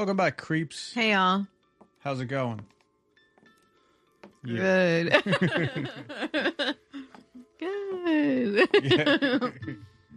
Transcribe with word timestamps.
Welcome 0.00 0.16
back, 0.16 0.38
creeps. 0.38 0.94
Hey 0.94 1.10
y'all. 1.12 1.46
How's 1.98 2.20
it 2.20 2.24
going? 2.24 2.62
Good. 4.42 5.12
Good. 7.58 8.68
Yeah. 8.82 9.50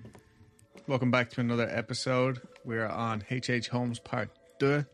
Welcome 0.87 1.11
back 1.11 1.31
to 1.31 1.41
another 1.41 1.67
episode. 1.69 2.39
We're 2.63 2.87
on 2.87 3.25
HH 3.29 3.67
Holmes 3.67 3.99
Part 3.99 4.29
2. 4.61 4.85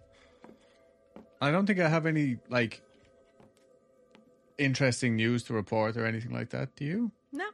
I 1.39 1.51
don't 1.51 1.68
think 1.68 1.79
I 1.79 1.87
have 1.87 2.07
any, 2.07 2.37
like, 2.50 2.82
interesting 4.57 5.15
news 5.15 5.43
to 5.43 5.54
report 5.54 5.97
or 5.97 6.06
anything 6.07 6.32
like 6.32 6.50
that. 6.50 6.75
Do 6.75 6.86
you? 6.86 7.11
no. 7.32 7.46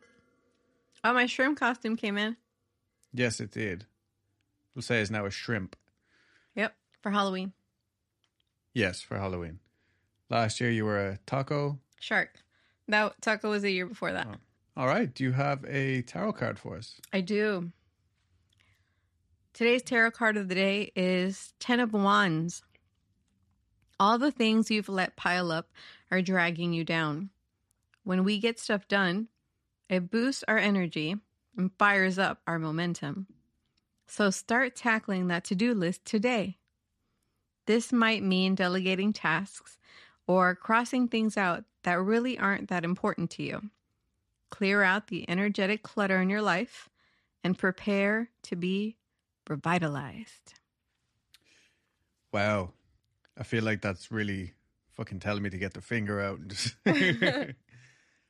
Oh, 1.04 1.14
my 1.14 1.26
shrimp 1.26 1.60
costume 1.60 1.98
came 1.98 2.18
in. 2.18 2.38
Yes, 3.14 3.42
it 3.42 3.52
did. 3.52 3.88
We'll 4.74 4.84
say 4.84 5.02
it's 5.02 5.12
now 5.12 5.26
a 5.26 5.32
shrimp. 5.32 5.76
For 7.06 7.12
Halloween. 7.12 7.54
Yes, 8.74 9.00
for 9.00 9.20
Halloween. 9.20 9.60
Last 10.32 10.60
year 10.60 10.72
you 10.72 10.86
were 10.86 10.98
a 10.98 11.20
taco. 11.28 11.78
Shark. 12.00 12.40
That 12.88 13.22
taco 13.22 13.52
was 13.52 13.64
a 13.64 13.70
year 13.70 13.86
before 13.86 14.12
that. 14.12 14.26
Oh. 14.28 14.38
All 14.76 14.88
right. 14.88 15.14
Do 15.14 15.24
you 15.24 15.32
have 15.32 15.64
a 15.66 16.02
tarot 16.02 16.34
card 16.34 16.58
for 16.58 16.76
us? 16.76 17.00
I 17.14 17.22
do. 17.22 17.72
Today's 19.54 19.84
tarot 19.84 20.12
card 20.12 20.36
of 20.36 20.48
the 20.48 20.56
day 20.56 20.92
is 20.96 21.54
Ten 21.60 21.80
of 21.80 21.94
Wands. 21.94 22.64
All 24.00 24.18
the 24.18 24.32
things 24.32 24.72
you've 24.72 24.90
let 24.90 25.16
pile 25.16 25.52
up 25.52 25.70
are 26.10 26.24
dragging 26.24 26.74
you 26.74 26.84
down. 26.84 27.30
When 28.04 28.24
we 28.24 28.40
get 28.40 28.60
stuff 28.60 28.88
done, 28.88 29.28
it 29.90 30.10
boosts 30.10 30.44
our 30.48 30.58
energy 30.58 31.18
and 31.56 31.70
fires 31.78 32.18
up 32.18 32.42
our 32.48 32.58
momentum. 32.58 33.28
So 34.08 34.32
start 34.32 34.76
tackling 34.76 35.28
that 35.28 35.44
to 35.44 35.54
do 35.54 35.76
list 35.76 36.04
today. 36.04 36.58
This 37.66 37.92
might 37.92 38.24
mean 38.24 38.56
delegating 38.56 39.14
tasks 39.14 39.78
or 40.28 40.56
crossing 40.56 41.08
things 41.08 41.38
out 41.38 41.64
that 41.84 42.00
really 42.00 42.38
aren't 42.38 42.70
that 42.70 42.84
important 42.84 43.30
to 43.32 43.44
you. 43.44 43.70
Clear 44.52 44.84
out 44.84 45.08
the 45.08 45.30
energetic 45.30 45.84
clutter 45.84 46.22
in 46.22 46.30
your 46.30 46.42
life 46.42 46.90
and 47.44 47.58
prepare 47.58 48.30
to 48.44 48.56
be 48.56 48.98
revitalized. 49.50 50.54
Wow. 52.32 52.72
I 53.38 53.44
feel 53.44 53.64
like 53.64 53.82
that's 53.82 54.12
really 54.12 54.54
fucking 54.94 55.20
telling 55.20 55.44
me 55.44 55.50
to 55.50 55.58
get 55.58 55.74
the 55.74 55.82
finger 55.82 56.22
out 56.22 56.40
and 56.40 56.50
just. 56.52 56.76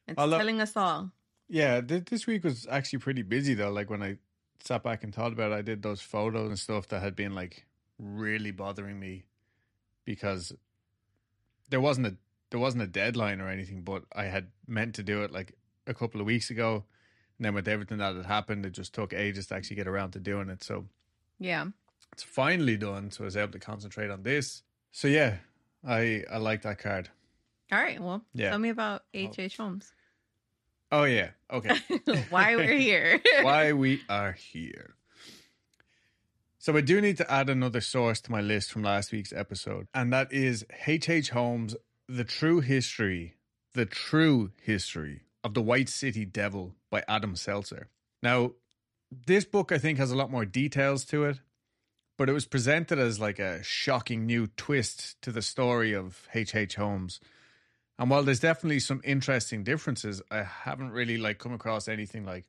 It's 0.08 0.20
lo- 0.20 0.34
uh, 0.34 0.38
telling 0.38 0.62
us 0.62 0.78
all. 0.78 1.12
yeah, 1.50 1.82
th- 1.82 2.06
this 2.06 2.28
week 2.28 2.44
was 2.44 2.68
actually 2.70 3.00
pretty 3.00 3.24
busy 3.24 3.56
though. 3.56 3.72
Like 3.72 3.90
when 3.90 4.04
I 4.04 4.18
sat 4.64 4.84
back 4.84 5.04
and 5.04 5.14
thought 5.14 5.34
about 5.34 5.52
it, 5.52 5.56
I 5.56 5.62
did 5.64 5.82
those 5.82 6.00
photos 6.00 6.48
and 6.50 6.60
stuff 6.60 6.88
that 6.90 7.02
had 7.02 7.16
been 7.16 7.34
like 7.34 7.66
really 7.98 8.52
bothering 8.52 9.00
me 9.00 9.26
because 10.06 10.54
there 11.70 11.82
wasn't 11.82 12.08
a 12.08 12.16
there 12.52 12.60
wasn't 12.60 12.84
a 12.84 12.88
deadline 12.88 13.42
or 13.42 13.50
anything, 13.50 13.82
but 13.82 14.04
I 14.16 14.26
had 14.26 14.48
meant 14.68 14.96
to 14.96 15.04
do 15.04 15.24
it 15.24 15.32
like 15.32 15.54
a 15.88 15.94
couple 15.94 16.22
of 16.22 16.28
weeks 16.28 16.50
ago. 16.50 16.86
And 17.38 17.46
then 17.46 17.54
with 17.54 17.68
everything 17.68 17.98
that 17.98 18.16
had 18.16 18.26
happened, 18.28 18.66
it 18.66 18.72
just 18.72 18.94
took 18.94 19.14
ages 19.14 19.48
to 19.48 19.56
actually 19.56 19.76
get 19.76 19.88
around 19.88 20.12
to 20.12 20.20
doing 20.20 20.50
it. 20.50 20.64
So 20.64 20.86
Yeah. 21.40 21.66
it's 22.14 22.24
finally 22.24 22.78
done, 22.78 23.12
so 23.12 23.24
I 23.24 23.26
was 23.26 23.36
able 23.36 23.52
to 23.54 23.60
concentrate 23.60 24.10
on 24.10 24.24
this. 24.24 24.64
So 24.92 25.08
yeah, 25.08 25.38
I 25.86 26.24
I 26.32 26.38
like 26.38 26.62
that 26.62 26.78
card. 26.80 27.10
All 27.72 27.80
right. 27.80 28.00
Well, 28.00 28.24
Yeah. 28.34 28.52
tell 28.52 28.60
me 28.60 28.70
about 28.70 29.02
oh. 29.02 29.18
H.H. 29.18 29.58
Holmes. 29.58 29.92
Oh 30.92 31.04
yeah, 31.04 31.32
okay. 31.52 31.78
Why 32.30 32.56
we're 32.56 32.78
here. 32.78 33.20
Why 33.42 33.74
we 33.74 34.02
are 34.08 34.32
here. 34.34 34.94
So 36.66 36.76
I 36.76 36.82
do 36.82 37.00
need 37.00 37.18
to 37.18 37.32
add 37.32 37.48
another 37.48 37.80
source 37.80 38.20
to 38.22 38.32
my 38.32 38.42
list 38.42 38.72
from 38.72 38.82
last 38.82 39.12
week's 39.12 39.32
episode, 39.32 39.86
and 39.94 40.12
that 40.12 40.34
is 40.34 40.66
H. 40.88 41.08
H. 41.08 41.30
Holmes' 41.30 41.76
The 42.10 42.24
True 42.24 42.60
History, 42.60 43.36
The 43.76 43.86
True 43.86 44.50
History 44.64 45.22
of 45.44 45.54
the 45.54 45.62
White 45.62 45.90
City 45.90 46.26
Devil 46.26 46.74
by 46.90 47.04
Adam 47.08 47.36
Selzer. 47.36 47.84
Now, 48.24 48.54
this 49.28 49.46
book 49.46 49.72
I 49.72 49.78
think 49.78 50.00
has 50.00 50.10
a 50.10 50.16
lot 50.16 50.32
more 50.32 50.44
details 50.44 51.06
to 51.06 51.26
it, 51.26 51.40
but 52.18 52.30
it 52.30 52.34
was 52.34 52.48
presented 52.48 52.98
as 52.98 53.20
like 53.20 53.38
a 53.38 53.62
shocking 53.62 54.26
new 54.26 54.48
twist 54.48 55.22
to 55.22 55.32
the 55.32 55.44
story 55.44 55.94
of 55.94 56.28
H. 56.34 56.56
H. 56.56 56.74
Holmes. 56.74 57.20
And 58.00 58.10
while 58.10 58.24
there's 58.24 58.40
definitely 58.40 58.80
some 58.80 59.02
interesting 59.04 59.64
differences, 59.64 60.20
I 60.32 60.42
haven't 60.42 60.90
really 60.90 61.20
like 61.20 61.38
come 61.38 61.54
across 61.54 61.88
anything 61.88 62.26
like 62.26 62.46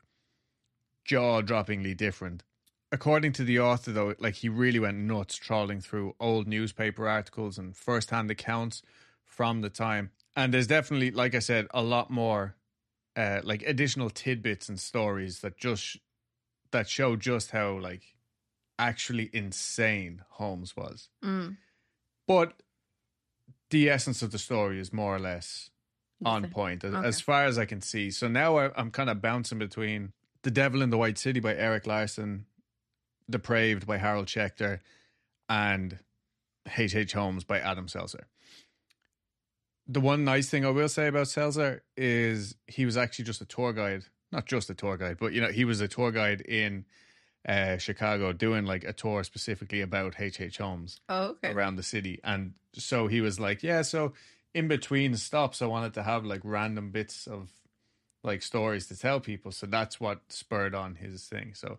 jaw-droppingly 1.04 1.98
different. 1.98 2.44
According 2.97 3.33
to 3.34 3.45
the 3.45 3.61
author, 3.61 3.93
though, 3.93 4.15
like 4.19 4.37
he 4.37 4.49
really 4.49 4.79
went 4.79 4.97
nuts 4.97 5.37
trawling 5.37 5.83
through 5.83 6.15
old 6.19 6.47
newspaper 6.47 7.07
articles 7.07 7.59
and 7.59 7.77
first-hand 7.77 8.31
accounts 8.31 8.81
from 9.27 9.61
the 9.61 9.69
time. 9.69 10.12
And 10.34 10.55
there's 10.55 10.67
definitely, 10.67 11.11
like 11.11 11.34
I 11.34 11.41
said, 11.41 11.67
a 11.75 11.83
lot 11.83 12.11
more 12.11 12.57
uh, 13.15 13.41
like 13.45 13.62
additional 13.65 14.09
tidbits 14.09 14.71
and 14.71 14.81
stories 14.81 15.41
that 15.41 15.59
just 15.59 15.99
that 16.71 16.89
show 16.89 17.17
just 17.17 17.51
how 17.51 17.79
like 17.79 18.03
actually 18.79 19.28
insane 19.34 20.23
Holmes 20.31 20.75
was. 20.75 21.11
Mm. 21.23 21.59
But 22.27 22.55
the 23.69 23.91
essence 23.91 24.23
of 24.23 24.33
the 24.33 24.39
story 24.39 24.81
is 24.81 24.91
more 24.91 25.15
or 25.15 25.19
less 25.19 25.69
on 26.25 26.49
point 26.49 26.83
as, 26.83 26.95
Okay. 26.95 27.07
as 27.07 27.21
far 27.21 27.45
as 27.45 27.59
I 27.59 27.67
can 27.67 27.83
see. 27.83 28.11
So 28.11 28.27
now 28.27 28.57
I'm 28.59 28.91
kind 28.91 29.11
of 29.11 29.21
bouncing 29.21 29.59
between 29.59 30.15
The 30.45 30.51
Devil 30.51 30.81
in 30.81 30.89
the 30.89 30.97
White 30.97 31.19
City 31.19 31.41
by 31.41 31.55
Erik 31.55 31.87
Larson, 31.87 32.47
Depraved 33.29 33.87
by 33.87 33.99
Harold 33.99 34.27
Schechter, 34.27 34.81
and 35.49 35.99
H. 36.77 36.95
H. 36.95 37.13
Holmes 37.13 37.45
by 37.45 37.59
Adam 37.59 37.87
Selzer. 37.87 38.25
The 39.89 40.01
one 40.01 40.25
nice 40.25 40.49
thing 40.49 40.65
I 40.65 40.71
will 40.71 40.89
say 40.89 41.07
about 41.07 41.27
Selzer 41.27 41.81
is 41.97 42.57
he 42.67 42.85
was 42.85 42.97
actually 42.97 43.25
just 43.27 43.41
a 43.41 43.45
tour 43.45 43.73
guide, 43.73 44.05
not 44.33 44.47
just 44.47 44.69
a 44.69 44.75
tour 44.75 44.97
guide, 44.97 45.17
but 45.19 45.33
you 45.33 45.41
know 45.41 45.49
he 45.53 45.65
was 45.65 45.81
a 45.81 45.87
tour 45.89 46.11
guide 46.11 46.41
in 46.41 46.85
uh, 47.49 47.77
Chicago 47.79 48.33
doing 48.33 48.65
like 48.65 48.83
a 48.83 48.93
tour 48.93 49.23
specifically 49.23 49.81
about 49.81 50.17
H. 50.21 50.41
H. 50.41 50.59
Holmes 50.59 51.01
Oh, 51.09 51.37
okay. 51.43 51.53
around 51.53 51.77
the 51.77 51.85
city. 51.85 52.19
And 52.25 52.55
so 52.75 53.07
he 53.07 53.21
was 53.21 53.39
like, 53.39 53.63
yeah, 53.63 53.83
so 53.83 54.13
in 54.55 54.67
between 54.67 55.15
stops, 55.17 55.63
I 55.63 55.67
wanted 55.67 55.95
to 55.95 56.03
have 56.03 56.25
like 56.25 56.41
random 56.43 56.91
bits 56.91 57.29
of 57.29 57.51
like 58.25 58.43
stories 58.43 58.89
to 58.89 58.99
tell 58.99 59.21
people. 59.21 59.53
So 59.53 59.67
that's 59.67 60.01
what 60.01 60.21
spurred 60.31 60.75
on 60.75 60.97
his 60.97 61.27
thing. 61.27 61.55
So 61.55 61.79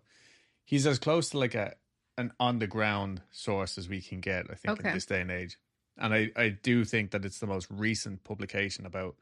he's 0.68 0.86
as 0.86 0.98
close 0.98 1.30
to 1.30 1.38
like 1.38 1.54
a 1.54 1.74
an 2.18 2.30
on 2.38 2.58
the 2.58 2.66
ground 2.66 3.22
source 3.30 3.78
as 3.78 3.88
we 3.88 4.02
can 4.02 4.20
get, 4.20 4.46
I 4.50 4.54
think, 4.54 4.78
Okay. 4.80 4.88
in 4.90 4.94
this 4.94 5.06
day 5.06 5.22
and 5.22 5.30
age. 5.30 5.56
And 5.96 6.12
I, 6.12 6.30
I 6.36 6.48
do 6.50 6.84
think 6.84 7.12
that 7.12 7.24
it's 7.24 7.38
the 7.38 7.46
most 7.46 7.66
recent 7.70 8.22
publication 8.22 8.84
about 8.84 9.16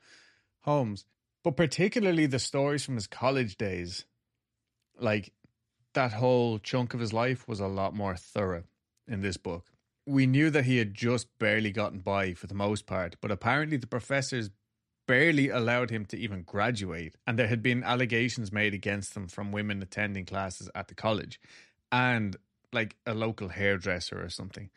Holmes. 0.62 1.04
But 1.44 1.56
particularly 1.56 2.26
the 2.26 2.40
stories 2.40 2.84
from 2.84 2.96
his 2.96 3.06
college 3.06 3.56
days, 3.56 4.06
like 4.98 5.32
that 5.94 6.14
whole 6.14 6.58
chunk 6.58 6.94
of 6.94 7.00
his 7.00 7.12
life 7.12 7.46
was 7.46 7.60
a 7.60 7.68
lot 7.68 7.94
more 7.94 8.16
thorough 8.16 8.64
in 9.06 9.20
this 9.20 9.36
book. 9.36 9.66
We 10.06 10.26
knew 10.26 10.50
that 10.50 10.64
he 10.64 10.78
had 10.78 10.92
just 10.94 11.28
barely 11.38 11.70
gotten 11.70 12.00
by 12.00 12.34
for 12.34 12.46
the 12.48 12.54
most 12.54 12.86
part, 12.86 13.16
but 13.20 13.30
apparently 13.30 13.76
the 13.76 13.86
professors 13.86 14.50
barely 15.06 15.48
allowed 15.48 15.90
him 15.90 16.04
to 16.06 16.18
even 16.18 16.42
graduate, 16.42 17.14
and 17.26 17.38
there 17.38 17.48
had 17.48 17.62
been 17.62 17.84
allegations 17.84 18.52
made 18.52 18.74
against 18.74 19.16
him 19.16 19.28
from 19.28 19.52
women 19.52 19.82
attending 19.82 20.26
classes 20.26 20.70
at 20.74 20.88
the 20.88 20.94
college 20.94 21.40
and 21.92 22.36
like 22.72 22.96
a 23.06 23.14
local 23.14 23.48
hairdresser 23.48 24.22
or 24.22 24.28
something. 24.28 24.70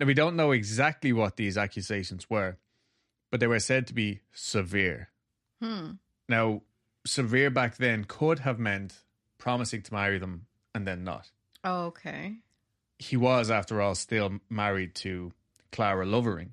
Now, 0.00 0.06
we 0.06 0.14
don't 0.14 0.36
know 0.36 0.52
exactly 0.52 1.12
what 1.12 1.36
these 1.36 1.56
accusations 1.56 2.28
were, 2.28 2.58
but 3.30 3.40
they 3.40 3.46
were 3.46 3.60
said 3.60 3.86
to 3.86 3.94
be 3.94 4.20
severe. 4.32 5.10
Hmm. 5.62 5.92
Now, 6.28 6.62
severe 7.06 7.50
back 7.50 7.76
then 7.76 8.04
could 8.04 8.40
have 8.40 8.58
meant 8.58 9.02
promising 9.38 9.82
to 9.82 9.94
marry 9.94 10.18
them 10.18 10.46
and 10.74 10.86
then 10.86 11.04
not. 11.04 11.30
Oh, 11.64 11.86
okay. 11.86 12.36
He 12.98 13.16
was, 13.16 13.50
after 13.50 13.80
all, 13.80 13.94
still 13.94 14.38
married 14.50 14.94
to 14.96 15.32
Clara 15.72 16.06
Lovering. 16.06 16.52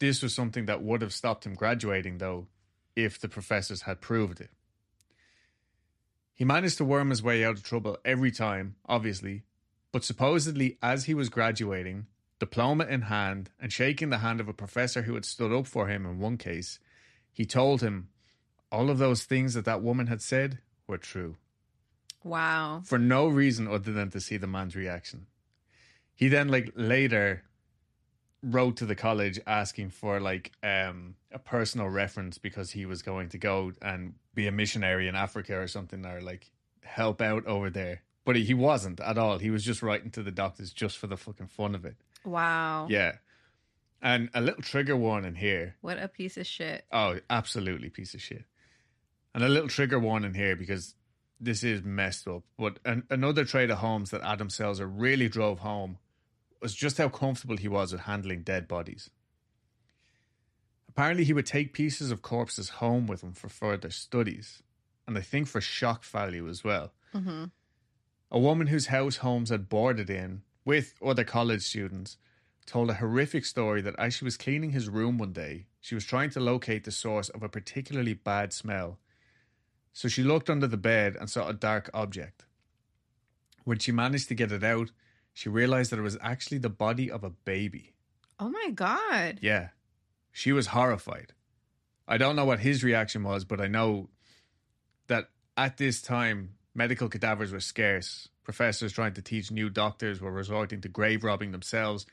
This 0.00 0.22
was 0.22 0.34
something 0.34 0.66
that 0.66 0.82
would 0.82 1.02
have 1.02 1.12
stopped 1.12 1.46
him 1.46 1.54
graduating, 1.54 2.18
though, 2.18 2.48
if 2.96 3.20
the 3.20 3.28
professors 3.28 3.82
had 3.82 4.00
proved 4.00 4.40
it. 4.40 4.50
He 6.34 6.44
managed 6.44 6.78
to 6.78 6.84
worm 6.86 7.10
his 7.10 7.22
way 7.22 7.44
out 7.44 7.56
of 7.58 7.62
trouble 7.62 7.98
every 8.04 8.30
time, 8.30 8.76
obviously, 8.86 9.42
but 9.92 10.02
supposedly, 10.02 10.78
as 10.82 11.04
he 11.04 11.12
was 11.12 11.28
graduating, 11.28 12.06
diploma 12.38 12.86
in 12.86 13.02
hand, 13.02 13.50
and 13.60 13.70
shaking 13.72 14.08
the 14.08 14.18
hand 14.18 14.40
of 14.40 14.48
a 14.48 14.54
professor 14.54 15.02
who 15.02 15.14
had 15.14 15.26
stood 15.26 15.52
up 15.52 15.66
for 15.66 15.86
him 15.88 16.06
in 16.06 16.18
one 16.18 16.38
case, 16.38 16.78
he 17.30 17.44
told 17.44 17.82
him 17.82 18.08
all 18.72 18.88
of 18.88 18.98
those 18.98 19.24
things 19.24 19.52
that 19.52 19.66
that 19.66 19.82
woman 19.82 20.06
had 20.06 20.22
said 20.22 20.58
were 20.86 20.96
true 20.98 21.36
Wow. 22.24 22.82
for 22.84 22.98
no 22.98 23.28
reason 23.28 23.68
other 23.68 23.92
than 23.92 24.10
to 24.10 24.20
see 24.20 24.38
the 24.38 24.46
man's 24.46 24.74
reaction. 24.76 25.26
He 26.14 26.28
then 26.28 26.48
like 26.48 26.72
later 26.74 27.44
wrote 28.42 28.76
to 28.78 28.86
the 28.86 28.94
college 28.94 29.38
asking 29.46 29.90
for 29.90 30.18
like 30.18 30.50
um 30.62 31.14
a 31.30 31.38
personal 31.38 31.88
reference 31.88 32.38
because 32.38 32.70
he 32.70 32.86
was 32.86 33.02
going 33.02 33.28
to 33.28 33.38
go 33.38 33.72
and 33.82 34.14
be 34.34 34.46
a 34.46 34.52
missionary 34.52 35.08
in 35.08 35.14
Africa 35.14 35.58
or 35.58 35.66
something 35.66 36.04
or 36.06 36.20
like 36.20 36.50
help 36.82 37.20
out 37.20 37.46
over 37.46 37.70
there. 37.70 38.02
But 38.24 38.36
he 38.36 38.54
wasn't 38.54 39.00
at 39.00 39.18
all. 39.18 39.38
He 39.38 39.50
was 39.50 39.64
just 39.64 39.82
writing 39.82 40.10
to 40.12 40.22
the 40.22 40.30
doctors 40.30 40.72
just 40.72 40.98
for 40.98 41.06
the 41.06 41.16
fucking 41.16 41.48
fun 41.48 41.74
of 41.74 41.84
it. 41.84 41.96
Wow. 42.24 42.86
Yeah. 42.90 43.12
And 44.02 44.30
a 44.34 44.40
little 44.40 44.62
trigger 44.62 44.96
warning 44.96 45.34
here. 45.34 45.76
What 45.80 45.98
a 45.98 46.08
piece 46.08 46.36
of 46.36 46.46
shit. 46.46 46.84
Oh, 46.90 47.18
absolutely 47.28 47.90
piece 47.90 48.14
of 48.14 48.22
shit. 48.22 48.44
And 49.34 49.44
a 49.44 49.48
little 49.48 49.68
trigger 49.68 49.98
warning 49.98 50.34
here 50.34 50.56
because 50.56 50.94
this 51.38 51.62
is 51.64 51.82
messed 51.82 52.26
up. 52.28 52.42
But 52.58 52.78
an, 52.84 53.04
another 53.10 53.44
trait 53.44 53.70
of 53.70 53.78
Holmes 53.78 54.10
that 54.10 54.22
Adam 54.22 54.48
Selzer 54.48 54.90
really 54.90 55.28
drove 55.28 55.60
home 55.60 55.98
was 56.60 56.74
just 56.74 56.98
how 56.98 57.08
comfortable 57.08 57.56
he 57.56 57.68
was 57.68 57.92
with 57.92 58.02
handling 58.02 58.42
dead 58.42 58.68
bodies. 58.68 59.10
Apparently, 60.88 61.24
he 61.24 61.32
would 61.32 61.46
take 61.46 61.72
pieces 61.72 62.10
of 62.10 62.22
corpses 62.22 62.68
home 62.68 63.06
with 63.06 63.22
him 63.22 63.32
for 63.32 63.48
further 63.48 63.90
studies, 63.90 64.62
and 65.06 65.16
I 65.16 65.20
think 65.20 65.46
for 65.46 65.60
shock 65.60 66.04
value 66.04 66.48
as 66.48 66.64
well. 66.64 66.92
hmm 67.12 67.44
A 68.30 68.38
woman 68.38 68.66
whose 68.66 68.86
house 68.86 69.18
Holmes 69.18 69.50
had 69.50 69.68
boarded 69.68 70.10
in 70.10 70.42
with 70.64 70.94
other 71.04 71.24
college 71.24 71.62
students 71.62 72.18
told 72.66 72.90
a 72.90 72.94
horrific 72.94 73.44
story 73.44 73.80
that 73.82 73.98
as 73.98 74.14
she 74.14 74.24
was 74.24 74.36
cleaning 74.36 74.70
his 74.70 74.88
room 74.88 75.18
one 75.18 75.32
day, 75.32 75.66
she 75.80 75.94
was 75.94 76.04
trying 76.04 76.30
to 76.30 76.40
locate 76.40 76.84
the 76.84 76.92
source 76.92 77.28
of 77.30 77.42
a 77.42 77.48
particularly 77.48 78.14
bad 78.14 78.52
smell. 78.52 78.98
So 79.92 80.06
she 80.08 80.22
looked 80.22 80.50
under 80.50 80.68
the 80.68 80.76
bed 80.76 81.16
and 81.18 81.28
saw 81.28 81.48
a 81.48 81.52
dark 81.52 81.90
object. 81.92 82.44
When 83.64 83.78
she 83.78 83.90
managed 83.92 84.28
to 84.28 84.34
get 84.34 84.52
it 84.52 84.62
out, 84.62 84.90
she 85.40 85.48
realized 85.48 85.90
that 85.90 85.98
it 85.98 86.02
was 86.02 86.18
actually 86.20 86.58
the 86.58 86.68
body 86.68 87.10
of 87.10 87.24
a 87.24 87.30
baby. 87.30 87.94
Oh 88.38 88.50
my 88.50 88.68
god. 88.74 89.38
Yeah. 89.40 89.68
She 90.32 90.52
was 90.52 90.66
horrified. 90.66 91.32
I 92.06 92.18
don't 92.18 92.36
know 92.36 92.44
what 92.44 92.60
his 92.60 92.84
reaction 92.84 93.22
was, 93.22 93.46
but 93.46 93.58
I 93.58 93.66
know 93.66 94.10
that 95.06 95.30
at 95.56 95.78
this 95.78 96.02
time, 96.02 96.56
medical 96.74 97.08
cadavers 97.08 97.52
were 97.52 97.60
scarce. 97.60 98.28
Professors 98.44 98.92
trying 98.92 99.14
to 99.14 99.22
teach 99.22 99.50
new 99.50 99.70
doctors 99.70 100.20
were 100.20 100.30
resorting 100.30 100.82
to 100.82 100.90
grave 100.90 101.24
robbing 101.24 101.52
themselves. 101.52 102.04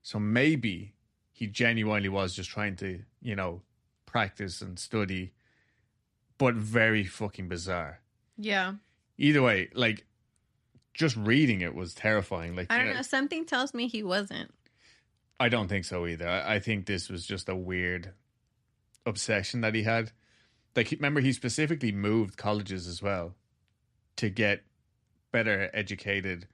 So 0.00 0.18
maybe 0.18 0.94
he 1.32 1.48
genuinely 1.48 2.08
was 2.08 2.34
just 2.34 2.48
trying 2.48 2.76
to, 2.76 3.02
you 3.20 3.36
know, 3.36 3.60
practice 4.06 4.62
and 4.62 4.78
study, 4.78 5.34
but 6.38 6.54
very 6.54 7.04
fucking 7.04 7.48
bizarre. 7.48 8.00
Yeah. 8.38 8.76
Either 9.18 9.42
way, 9.42 9.68
like, 9.74 10.06
just 11.00 11.16
reading 11.16 11.62
it 11.62 11.74
was 11.74 11.94
terrifying. 11.94 12.54
Like, 12.54 12.70
I 12.70 12.78
don't 12.78 12.94
know. 12.94 13.02
Something 13.02 13.44
tells 13.44 13.74
me 13.74 13.88
he 13.88 14.02
wasn't. 14.02 14.54
I 15.40 15.48
don't 15.48 15.68
think 15.68 15.86
so 15.86 16.06
either. 16.06 16.28
I, 16.28 16.56
I 16.56 16.58
think 16.60 16.86
this 16.86 17.08
was 17.08 17.26
just 17.26 17.48
a 17.48 17.56
weird 17.56 18.12
obsession 19.06 19.62
that 19.62 19.74
he 19.74 19.82
had. 19.82 20.12
Like, 20.76 20.90
remember, 20.92 21.20
he 21.20 21.32
specifically 21.32 21.90
moved 21.90 22.36
colleges 22.36 22.86
as 22.86 23.02
well 23.02 23.34
to 24.16 24.28
get 24.28 24.62
better 25.32 25.70
educated 25.72 26.46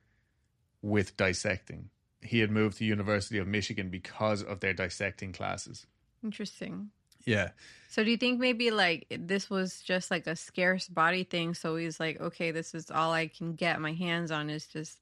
with 0.80 1.16
dissecting. 1.16 1.90
He 2.22 2.38
had 2.38 2.50
moved 2.50 2.78
to 2.78 2.84
University 2.84 3.38
of 3.38 3.48
Michigan 3.48 3.90
because 3.90 4.42
of 4.42 4.60
their 4.60 4.72
dissecting 4.72 5.32
classes. 5.32 5.86
Interesting. 6.22 6.90
Yeah. 7.26 7.50
So 7.88 8.04
do 8.04 8.10
you 8.10 8.16
think 8.16 8.40
maybe 8.40 8.70
like 8.70 9.06
this 9.10 9.50
was 9.50 9.80
just 9.80 10.10
like 10.10 10.26
a 10.26 10.36
scarce 10.36 10.88
body 10.88 11.24
thing? 11.24 11.54
So 11.54 11.76
he's 11.76 12.00
like, 12.00 12.20
okay, 12.20 12.50
this 12.50 12.74
is 12.74 12.90
all 12.90 13.12
I 13.12 13.26
can 13.26 13.54
get 13.54 13.80
my 13.80 13.92
hands 13.92 14.30
on 14.30 14.48
is 14.48 14.66
just 14.66 15.00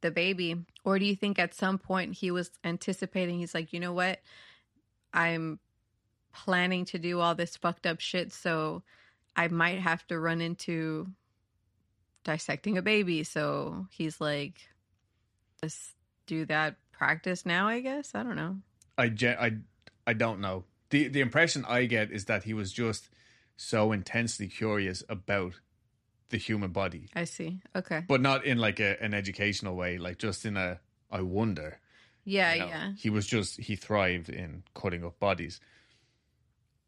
the 0.00 0.10
baby. 0.10 0.56
Or 0.84 0.98
do 0.98 1.04
you 1.04 1.16
think 1.16 1.38
at 1.38 1.54
some 1.54 1.78
point 1.78 2.14
he 2.14 2.30
was 2.30 2.50
anticipating? 2.64 3.38
He's 3.38 3.54
like, 3.54 3.72
you 3.72 3.80
know 3.80 3.92
what, 3.92 4.20
I'm 5.12 5.58
planning 6.32 6.84
to 6.86 6.98
do 6.98 7.20
all 7.20 7.34
this 7.34 7.56
fucked 7.56 7.86
up 7.86 8.00
shit, 8.00 8.32
so 8.32 8.82
I 9.34 9.48
might 9.48 9.80
have 9.80 10.06
to 10.08 10.18
run 10.18 10.40
into 10.40 11.08
dissecting 12.24 12.78
a 12.78 12.82
baby. 12.82 13.24
So 13.24 13.86
he's 13.90 14.20
like, 14.20 14.60
let's 15.62 15.94
do 16.26 16.44
that 16.46 16.76
practice 16.92 17.44
now. 17.44 17.66
I 17.66 17.80
guess 17.80 18.14
I 18.14 18.22
don't 18.22 18.36
know. 18.36 18.58
I, 18.96 19.12
I, 19.22 19.52
I 20.06 20.12
don't 20.12 20.40
know. 20.40 20.64
The, 20.90 21.08
the 21.08 21.20
impression 21.20 21.64
I 21.68 21.84
get 21.84 22.10
is 22.10 22.24
that 22.26 22.44
he 22.44 22.54
was 22.54 22.72
just 22.72 23.10
so 23.56 23.92
intensely 23.92 24.48
curious 24.48 25.02
about 25.08 25.60
the 26.30 26.38
human 26.38 26.70
body. 26.70 27.08
I 27.14 27.24
see. 27.24 27.60
Okay. 27.74 28.04
but 28.06 28.20
not 28.20 28.44
in 28.44 28.58
like 28.58 28.80
a, 28.80 29.02
an 29.02 29.14
educational 29.14 29.74
way, 29.76 29.98
like 29.98 30.18
just 30.18 30.44
in 30.44 30.56
a 30.56 30.80
I 31.10 31.22
wonder. 31.22 31.80
Yeah. 32.24 32.54
you 32.54 32.60
know. 32.60 32.66
Yeah. 32.66 32.92
He 32.96 33.10
was 33.10 33.26
just 33.26 33.58
he 33.58 33.76
thrived 33.76 34.28
in 34.28 34.62
cutting 34.74 35.04
up 35.04 35.18
bodies. 35.18 35.60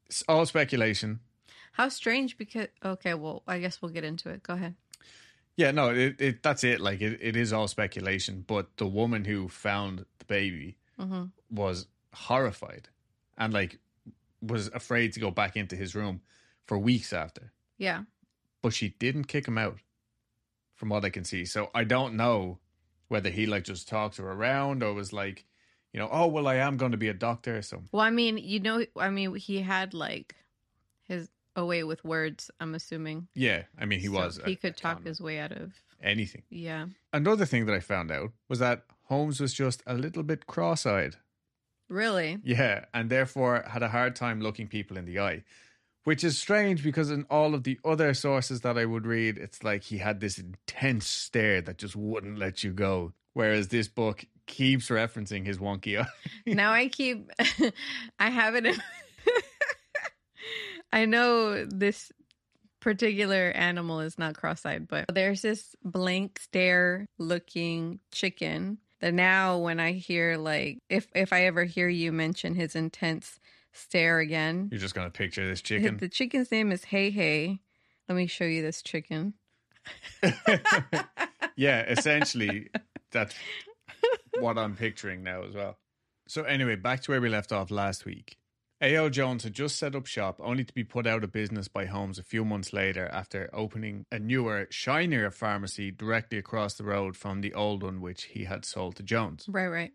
It's 0.07 0.23
all 0.29 0.45
speculation. 0.47 1.21
How 1.73 1.89
strange 1.89 2.37
because 2.37 2.69
okay, 2.85 3.15
well, 3.15 3.43
I 3.47 3.59
guess 3.59 3.81
we'll 3.81 3.93
get 3.93 4.05
into 4.05 4.29
it. 4.29 4.43
Go 4.43 4.55
ahead. 4.55 4.75
Yeah, 5.57 5.73
no, 5.73 5.91
it, 5.91 6.21
it 6.21 6.43
that's 6.43 6.65
it. 6.65 6.81
Like 6.81 7.01
it, 7.01 7.19
it 7.21 7.37
is 7.37 7.53
all 7.53 7.69
speculation. 7.69 8.45
But 8.47 8.77
the 8.77 8.87
woman 8.87 9.25
who 9.25 9.49
found 9.49 10.05
the 10.19 10.25
baby 10.27 10.77
hmm 10.99 11.25
was 11.51 11.87
horrified 12.13 12.89
and 13.39 13.53
like 13.53 13.79
was 14.43 14.69
afraid 14.69 15.13
to 15.15 15.21
go 15.21 15.31
back 15.31 15.57
into 15.57 15.77
his 15.77 15.95
room 15.95 16.21
for 16.67 16.79
weeks 16.79 17.13
after. 17.13 17.53
Yeah. 17.79 18.03
But 18.63 18.75
she 18.75 18.91
didn't 18.99 19.25
kick 19.25 19.47
him 19.49 19.59
out, 19.59 19.79
from 20.75 20.89
what 20.91 21.05
I 21.05 21.11
can 21.11 21.25
see. 21.25 21.45
So 21.45 21.71
I 21.75 21.85
don't 21.85 22.15
know 22.15 22.59
whether 23.09 23.31
he 23.31 23.47
like 23.47 23.65
just 23.65 23.89
talked 23.89 24.17
her 24.19 24.31
around 24.31 24.83
or 24.83 24.93
was 24.95 25.13
like, 25.13 25.45
you 25.93 25.99
know, 26.01 26.09
oh 26.13 26.27
well, 26.29 26.47
I 26.47 26.57
am 26.57 26.77
going 26.77 26.93
to 26.93 26.99
be 26.99 27.09
a 27.09 27.15
doctor. 27.15 27.61
So 27.63 27.83
Well, 27.93 28.03
I 28.03 28.11
mean, 28.11 28.39
you 28.39 28.61
know, 28.61 28.85
I 28.97 29.11
mean, 29.11 29.35
he 29.35 29.61
had 29.63 29.93
like 29.95 30.37
his 31.09 31.29
away 31.57 31.83
with 31.85 32.05
words. 32.05 32.51
I'm 32.61 32.75
assuming 32.75 33.27
yeah, 33.35 33.65
I 33.79 33.85
mean, 33.87 33.99
he 34.01 34.07
So 34.07 34.13
was. 34.13 34.41
He 34.45 34.53
a- 34.53 34.57
could 34.57 34.77
talk 34.77 35.05
his 35.05 35.21
way 35.21 35.39
out 35.41 35.53
of. 35.53 35.73
anything. 36.03 36.43
Yeah. 36.51 36.87
Another 37.13 37.45
thing 37.45 37.67
that 37.67 37.75
I 37.75 37.81
found 37.81 38.11
out 38.13 38.31
was 38.49 38.59
that 38.61 38.85
Holmes 39.05 39.41
was 39.41 39.53
just 39.53 39.83
a 39.87 39.95
little 39.95 40.23
bit 40.23 40.47
cross-eyed. 40.47 41.17
Really. 41.91 42.39
Yeah, 42.45 42.85
and 42.95 43.11
therefore 43.11 43.65
had 43.67 43.83
a 43.83 43.89
hard 43.89 44.15
time 44.17 44.41
looking 44.41 44.69
people 44.69 44.97
in 44.97 45.05
the 45.05 45.19
eye. 45.21 45.43
Which 46.05 46.25
is 46.25 46.39
strange 46.39 46.83
because 46.83 47.11
in 47.11 47.27
all 47.29 47.55
of 47.55 47.65
the 47.65 47.79
other 47.85 48.15
sources 48.15 48.63
that 48.63 48.79
I 48.79 48.87
would 48.87 49.07
read, 49.07 49.37
it's 49.37 49.63
like 49.63 49.83
he 49.83 49.99
had 49.99 50.21
this 50.21 50.39
intense 50.39 51.07
stare 51.07 51.61
that 51.61 51.77
just 51.77 51.95
wouldn't 51.95 52.39
let 52.39 52.65
you 52.65 52.73
go. 52.73 53.13
Whereas 53.35 53.69
this 53.69 53.89
book 53.89 54.25
keeps 54.47 54.89
referencing 54.89 55.45
his 55.45 55.59
wonky 55.59 56.01
eye. 56.01 56.09
now 56.47 56.73
I 56.73 56.89
keep. 56.89 57.31
I 58.19 58.31
have 58.31 58.55
it. 58.55 58.65
In, 58.65 58.77
I 60.93 61.05
know 61.05 61.67
this 61.67 62.11
particular 62.81 63.51
animal 63.51 64.01
is 64.01 64.19
not 64.19 64.37
cross-eyed, 64.37 64.89
but 64.89 65.05
there's 65.13 65.43
this 65.43 65.77
blank 65.85 66.39
stare 66.41 67.07
looking 67.19 68.01
chicken 68.11 68.79
that 69.01 69.15
now 69.15 69.59
when 69.59 69.81
I 69.81 69.93
hear 69.93 70.37
like 70.37 70.79
if 70.89 71.09
if 71.15 71.33
I 71.33 71.45
ever 71.47 71.65
hear 71.65 71.89
you 71.89 72.13
mention 72.13 72.55
his 72.55 72.77
intense 72.77 73.41
stare 73.73 74.19
again, 74.19 74.69
You're 74.71 74.81
just 74.81 74.95
gonna 74.95 75.11
picture 75.11 75.47
this 75.49 75.63
chicken. 75.63 75.97
The 75.99 76.09
chicken's 76.09 76.51
name 76.51 76.73
is 76.73 76.87
Heihei. 76.87 77.61
Let 78.09 78.15
me 78.15 78.27
show 78.27 78.45
you 78.45 78.63
this 78.63 78.83
chicken. 78.83 79.35
yeah, 81.57 81.83
essentially 81.83 82.69
that's 83.13 83.35
what 84.39 84.59
I'm 84.59 84.77
picturing 84.77 85.23
now 85.23 85.45
as 85.45 85.55
well. 85.55 85.79
So 86.29 86.43
anyway, 86.45 86.77
back 86.77 87.03
to 87.03 87.11
where 87.11 87.21
we 87.21 87.29
left 87.29 87.53
off 87.53 87.71
last 87.71 88.05
week. 88.05 88.37
A.O. 88.83 89.11
Jones 89.11 89.45
had 89.45 89.53
just 89.53 89.77
set 89.77 89.95
up 89.95 90.07
shop 90.07 90.41
only 90.43 90.65
to 90.65 90.73
be 90.73 90.85
put 90.85 91.07
out 91.07 91.23
of 91.23 91.33
business 91.33 91.69
by 91.69 91.85
Holmes 91.85 92.19
a 92.19 92.23
few 92.23 92.47
months 92.47 92.73
later 92.73 93.11
after 93.13 93.51
opening 93.53 94.07
a 94.11 94.19
newer, 94.19 94.69
shinier 94.71 95.31
pharmacy 95.31 95.91
directly 95.91 96.39
across 96.39 96.75
the 96.75 96.85
road 96.85 97.15
from 97.15 97.43
the 97.43 97.53
old 97.53 97.83
one 97.83 98.01
which 98.01 98.25
he 98.25 98.45
had 98.45 98.65
sold 98.65 98.97
to 98.97 99.03
Jones. 99.03 99.45
Right, 99.49 99.69
right. 99.69 99.93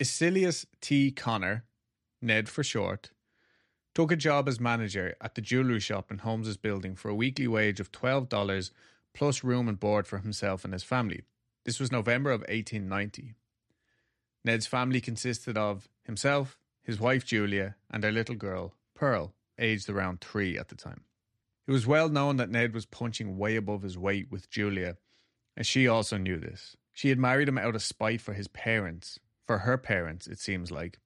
Icilius 0.00 0.66
T. 0.80 1.12
Connor, 1.12 1.66
Ned 2.20 2.48
for 2.48 2.64
short, 2.64 3.10
took 3.94 4.10
a 4.10 4.16
job 4.16 4.48
as 4.48 4.58
manager 4.58 5.14
at 5.20 5.36
the 5.36 5.40
jewellery 5.40 5.80
shop 5.80 6.10
in 6.10 6.18
Holmes's 6.18 6.56
building 6.56 6.96
for 6.96 7.08
a 7.08 7.14
weekly 7.14 7.46
wage 7.46 7.78
of 7.78 7.92
$12 7.92 8.72
plus 9.14 9.44
room 9.44 9.68
and 9.68 9.78
board 9.78 10.06
for 10.06 10.18
himself 10.18 10.64
and 10.64 10.72
his 10.72 10.82
family. 10.82 11.22
This 11.64 11.78
was 11.78 11.92
November 11.92 12.30
of 12.32 12.40
1890. 12.40 13.34
Ned's 14.44 14.66
family 14.66 15.00
consisted 15.00 15.56
of 15.56 15.88
himself, 16.04 16.58
his 16.86 17.00
wife 17.00 17.24
Julia, 17.24 17.74
and 17.90 18.02
their 18.02 18.12
little 18.12 18.36
girl, 18.36 18.74
Pearl, 18.94 19.34
aged 19.58 19.90
around 19.90 20.20
three 20.20 20.56
at 20.56 20.68
the 20.68 20.76
time. 20.76 21.00
It 21.66 21.72
was 21.72 21.84
well 21.84 22.08
known 22.08 22.36
that 22.36 22.48
Ned 22.48 22.72
was 22.72 22.86
punching 22.86 23.36
way 23.36 23.56
above 23.56 23.82
his 23.82 23.98
weight 23.98 24.30
with 24.30 24.48
Julia, 24.48 24.96
and 25.56 25.66
she 25.66 25.88
also 25.88 26.16
knew 26.16 26.38
this. 26.38 26.76
She 26.92 27.08
had 27.08 27.18
married 27.18 27.48
him 27.48 27.58
out 27.58 27.74
of 27.74 27.82
spite 27.82 28.20
for 28.20 28.34
his 28.34 28.46
parents, 28.46 29.18
for 29.44 29.58
her 29.58 29.76
parents, 29.76 30.28
it 30.28 30.38
seems 30.38 30.70
like. 30.70 31.00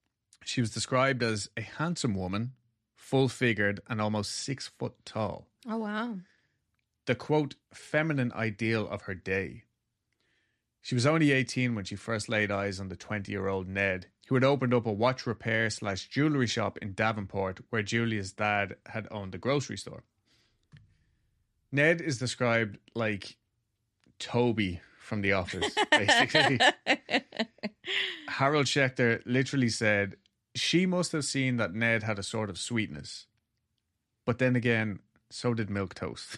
She 0.45 0.61
was 0.61 0.69
described 0.69 1.23
as 1.23 1.49
a 1.57 1.61
handsome 1.61 2.13
woman, 2.13 2.53
full 2.95 3.27
figured, 3.27 3.79
and 3.87 3.99
almost 3.99 4.33
six 4.33 4.67
foot 4.67 4.93
tall. 5.03 5.47
Oh 5.67 5.77
wow. 5.77 6.17
The 7.07 7.15
quote, 7.15 7.55
feminine 7.73 8.31
ideal 8.33 8.87
of 8.87 9.03
her 9.03 9.15
day. 9.15 9.63
She 10.83 10.95
was 10.95 11.07
only 11.07 11.31
18 11.31 11.73
when 11.73 11.85
she 11.85 11.95
first 11.95 12.29
laid 12.29 12.51
eyes 12.51 12.79
on 12.79 12.89
the 12.89 12.95
20 12.95 13.31
year 13.31 13.47
old 13.47 13.67
Ned, 13.67 14.07
who 14.31 14.35
had 14.35 14.45
opened 14.45 14.73
up 14.73 14.85
a 14.85 14.91
watch 14.93 15.27
repair 15.27 15.69
slash 15.69 16.07
jewellery 16.07 16.47
shop 16.47 16.77
in 16.77 16.93
Davenport 16.93 17.59
where 17.69 17.83
Julia's 17.83 18.31
dad 18.31 18.77
had 18.85 19.05
owned 19.11 19.35
a 19.35 19.37
grocery 19.37 19.75
store. 19.75 20.05
Ned 21.69 21.99
is 21.99 22.17
described 22.17 22.77
like 22.95 23.35
Toby 24.19 24.79
from 25.01 25.19
The 25.21 25.33
Office, 25.33 25.75
basically. 25.91 26.61
Harold 28.29 28.67
Schechter 28.67 29.21
literally 29.25 29.67
said 29.67 30.15
she 30.55 30.85
must 30.85 31.11
have 31.11 31.25
seen 31.25 31.57
that 31.57 31.73
Ned 31.73 32.03
had 32.03 32.17
a 32.17 32.23
sort 32.23 32.49
of 32.49 32.57
sweetness. 32.57 33.27
But 34.25 34.39
then 34.39 34.55
again, 34.55 34.99
so 35.29 35.53
did 35.53 35.69
milk 35.69 35.93
toast. 35.93 36.37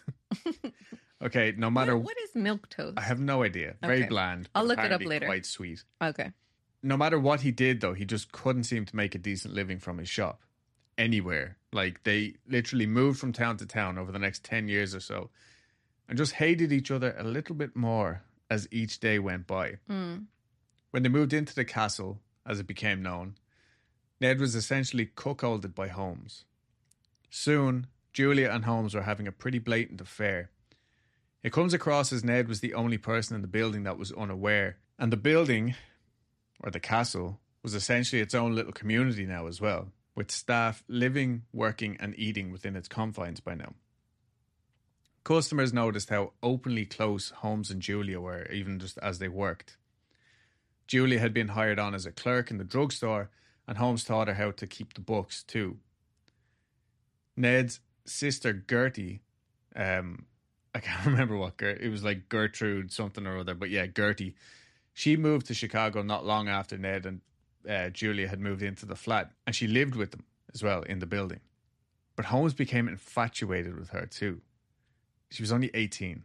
okay, 1.24 1.54
no 1.56 1.70
matter 1.70 1.96
what, 1.96 2.06
what 2.06 2.18
is 2.24 2.34
milk 2.34 2.70
toast? 2.70 2.98
I 2.98 3.02
have 3.02 3.20
no 3.20 3.44
idea. 3.44 3.76
Very 3.82 4.00
Okay. 4.00 4.08
bland. 4.08 4.50
I'll 4.56 4.66
look 4.66 4.80
it 4.80 4.92
up 4.92 5.06
later. 5.06 5.28
Quite 5.28 5.46
sweet. 5.46 5.84
Okay. 6.02 6.32
No 6.84 6.98
matter 6.98 7.18
what 7.18 7.42
he 7.42 7.52
did, 7.52 7.80
though, 7.80 7.94
he 7.94 8.04
just 8.04 8.32
couldn't 8.34 8.66
seem 8.66 8.86
to 8.86 8.96
make 8.96 9.16
a 9.16 9.18
decent 9.18 9.54
living 9.54 9.80
from 9.80 9.98
his 9.98 10.10
shop 10.10 10.42
anywhere. 10.98 11.58
Like 11.72 12.04
they 12.04 12.36
literally 12.48 12.86
moved 12.86 13.20
from 13.20 13.32
town 13.32 13.58
to 13.58 13.66
town 13.66 13.98
over 13.98 14.12
the 14.12 14.20
next 14.20 14.44
ten 14.44 14.68
years 14.68 14.94
or 14.94 15.00
so, 15.00 15.30
and 16.08 16.18
just 16.18 16.34
hated 16.34 16.72
each 16.72 16.92
other 16.92 17.16
a 17.18 17.24
little 17.24 17.56
bit 17.56 17.76
more 17.76 18.24
as 18.50 18.68
each 18.70 19.00
day 19.00 19.18
went 19.18 19.48
by. 19.48 19.78
Mm. 19.90 20.26
When 20.92 21.04
they 21.04 21.10
moved 21.10 21.34
into 21.34 21.56
the 21.56 21.66
castle, 21.66 22.20
as 22.46 22.60
it 22.60 22.68
became 22.68 23.02
known, 23.02 23.36
Ned 24.20 24.40
was 24.40 24.54
essentially 24.54 25.08
cuckolded 25.08 25.74
by 25.74 25.88
Holmes. 25.88 26.46
Soon, 27.30 27.88
Julia 28.12 28.52
and 28.52 28.66
Holmes 28.66 28.94
were 28.94 29.02
having 29.02 29.28
a 29.28 29.32
pretty 29.32 29.58
blatant 29.58 30.02
affair. 30.02 30.52
It 31.42 31.52
comes 31.52 31.74
across 31.74 32.14
as 32.14 32.24
Ned 32.24 32.48
was 32.48 32.60
the 32.60 32.74
only 32.74 32.98
person 32.98 33.36
in 33.36 33.42
the 33.42 33.48
building 33.48 33.84
that 33.84 33.98
was 33.98 34.12
unaware, 34.12 34.78
and 35.00 35.12
the 35.12 35.18
building, 35.18 35.76
or 36.64 36.72
the 36.72 36.80
castle, 36.80 37.40
was 37.62 37.76
essentially 37.76 38.22
its 38.22 38.34
own 38.34 38.56
little 38.56 38.72
community 38.72 39.26
now 39.26 39.48
as 39.48 39.62
well, 39.62 39.90
with 40.16 40.32
staff 40.32 40.84
living, 40.88 41.44
working, 41.54 41.98
and 42.00 42.18
eating 42.18 42.52
within 42.52 42.76
its 42.76 42.88
confines 42.88 43.40
by 43.40 43.54
now. 43.54 43.74
Customers 45.24 45.72
noticed 45.72 46.10
how 46.10 46.34
openly 46.42 46.86
close 46.86 47.30
Holmes 47.30 47.72
and 47.72 47.82
Julia 47.82 48.20
were, 48.20 48.46
even 48.52 48.80
just 48.80 48.98
as 48.98 49.20
they 49.20 49.30
worked. 49.30 49.78
Julia 50.88 51.20
had 51.20 51.34
been 51.34 51.50
hired 51.50 51.80
on 51.80 51.96
as 51.96 52.06
a 52.06 52.12
clerk 52.12 52.52
in 52.52 52.58
the 52.58 52.66
drugstore, 52.66 53.30
and 53.68 53.78
Holmes 53.78 54.04
taught 54.04 54.28
her 54.28 54.34
how 54.34 54.52
to 54.52 54.68
keep 54.68 54.94
the 54.94 55.02
books 55.02 55.44
too. 55.44 55.78
Ned's 57.38 57.80
sister 58.06 58.52
Gertie, 58.54 59.22
um, 59.76 60.26
I 60.76 60.80
can't 60.80 61.06
remember 61.06 61.38
what 61.38 61.58
Gert, 61.58 61.82
it 61.82 61.90
was 61.90 62.04
like 62.04 62.28
Gertrude 62.30 62.92
something 62.92 63.26
or 63.26 63.38
other, 63.38 63.54
but 63.54 63.70
yeah, 63.70 63.86
Gertie. 63.86 64.36
She 64.94 65.18
moved 65.18 65.48
to 65.48 65.54
Chicago 65.54 66.02
not 66.04 66.26
long 66.26 66.48
after 66.48 66.78
Ned 66.78 67.06
and 67.06 67.22
uh, 67.68 67.90
Julia 67.90 68.28
had 68.28 68.40
moved 68.40 68.62
into 68.62 68.86
the 68.86 68.96
flat, 68.96 69.32
and 69.48 69.56
she 69.56 69.68
lived 69.68 69.96
with 69.96 70.12
them 70.12 70.26
as 70.54 70.62
well 70.62 70.84
in 70.84 71.00
the 71.00 71.06
building. 71.06 71.40
But 72.16 72.26
Holmes 72.26 72.54
became 72.54 72.88
infatuated 72.88 73.76
with 73.78 73.90
her 73.90 74.06
too. 74.06 74.42
She 75.32 75.42
was 75.42 75.52
only 75.52 75.72
18. 75.74 76.24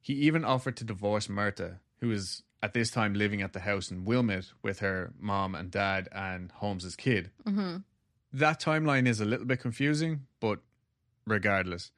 He 0.00 0.12
even 0.12 0.44
offered 0.44 0.76
to 0.76 0.84
divorce 0.84 1.26
Myrta, 1.26 1.78
who 2.00 2.08
was 2.08 2.42
at 2.62 2.74
this 2.74 2.90
time 2.90 3.14
living 3.14 3.42
at 3.42 3.52
the 3.52 3.60
house 3.60 3.90
in 3.90 4.04
Wilmette 4.04 4.52
with 4.62 4.78
her 4.78 5.12
mom 5.18 5.54
and 5.54 5.70
dad 5.70 6.08
and 6.12 6.52
Holmes's 6.52 6.94
kid. 6.96 7.30
hmm 7.44 7.78
That 8.32 8.60
timeline 8.60 9.06
is 9.08 9.20
a 9.20 9.24
little 9.24 9.46
bit 9.46 9.60
confusing, 9.60 10.26
but 10.40 10.60
regardless. 11.26 11.90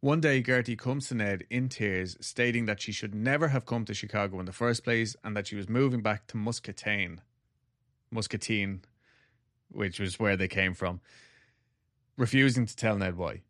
One 0.00 0.20
day, 0.20 0.42
Gertie 0.42 0.76
comes 0.76 1.08
to 1.08 1.14
Ned 1.14 1.44
in 1.50 1.68
tears, 1.68 2.16
stating 2.20 2.66
that 2.66 2.80
she 2.80 2.92
should 2.92 3.14
never 3.14 3.48
have 3.48 3.66
come 3.66 3.84
to 3.86 3.94
Chicago 3.94 4.38
in 4.38 4.46
the 4.46 4.52
first 4.52 4.84
place 4.84 5.16
and 5.24 5.36
that 5.36 5.46
she 5.46 5.56
was 5.56 5.68
moving 5.68 6.02
back 6.02 6.26
to 6.28 6.36
Muscatine. 6.36 7.20
Muscatine, 8.10 8.82
which 9.72 9.98
was 9.98 10.18
where 10.18 10.36
they 10.36 10.48
came 10.48 10.74
from, 10.74 11.00
refusing 12.16 12.66
to 12.66 12.76
tell 12.76 12.96
Ned 12.96 13.16
why. 13.16 13.40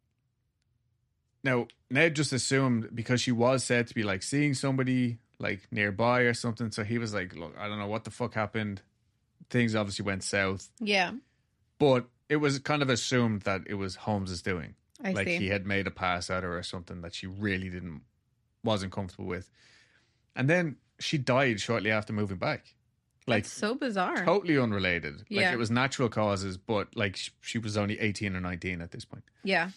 Now, 1.45 1.67
Ned 1.91 2.17
just 2.17 2.33
assumed 2.33 2.91
because 2.95 3.21
she 3.21 3.33
was 3.33 3.63
said 3.63 3.87
to 3.89 3.95
be 3.95 4.03
like 4.03 4.23
seeing 4.23 4.55
somebody 4.55 5.19
like 5.39 5.67
nearby 5.71 6.21
or 6.21 6.35
something, 6.35 6.71
so 6.71 6.83
he 6.83 6.99
was 6.99 7.13
like, 7.13 7.35
Look, 7.37 7.55
I 7.59 7.69
don't 7.69 7.79
know 7.79 7.87
what 7.87 8.05
the 8.05 8.11
fuck 8.11 8.35
happened. 8.35 8.83
Things 9.51 9.75
obviously 9.77 10.05
went 10.05 10.25
south 10.25 10.71
Yeah. 10.81 11.13
but 11.79 12.07
it 12.29 12.37
was 12.37 12.59
kind 12.59 12.83
of 12.83 12.89
assumed 12.91 13.43
that 13.43 13.61
it 13.67 13.75
was 13.75 13.95
Holmes's 13.95 14.43
doing. 14.43 14.75
I 15.05 15.13
like 15.13 15.27
see. 15.27 15.37
he 15.37 15.49
had 15.49 15.67
made 15.67 15.87
a 15.87 15.91
pass 15.91 16.31
at 16.31 16.43
her 16.43 16.57
or 16.57 16.63
something 16.63 17.03
that 17.03 17.15
she 17.15 17.27
really 17.27 17.69
didn't 17.69 18.03
wasn't 18.65 18.93
comfortable 18.93 19.27
with. 19.27 19.51
And 20.35 20.49
then 20.51 20.77
she 20.99 21.19
died 21.19 21.61
shortly 21.61 21.91
after 21.91 22.13
moving 22.13 22.39
back. 22.39 22.75
Like 23.27 23.45
That's 23.45 23.53
so 23.53 23.75
bizarre. 23.75 24.25
totally 24.25 24.57
unrelated. 24.59 25.19
Like 25.19 25.27
Yeah. 25.31 25.53
it 25.53 25.59
was 25.59 25.71
natural 25.71 26.09
causes, 26.09 26.57
but 26.57 26.95
like 26.97 27.17
sh- 27.17 27.31
she 27.41 27.59
was 27.59 27.77
only 27.77 27.99
18 28.01 28.35
or 28.37 28.41
19 28.41 28.81
at 28.81 28.91
this 28.93 29.05
point. 29.05 29.25
yeah. 29.43 29.71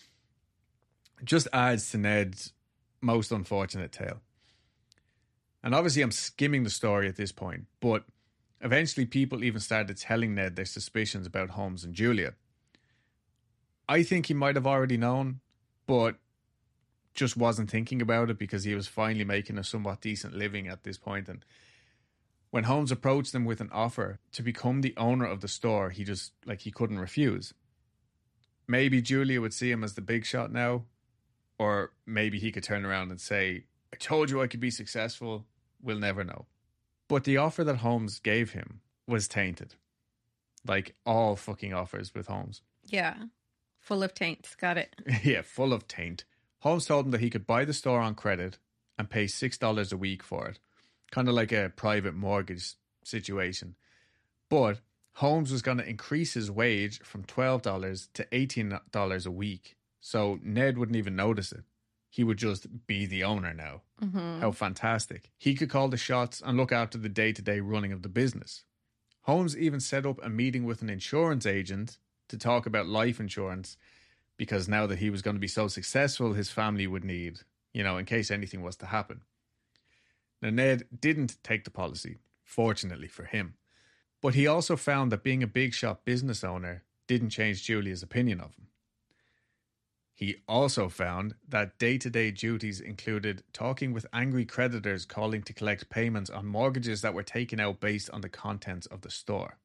Just 1.23 1.47
adds 1.51 1.91
to 1.91 1.97
Ned's 1.97 2.53
most 3.01 3.31
unfortunate 3.31 3.91
tale. 3.91 4.21
And 5.61 5.75
obviously, 5.75 6.01
I'm 6.01 6.11
skimming 6.11 6.63
the 6.63 6.69
story 6.69 7.09
at 7.09 7.17
this 7.17 7.33
point, 7.33 7.65
but 7.81 8.05
eventually, 8.61 9.05
people 9.05 9.43
even 9.43 9.59
started 9.59 9.97
telling 9.97 10.35
Ned 10.35 10.55
their 10.55 10.63
suspicions 10.63 11.27
about 11.27 11.49
Holmes 11.49 11.83
and 11.83 11.93
Julia. 11.93 12.35
I 13.89 14.03
think 14.03 14.27
he 14.27 14.35
might 14.35 14.55
have 14.55 14.67
already 14.67 14.97
known, 14.97 15.39
but 15.87 16.17
just 17.15 17.35
wasn't 17.35 17.71
thinking 17.71 18.03
about 18.03 18.29
it 18.29 18.37
because 18.37 18.63
he 18.63 18.75
was 18.75 18.87
finally 18.87 19.25
making 19.25 19.57
a 19.57 19.63
somewhat 19.63 19.99
decent 19.99 20.35
living 20.35 20.67
at 20.67 20.83
this 20.83 20.99
point. 20.99 21.27
And 21.27 21.43
when 22.51 22.65
Holmes 22.65 22.91
approached 22.91 23.33
him 23.33 23.45
with 23.45 23.61
an 23.61 23.71
offer 23.73 24.19
to 24.33 24.43
become 24.43 24.81
the 24.81 24.93
owner 24.95 25.25
of 25.25 25.41
the 25.41 25.47
store, 25.47 25.89
he 25.89 26.03
just 26.03 26.33
like 26.45 26.61
he 26.61 26.71
couldn't 26.71 26.99
refuse. 26.99 27.55
Maybe 28.67 29.01
Julia 29.01 29.41
would 29.41 29.55
see 29.55 29.71
him 29.71 29.83
as 29.83 29.95
the 29.95 30.01
big 30.01 30.23
shot 30.23 30.51
now, 30.51 30.83
or 31.57 31.91
maybe 32.05 32.37
he 32.37 32.51
could 32.51 32.63
turn 32.63 32.85
around 32.85 33.09
and 33.09 33.19
say, 33.19 33.63
I 33.91 33.97
told 33.97 34.29
you 34.29 34.39
I 34.39 34.47
could 34.47 34.59
be 34.59 34.69
successful. 34.69 35.47
We'll 35.81 35.97
never 35.97 36.23
know. 36.23 36.45
But 37.07 37.23
the 37.23 37.37
offer 37.37 37.63
that 37.63 37.77
Holmes 37.77 38.19
gave 38.19 38.51
him 38.51 38.81
was 39.07 39.27
tainted. 39.27 39.73
Like 40.67 40.93
all 41.07 41.35
fucking 41.35 41.73
offers 41.73 42.13
with 42.13 42.27
Holmes. 42.27 42.61
Yeah. 42.85 43.15
Full 43.79 44.03
of 44.03 44.13
taints. 44.13 44.55
Got 44.55 44.77
it. 44.77 44.95
yeah, 45.23 45.41
full 45.41 45.73
of 45.73 45.87
taint. 45.87 46.25
Holmes 46.59 46.85
told 46.85 47.05
him 47.05 47.11
that 47.11 47.21
he 47.21 47.29
could 47.29 47.47
buy 47.47 47.65
the 47.65 47.73
store 47.73 48.01
on 48.01 48.15
credit 48.15 48.57
and 48.97 49.09
pay 49.09 49.25
$6 49.25 49.93
a 49.93 49.97
week 49.97 50.21
for 50.23 50.47
it. 50.47 50.59
Kind 51.11 51.27
of 51.27 51.33
like 51.33 51.51
a 51.51 51.71
private 51.75 52.13
mortgage 52.13 52.73
situation. 53.03 53.75
But 54.49 54.81
Holmes 55.13 55.51
was 55.51 55.61
going 55.61 55.77
to 55.77 55.89
increase 55.89 56.33
his 56.33 56.51
wage 56.51 56.99
from 57.01 57.23
$12 57.23 58.09
to 58.13 58.25
$18 58.25 59.25
a 59.25 59.31
week. 59.31 59.75
So 60.01 60.39
Ned 60.43 60.77
wouldn't 60.77 60.95
even 60.97 61.15
notice 61.15 61.51
it. 61.51 61.63
He 62.09 62.23
would 62.23 62.37
just 62.37 62.85
be 62.87 63.05
the 63.05 63.23
owner 63.23 63.53
now. 63.53 63.81
hmm 63.99 64.39
How 64.39 64.51
fantastic. 64.51 65.31
He 65.37 65.53
could 65.55 65.69
call 65.69 65.87
the 65.89 65.97
shots 65.97 66.41
and 66.43 66.57
look 66.57 66.71
after 66.71 66.97
the 66.97 67.09
day 67.09 67.31
to 67.33 67.41
day 67.41 67.59
running 67.59 67.91
of 67.91 68.01
the 68.01 68.09
business. 68.09 68.63
Holmes 69.21 69.55
even 69.57 69.79
set 69.79 70.05
up 70.05 70.19
a 70.23 70.29
meeting 70.29 70.63
with 70.65 70.81
an 70.81 70.89
insurance 70.89 71.45
agent 71.45 71.97
to 72.29 72.37
talk 72.37 72.65
about 72.65 72.87
life 72.87 73.19
insurance 73.19 73.77
because 74.37 74.69
now 74.69 74.87
that 74.87 74.99
he 74.99 75.09
was 75.09 75.21
going 75.21 75.35
to 75.35 75.41
be 75.41 75.47
so 75.47 75.67
successful, 75.67 76.33
his 76.33 76.49
family 76.49 76.87
would 76.87 77.03
need, 77.03 77.39
you 77.73 77.83
know, 77.83 77.97
in 77.97 78.05
case 78.05 78.31
anything 78.31 78.61
was 78.61 78.77
to 78.77 78.85
happen. 78.85 79.21
Now, 80.41 80.49
Ned 80.49 80.87
didn't 80.97 81.37
take 81.43 81.65
the 81.65 81.71
policy, 81.71 82.17
fortunately 82.43 83.09
for 83.09 83.25
him. 83.25 83.55
But 84.21 84.35
he 84.35 84.47
also 84.47 84.75
found 84.75 85.11
that 85.11 85.23
being 85.23 85.43
a 85.43 85.47
big 85.47 85.73
shot 85.73 86.05
business 86.05 86.43
owner 86.43 86.83
didn't 87.07 87.29
change 87.29 87.63
Julia's 87.63 88.03
opinion 88.03 88.39
of 88.39 88.55
him. 88.55 88.67
He 90.13 90.37
also 90.49 90.89
found 90.89 91.35
that 91.47 91.79
day 91.79 91.97
to 91.97 92.09
day 92.09 92.31
duties 92.31 92.81
included 92.81 93.41
talking 93.53 93.93
with 93.93 94.05
angry 94.11 94.43
creditors 94.43 95.05
calling 95.05 95.43
to 95.43 95.53
collect 95.53 95.89
payments 95.89 96.29
on 96.29 96.45
mortgages 96.45 97.01
that 97.01 97.13
were 97.13 97.23
taken 97.23 97.59
out 97.59 97.79
based 97.79 98.09
on 98.09 98.19
the 98.19 98.27
contents 98.27 98.85
of 98.87 98.99
the 98.99 99.09
store, 99.09 99.59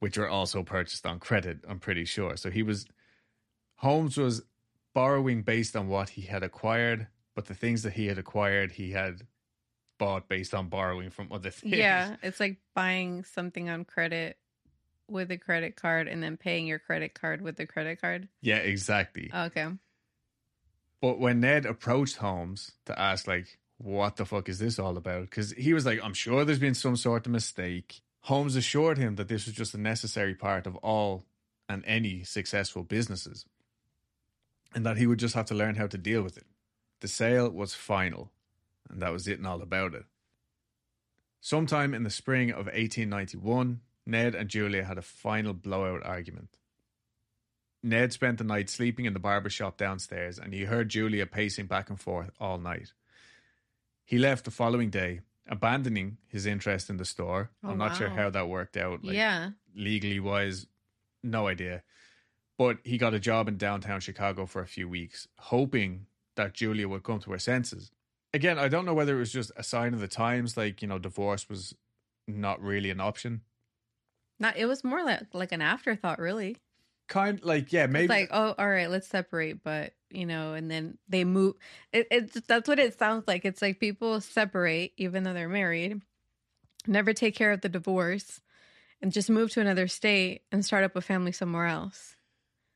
which 0.00 0.18
were 0.18 0.28
also 0.28 0.62
purchased 0.62 1.06
on 1.06 1.18
credit, 1.18 1.58
I'm 1.68 1.80
pretty 1.80 2.04
sure. 2.04 2.36
So 2.36 2.50
he 2.50 2.62
was, 2.62 2.86
Holmes 3.76 4.16
was 4.16 4.42
borrowing 4.94 5.42
based 5.42 5.76
on 5.76 5.88
what 5.88 6.10
he 6.10 6.22
had 6.22 6.42
acquired, 6.42 7.08
but 7.34 7.46
the 7.46 7.54
things 7.54 7.82
that 7.82 7.92
he 7.92 8.06
had 8.06 8.18
acquired, 8.18 8.72
he 8.72 8.92
had 8.92 9.22
bought 9.98 10.28
based 10.28 10.54
on 10.54 10.68
borrowing 10.68 11.10
from 11.10 11.32
other 11.32 11.50
things. 11.50 11.76
Yeah. 11.76 12.16
It's 12.22 12.40
like 12.40 12.58
buying 12.74 13.24
something 13.24 13.68
on 13.68 13.84
credit 13.84 14.36
with 15.08 15.30
a 15.30 15.38
credit 15.38 15.74
card 15.74 16.06
and 16.06 16.22
then 16.22 16.36
paying 16.36 16.66
your 16.66 16.78
credit 16.78 17.14
card 17.14 17.40
with 17.40 17.56
the 17.56 17.66
credit 17.66 18.00
card. 18.00 18.28
Yeah, 18.40 18.58
exactly. 18.58 19.30
Okay. 19.34 19.66
But 21.00 21.18
when 21.18 21.40
Ned 21.40 21.64
approached 21.64 22.16
Holmes 22.16 22.72
to 22.86 22.98
ask, 22.98 23.26
like, 23.26 23.58
what 23.78 24.16
the 24.16 24.26
fuck 24.26 24.48
is 24.48 24.58
this 24.58 24.78
all 24.78 24.96
about? 24.96 25.22
Because 25.22 25.52
he 25.52 25.72
was 25.72 25.86
like, 25.86 26.00
I'm 26.02 26.14
sure 26.14 26.44
there's 26.44 26.58
been 26.58 26.74
some 26.74 26.96
sort 26.96 27.26
of 27.26 27.32
mistake. 27.32 28.00
Holmes 28.28 28.56
assured 28.56 28.98
him 28.98 29.16
that 29.16 29.28
this 29.28 29.46
was 29.46 29.54
just 29.54 29.72
a 29.72 29.80
necessary 29.80 30.34
part 30.34 30.66
of 30.66 30.76
all 30.76 31.24
and 31.66 31.82
any 31.86 32.24
successful 32.24 32.82
businesses, 32.82 33.46
and 34.74 34.84
that 34.84 34.98
he 34.98 35.06
would 35.06 35.18
just 35.18 35.34
have 35.34 35.46
to 35.46 35.54
learn 35.54 35.76
how 35.76 35.86
to 35.86 35.96
deal 35.96 36.20
with 36.20 36.36
it. 36.36 36.44
The 37.00 37.08
sale 37.08 37.48
was 37.48 37.72
final, 37.72 38.30
and 38.90 39.00
that 39.00 39.12
was 39.12 39.26
it 39.26 39.38
and 39.38 39.46
all 39.46 39.62
about 39.62 39.94
it. 39.94 40.04
Sometime 41.40 41.94
in 41.94 42.02
the 42.02 42.10
spring 42.10 42.50
of 42.50 42.66
1891, 42.66 43.80
Ned 44.04 44.34
and 44.34 44.50
Julia 44.50 44.84
had 44.84 44.98
a 44.98 45.02
final 45.02 45.54
blowout 45.54 46.04
argument. 46.04 46.58
Ned 47.82 48.12
spent 48.12 48.36
the 48.36 48.44
night 48.44 48.68
sleeping 48.68 49.06
in 49.06 49.14
the 49.14 49.18
barber 49.18 49.48
shop 49.48 49.78
downstairs 49.78 50.38
and 50.38 50.52
he 50.52 50.64
heard 50.64 50.90
Julia 50.90 51.24
pacing 51.24 51.64
back 51.64 51.88
and 51.88 51.98
forth 51.98 52.30
all 52.38 52.58
night. 52.58 52.92
He 54.04 54.18
left 54.18 54.44
the 54.44 54.50
following 54.50 54.90
day, 54.90 55.20
abandoning 55.48 56.18
his 56.26 56.46
interest 56.46 56.90
in 56.90 56.96
the 56.96 57.04
store. 57.04 57.50
Oh, 57.64 57.70
I'm 57.70 57.78
not 57.78 57.96
sure 57.96 58.08
how 58.08 58.30
that 58.30 58.48
worked 58.48 58.76
out. 58.76 59.04
Like, 59.04 59.16
yeah. 59.16 59.50
legally 59.74 60.20
wise, 60.20 60.66
no 61.22 61.46
idea. 61.46 61.82
But 62.56 62.78
he 62.84 62.98
got 62.98 63.14
a 63.14 63.20
job 63.20 63.48
in 63.48 63.56
downtown 63.56 64.00
Chicago 64.00 64.46
for 64.46 64.62
a 64.62 64.66
few 64.66 64.88
weeks, 64.88 65.28
hoping 65.38 66.06
that 66.34 66.54
Julia 66.54 66.88
would 66.88 67.02
come 67.02 67.20
to 67.20 67.32
her 67.32 67.38
senses. 67.38 67.90
Again, 68.34 68.58
I 68.58 68.68
don't 68.68 68.84
know 68.84 68.94
whether 68.94 69.16
it 69.16 69.20
was 69.20 69.32
just 69.32 69.52
a 69.56 69.62
sign 69.62 69.94
of 69.94 70.00
the 70.00 70.08
times, 70.08 70.56
like, 70.56 70.82
you 70.82 70.88
know, 70.88 70.98
divorce 70.98 71.48
was 71.48 71.74
not 72.26 72.60
really 72.62 72.90
an 72.90 73.00
option. 73.00 73.42
Not 74.38 74.56
it 74.56 74.66
was 74.66 74.84
more 74.84 75.02
like 75.04 75.22
like 75.32 75.50
an 75.52 75.62
afterthought, 75.62 76.18
really. 76.18 76.56
Kind 77.08 77.42
like, 77.42 77.72
yeah, 77.72 77.86
maybe 77.86 78.04
It's 78.04 78.10
like, 78.10 78.28
oh, 78.32 78.54
all 78.58 78.68
right, 78.68 78.90
let's 78.90 79.08
separate, 79.08 79.64
but 79.64 79.94
you 80.10 80.26
know, 80.26 80.54
and 80.54 80.70
then 80.70 80.98
they 81.08 81.24
move. 81.24 81.54
It, 81.92 82.06
it's 82.10 82.40
that's 82.42 82.68
what 82.68 82.78
it 82.78 82.98
sounds 82.98 83.24
like. 83.26 83.44
It's 83.44 83.62
like 83.62 83.80
people 83.80 84.20
separate 84.20 84.92
even 84.96 85.22
though 85.22 85.34
they're 85.34 85.48
married, 85.48 86.00
never 86.86 87.12
take 87.12 87.34
care 87.34 87.52
of 87.52 87.60
the 87.60 87.68
divorce, 87.68 88.40
and 89.02 89.12
just 89.12 89.30
move 89.30 89.50
to 89.52 89.60
another 89.60 89.88
state 89.88 90.42
and 90.50 90.64
start 90.64 90.84
up 90.84 90.96
a 90.96 91.00
family 91.00 91.32
somewhere 91.32 91.66
else. 91.66 92.16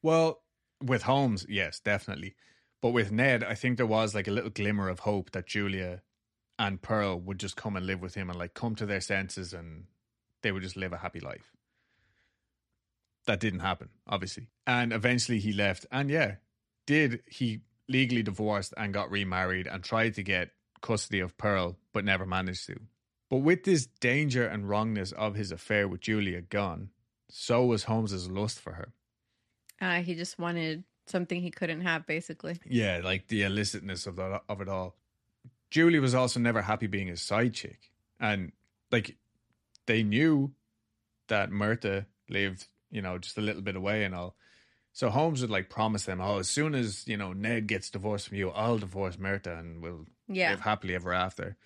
Well, 0.03 0.43
with 0.83 1.03
Holmes, 1.03 1.47
yes, 1.49 1.81
definitely. 1.81 2.35
But 2.81 2.91
with 2.91 3.13
Ned, 3.13 3.45
I 3.45 3.55
think 3.55 3.77
there 3.77 3.87
was 3.87 4.15
like 4.15 4.27
a 4.27 4.33
little 4.33 4.51
glimmer 4.51 4.89
of 4.89 5.01
hope 5.01 5.31
that 5.31 5.47
Julia 5.47 6.03
and 6.59 6.83
Pearl 6.83 7.19
would 7.21 7.39
just 7.39 7.57
come 7.57 7.77
and 7.77 7.87
live 7.87 8.01
with 8.01 8.15
him 8.15 8.29
and 8.29 8.39
like 8.39 8.55
come 8.55 8.75
to 8.77 8.87
their 8.87 9.01
senses 9.01 9.53
and 9.53 9.85
they 10.43 10.53
would 10.53 10.63
just 10.63 10.77
live 10.77 10.93
a 10.93 10.99
happy 10.99 11.21
life. 11.21 11.53
That 13.27 13.39
didn't 13.39 13.61
happen, 13.61 13.91
obviously. 14.09 14.49
And 14.67 14.93
eventually 14.93 15.39
he 15.39 15.53
left. 15.53 15.87
And 15.93 16.11
yeah, 16.11 16.37
did 16.87 17.23
he 17.29 17.61
legally 17.89 18.23
divorced 18.23 18.75
and 18.77 18.95
got 18.95 19.11
remarried 19.11 19.67
and 19.67 19.83
tried 19.83 20.15
to 20.15 20.23
get 20.23 20.51
custody 20.81 21.21
of 21.21 21.37
Pearl, 21.39 21.77
but 21.93 22.05
never 22.05 22.27
managed 22.27 22.67
to. 22.67 22.79
But 23.31 23.39
with 23.39 23.65
this 23.65 23.87
danger 24.01 24.47
and 24.47 24.69
wrongness 24.69 25.13
of 25.13 25.35
his 25.35 25.53
affair 25.53 25.89
with 25.89 26.03
Julia 26.03 26.43
gone, 26.43 26.91
so 27.31 27.65
was 27.65 27.85
Holmes's 27.85 28.29
lust 28.29 28.61
for 28.61 28.75
her. 28.75 28.93
Uh, 29.81 30.03
he 30.03 30.15
just 30.15 30.39
wanted 30.39 30.85
something 31.07 31.41
he 31.41 31.51
couldn't 31.51 31.81
have, 31.81 32.07
basically. 32.07 32.59
Yeah, 32.67 33.01
like 33.03 33.29
the 33.29 33.43
illicitness 33.43 34.07
of 34.07 34.17
the, 34.17 34.43
of 34.49 34.61
it 34.61 34.69
all. 34.69 34.97
Julie 35.71 35.99
was 35.99 36.15
also 36.15 36.39
never 36.39 36.61
happy 36.61 36.87
being 36.87 37.07
his 37.07 37.23
side 37.23 37.55
chick, 37.55 37.91
and 38.21 38.53
like 38.91 39.17
they 39.87 40.03
knew 40.03 40.53
that 41.29 41.51
Myrta 41.51 42.05
lived, 42.29 42.67
you 42.91 43.01
know, 43.01 43.17
just 43.17 43.39
a 43.39 43.41
little 43.41 43.63
bit 43.63 43.77
away 43.77 44.05
and 44.05 44.15
all. 44.15 44.37
So 44.93 45.09
Holmes 45.09 45.41
would 45.41 45.51
like 45.51 45.71
promise 45.71 46.05
them, 46.05 46.21
"Oh, 46.21 46.39
as 46.39 46.51
soon 46.51 46.75
as 46.75 47.07
you 47.09 47.17
know 47.17 47.33
Ned 47.33 47.67
gets 47.67 47.91
divorced 47.91 48.29
from 48.29 48.37
you, 48.37 48.51
I'll 48.51 48.79
divorce 48.79 49.17
Myrta, 49.17 49.59
and 49.59 49.83
we'll 49.83 50.07
Yeah. 50.29 50.51
live 50.51 50.61
happily 50.61 50.95
ever 50.95 51.13
after." 51.13 51.57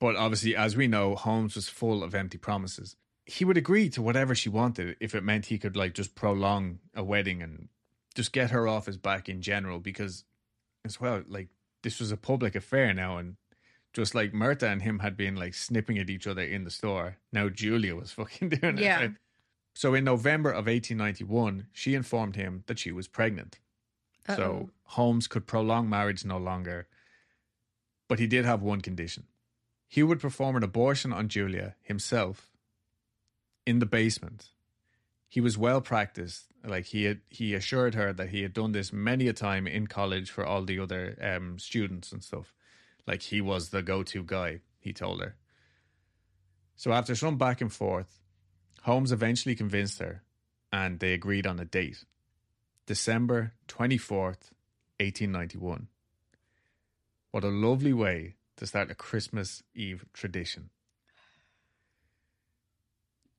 But 0.00 0.16
obviously, 0.16 0.56
as 0.56 0.76
we 0.76 0.88
know, 0.88 1.14
Holmes 1.14 1.54
was 1.54 1.68
full 1.68 2.02
of 2.02 2.14
empty 2.14 2.36
promises. 2.38 2.96
He 3.26 3.44
would 3.44 3.56
agree 3.56 3.88
to 3.90 4.02
whatever 4.02 4.34
she 4.34 4.48
wanted 4.48 4.96
if 5.00 5.14
it 5.14 5.22
meant 5.22 5.46
he 5.46 5.56
could 5.58 5.76
like 5.76 5.94
just 5.94 6.14
prolong 6.14 6.80
a 6.94 7.02
wedding 7.04 7.42
and 7.42 7.68
just 8.14 8.32
get 8.32 8.50
her 8.50 8.66
off 8.68 8.86
his 8.86 8.96
back 8.98 9.28
in 9.28 9.40
general 9.40 9.78
because 9.78 10.24
as 10.84 11.00
well, 11.00 11.22
like 11.28 11.48
this 11.82 12.00
was 12.00 12.10
a 12.12 12.16
public 12.16 12.54
affair 12.54 12.92
now 12.92 13.16
and 13.18 13.36
just 13.94 14.14
like 14.14 14.32
Myrta 14.32 14.64
and 14.70 14.82
him 14.82 14.98
had 14.98 15.16
been 15.16 15.36
like 15.36 15.54
snipping 15.54 15.96
at 15.98 16.10
each 16.10 16.26
other 16.26 16.42
in 16.42 16.64
the 16.64 16.70
store. 16.70 17.18
Now 17.32 17.48
Julia 17.48 17.94
was 17.94 18.10
fucking 18.18 18.48
doing 18.50 18.78
it. 18.78 18.82
Yeah. 18.84 19.00
right? 19.00 19.12
So 19.74 19.92
in 19.94 20.04
November 20.04 20.50
of 20.50 20.66
1891, 20.66 21.66
she 21.72 21.94
informed 21.94 22.36
him 22.36 22.62
that 22.66 22.78
she 22.78 22.92
was 22.92 23.08
pregnant. 23.08 23.58
Uh-oh. 24.28 24.36
So 24.36 24.70
Holmes 24.84 25.26
could 25.26 25.46
prolong 25.46 25.88
marriage 25.88 26.24
no 26.24 26.38
longer. 26.38 26.86
But 28.08 28.20
he 28.20 28.26
did 28.26 28.44
have 28.44 28.62
one 28.62 28.80
condition. 28.80 29.24
He 29.88 30.02
would 30.02 30.20
perform 30.20 30.56
an 30.56 30.62
abortion 30.62 31.12
on 31.12 31.28
Julia 31.28 31.74
himself 31.82 32.50
in 33.66 33.80
the 33.80 33.86
basement. 33.86 34.48
He 35.28 35.40
was 35.40 35.58
well 35.58 35.80
practiced. 35.80 36.44
Like 36.64 36.86
he 36.86 37.04
had, 37.04 37.20
he 37.28 37.54
assured 37.54 37.94
her 37.94 38.12
that 38.12 38.30
he 38.30 38.42
had 38.42 38.52
done 38.52 38.72
this 38.72 38.92
many 38.92 39.26
a 39.28 39.32
time 39.32 39.66
in 39.66 39.86
college 39.88 40.30
for 40.30 40.46
all 40.46 40.62
the 40.62 40.78
other 40.78 41.16
um, 41.20 41.58
students 41.58 42.12
and 42.12 42.22
stuff. 42.22 42.54
Like 43.06 43.22
he 43.22 43.40
was 43.40 43.70
the 43.70 43.82
go-to 43.82 44.22
guy. 44.22 44.60
He 44.78 44.92
told 44.92 45.20
her. 45.20 45.36
So 46.76 46.92
after 46.92 47.14
some 47.14 47.36
back 47.38 47.60
and 47.60 47.72
forth, 47.72 48.23
Holmes 48.84 49.12
eventually 49.12 49.54
convinced 49.54 49.98
her, 49.98 50.22
and 50.70 51.00
they 51.00 51.14
agreed 51.14 51.46
on 51.46 51.58
a 51.58 51.64
date. 51.64 52.04
December 52.84 53.54
24th, 53.66 54.50
1891. 55.00 55.88
What 57.30 57.44
a 57.44 57.48
lovely 57.48 57.94
way 57.94 58.34
to 58.58 58.66
start 58.66 58.90
a 58.90 58.94
Christmas 58.94 59.62
Eve 59.74 60.04
tradition. 60.12 60.68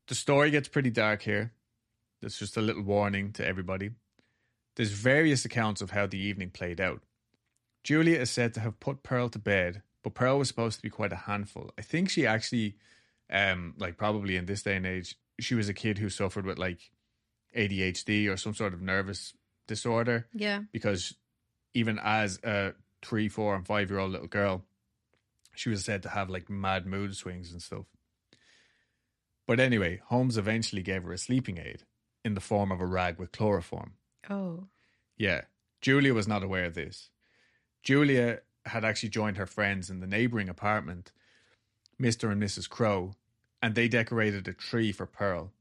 The 0.08 0.16
story 0.16 0.50
gets 0.50 0.68
pretty 0.68 0.90
dark 0.90 1.22
here. 1.22 1.52
That's 2.24 2.40
just 2.40 2.58
a 2.58 2.62
little 2.62 2.82
warning 2.82 3.32
to 3.34 3.46
everybody. 3.46 3.92
There's 4.76 4.94
various 4.94 5.46
accounts 5.46 5.80
of 5.80 5.92
how 5.92 6.08
the 6.08 6.18
evening 6.18 6.50
played 6.50 6.82
out. 6.82 7.04
Julia 7.84 8.20
is 8.20 8.32
said 8.32 8.56
to 8.56 8.62
have 8.62 8.80
put 8.80 9.04
Pearl 9.04 9.30
to 9.30 9.38
bed, 9.38 9.84
but 10.02 10.16
Pearl 10.16 10.40
was 10.40 10.48
supposed 10.48 10.78
to 10.78 10.84
be 10.84 10.90
quite 10.90 11.14
a 11.14 11.28
handful. 11.28 11.70
I 11.78 11.84
think 11.84 12.10
she 12.10 12.26
actually, 12.26 12.78
um, 13.30 13.76
like 13.78 13.96
probably 13.96 14.38
in 14.38 14.48
this 14.48 14.64
day 14.64 14.78
and 14.78 14.88
age, 14.88 15.16
she 15.40 15.56
was 15.56 15.70
a 15.70 15.74
kid 15.74 15.98
who 15.98 16.10
suffered 16.10 16.46
with 16.46 16.58
like 16.58 16.92
ADHD 17.56 18.30
or 18.30 18.38
some 18.38 18.54
sort 18.54 18.74
of 18.74 18.82
nervous 18.82 19.34
disorder 19.68 20.28
yeah. 20.34 20.62
because 20.72 21.16
even 21.74 22.00
as 22.04 22.40
a 22.44 22.74
three, 23.02 23.30
four, 23.30 23.56
and 23.56 23.66
five 23.66 23.90
year 23.90 24.00
old 24.00 24.12
little 24.12 24.28
girl, 24.28 24.64
she 25.56 25.70
was 25.70 25.84
said 25.84 26.04
to 26.04 26.10
have 26.10 26.30
like 26.30 26.50
mad 26.50 26.86
mood 26.86 27.16
swings 27.16 27.52
and 27.52 27.62
stuff. 27.62 27.86
But 29.48 29.60
anyway, 29.60 30.02
Holmes 30.06 30.38
eventually 30.38 30.82
gave 30.82 31.04
her 31.04 31.14
a 31.14 31.18
sleeping 31.18 31.58
aid 31.58 31.84
in 32.24 32.34
the 32.34 32.42
form 32.42 32.72
of 32.72 32.82
a 32.82 32.86
rag 32.86 33.20
with 33.20 33.32
chloroform. 33.32 33.94
Oh. 34.30 34.66
Yeah, 35.18 35.42
Julia 35.82 36.14
was 36.14 36.28
not 36.28 36.44
aware 36.44 36.66
of 36.66 36.74
this. 36.74 37.10
Julia 37.84 38.40
had 38.66 38.84
actually 38.84 39.10
joined 39.10 39.38
her 39.38 39.46
friends 39.46 39.90
in 39.92 40.00
the 40.00 40.08
neighboring 40.08 40.50
apartment, 40.50 41.12
Mr. 42.02 42.32
and 42.32 42.42
Mrs. 42.42 42.68
Crow, 42.68 43.14
and 43.66 43.74
they 43.74 43.88
decorated 43.88 44.48
a 44.48 44.54
tree 44.54 44.92
for 44.92 45.08
Pearl. 45.08 45.52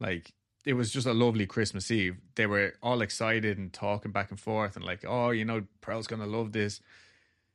Like, 0.00 0.32
it 0.64 0.72
was 0.72 0.90
just 0.90 1.06
a 1.06 1.12
lovely 1.12 1.44
Christmas 1.44 1.90
Eve. 1.90 2.16
They 2.34 2.46
were 2.46 2.72
all 2.82 3.02
excited 3.02 3.58
and 3.58 3.70
talking 3.70 4.12
back 4.12 4.30
and 4.30 4.40
forth, 4.40 4.76
and 4.76 4.84
like, 4.84 5.04
oh, 5.06 5.28
you 5.28 5.44
know, 5.44 5.64
Pearl's 5.82 6.06
to 6.06 6.16
love 6.16 6.52
this. 6.52 6.80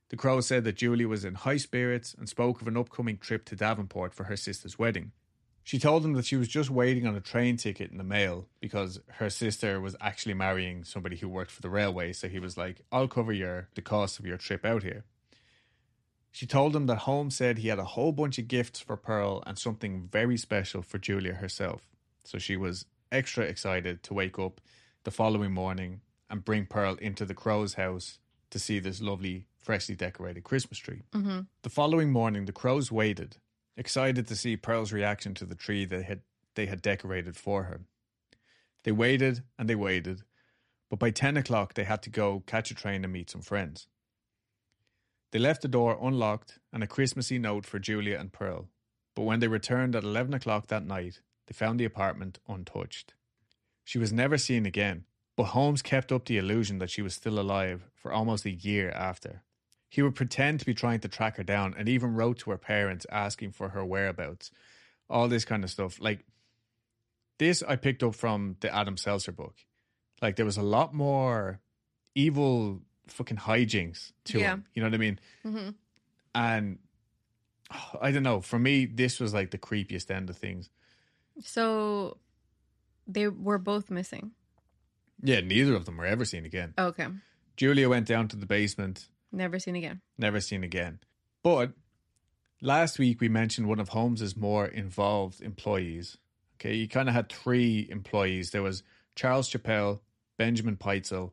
The 0.10 0.16
Crow 0.16 0.42
said 0.42 0.64
that 0.66 0.76
Julie 0.76 1.08
was 1.08 1.26
in 1.26 1.34
high 1.34 1.58
spirits 1.58 2.14
and 2.14 2.30
spoke 2.30 2.62
of 2.62 2.68
an 2.68 2.78
upcoming 2.78 3.18
trip 3.18 3.46
to 3.46 3.56
Davenport 3.56 4.14
for 4.14 4.26
her 4.26 4.38
sister's 4.38 4.78
wedding. 4.78 5.12
She 5.64 5.80
told 5.80 6.06
him 6.06 6.14
that 6.14 6.26
she 6.26 6.36
was 6.36 6.50
just 6.50 6.70
waiting 6.70 7.08
on 7.08 7.16
a 7.16 7.20
train 7.20 7.58
ticket 7.58 7.90
in 7.90 7.98
the 7.98 8.04
mail 8.04 8.46
because 8.62 9.00
her 9.14 9.32
sister 9.32 9.82
was 9.82 9.96
actually 10.00 10.36
marrying 10.36 10.84
somebody 10.84 11.16
who 11.16 11.28
worked 11.28 11.50
for 11.50 11.64
the 11.64 11.70
railway. 11.72 12.14
So 12.14 12.28
he 12.28 12.38
was 12.38 12.58
like, 12.58 12.82
I'll 12.92 13.08
cover 13.08 13.34
your 13.34 13.70
the 13.74 13.82
cost 13.82 14.20
of 14.20 14.28
your 14.28 14.38
trip 14.38 14.66
out 14.66 14.84
here. 14.84 15.04
She 16.36 16.46
told 16.46 16.76
him 16.76 16.86
that 16.88 16.98
Holmes 16.98 17.34
said 17.34 17.60
he 17.60 17.70
had 17.70 17.80
a 17.80 17.86
whole 17.86 18.12
bunch 18.12 18.38
of 18.38 18.50
gifts 18.50 18.82
for 18.82 18.98
Pearl 18.98 19.42
and 19.48 19.58
something 19.58 20.10
very 20.12 20.36
special 20.36 20.82
for 20.82 20.98
Julia 20.98 21.36
herself. 21.36 21.88
So 22.26 22.38
she 22.40 22.58
was 22.58 22.88
extra 23.10 23.46
excited 23.46 24.04
to 24.04 24.14
wake 24.14 24.38
up 24.38 24.60
the 25.06 25.12
following 25.12 25.54
morning 25.54 26.02
and 26.30 26.44
bring 26.44 26.66
Pearl 26.66 26.96
into 26.96 27.24
the 27.24 27.34
Crow's 27.34 27.76
house 27.76 28.20
to 28.50 28.60
see 28.60 28.80
this 28.80 29.00
lovely, 29.00 29.48
freshly 29.58 29.96
decorated 29.96 30.44
Christmas 30.44 30.78
tree. 30.78 31.04
Mm-hmm. 31.14 31.40
The 31.62 31.70
following 31.70 32.12
morning, 32.12 32.44
the 32.44 32.52
crows 32.52 32.92
waited, 32.92 33.38
excited 33.78 34.28
to 34.28 34.36
see 34.36 34.58
Pearl's 34.58 34.92
reaction 34.92 35.36
to 35.36 35.46
the 35.46 35.56
tree 35.56 35.86
they 35.86 36.04
had 36.04 36.20
they 36.56 36.66
had 36.66 36.82
decorated 36.82 37.38
for 37.38 37.64
her. 37.64 37.80
They 38.84 38.92
waited 38.92 39.44
and 39.58 39.70
they 39.70 39.76
waited, 39.76 40.24
but 40.90 41.00
by 41.00 41.12
ten 41.12 41.38
o'clock 41.38 41.76
they 41.76 41.86
had 41.86 42.02
to 42.02 42.10
go 42.10 42.44
catch 42.46 42.72
a 42.72 42.76
train 42.76 43.06
and 43.06 43.14
meet 43.14 43.30
some 43.30 43.42
friends. 43.42 43.88
They 45.36 45.40
left 45.40 45.64
the 45.64 45.68
door 45.68 46.00
unlocked 46.02 46.60
and 46.72 46.82
a 46.82 46.88
Christmassy 46.88 47.38
note 47.38 47.66
for 47.66 47.78
Julia 47.78 48.18
and 48.18 48.32
Pearl, 48.32 48.70
but 49.18 49.24
when 49.24 49.42
they 49.42 49.50
returned 49.50 49.94
at 49.94 50.06
eleven 50.06 50.34
o'clock 50.34 50.68
that 50.68 50.86
night, 50.86 51.20
they 51.46 51.54
found 51.54 51.78
the 51.78 51.84
apartment 51.84 52.40
untouched. 52.48 53.16
She 53.84 53.98
was 53.98 54.14
never 54.14 54.38
seen 54.38 54.66
again, 54.66 55.04
but 55.36 55.48
Holmes 55.48 55.82
kept 55.82 56.14
up 56.14 56.24
the 56.24 56.38
illusion 56.38 56.78
that 56.78 56.90
she 56.90 57.02
was 57.02 57.16
still 57.16 57.38
alive 57.38 57.84
for 57.96 58.14
almost 58.14 58.46
a 58.46 58.50
year 58.50 58.92
after. 58.92 59.44
He 59.90 60.02
would 60.02 60.16
pretend 60.16 60.62
to 60.62 60.66
be 60.66 60.74
trying 60.74 61.02
to 61.02 61.10
track 61.10 61.36
her 61.36 61.44
down 61.44 61.76
and 61.78 61.90
even 61.90 62.16
wrote 62.16 62.40
to 62.40 62.52
her 62.52 62.58
parents 62.58 63.06
asking 63.12 63.52
for 63.52 63.68
her 63.68 63.84
whereabouts. 63.84 64.52
All 65.10 65.28
this 65.28 65.44
kind 65.44 65.66
of 65.66 65.70
stuff. 65.70 66.00
Like, 66.00 66.24
this 67.40 67.62
I 67.62 67.76
picked 67.76 68.04
up 68.04 68.16
from 68.16 68.56
the 68.62 68.74
Adam 68.74 68.96
Selzer 68.96 69.36
book. 69.36 69.58
Like, 70.22 70.38
there 70.38 70.46
was 70.46 70.56
a 70.56 70.64
lot 70.64 70.94
more 70.94 71.60
evil 72.16 72.84
fucking 73.08 73.38
hijinks 73.38 74.12
to 74.26 74.40
Yeah. 74.40 74.54
him. 74.54 74.66
You 74.74 74.82
know 74.82 74.88
what 74.88 74.96
I 74.96 74.98
mean? 74.98 75.20
Mm-hmm. 75.46 75.70
And 76.34 76.80
I 78.02 78.12
don't 78.12 78.24
know. 78.24 78.42
For 78.42 78.60
me, 78.60 78.86
this 78.86 79.20
was 79.20 79.34
like 79.34 79.52
the 79.52 79.58
creepiest 79.58 80.12
end 80.12 80.30
of 80.30 80.38
things. 80.38 80.70
So 81.44 82.18
they 83.08 83.28
were 83.28 83.58
both 83.58 83.90
missing. 83.90 84.32
Yeah, 85.22 85.40
neither 85.42 85.76
of 85.76 85.86
them 85.86 85.98
were 85.98 86.06
ever 86.06 86.26
seen 86.26 86.46
again. 86.46 86.74
Okay. 86.78 87.08
Julia 87.58 87.88
went 87.90 88.06
down 88.08 88.28
to 88.30 88.36
the 88.36 88.46
basement, 88.46 89.08
Never 89.32 89.60
seen 89.60 89.76
again. 89.76 90.02
never 90.18 90.40
seen 90.42 90.64
again. 90.64 91.00
But 91.44 91.74
Last 92.62 92.98
week 93.00 93.20
we 93.22 93.28
mentioned 93.30 93.68
one 93.68 93.80
of 93.82 93.90
Holmes's 93.90 94.36
more 94.38 94.66
involved 94.66 95.42
employees. 95.42 96.18
Okay, 96.56 96.76
he 96.78 96.88
kind 96.88 97.10
of 97.10 97.14
had 97.14 97.30
three 97.30 97.86
employees. 97.92 98.52
There 98.52 98.64
was 98.64 98.82
Charles 99.14 99.50
Chappell, 99.50 100.02
Benjamin 100.38 100.78
Pitezel, 100.78 101.32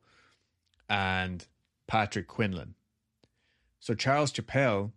and 0.90 1.46
Patrick 1.86 2.26
Quinlan. 2.26 2.74
So 3.80 3.94
Charles 3.94 4.30
Chappell, 4.32 4.92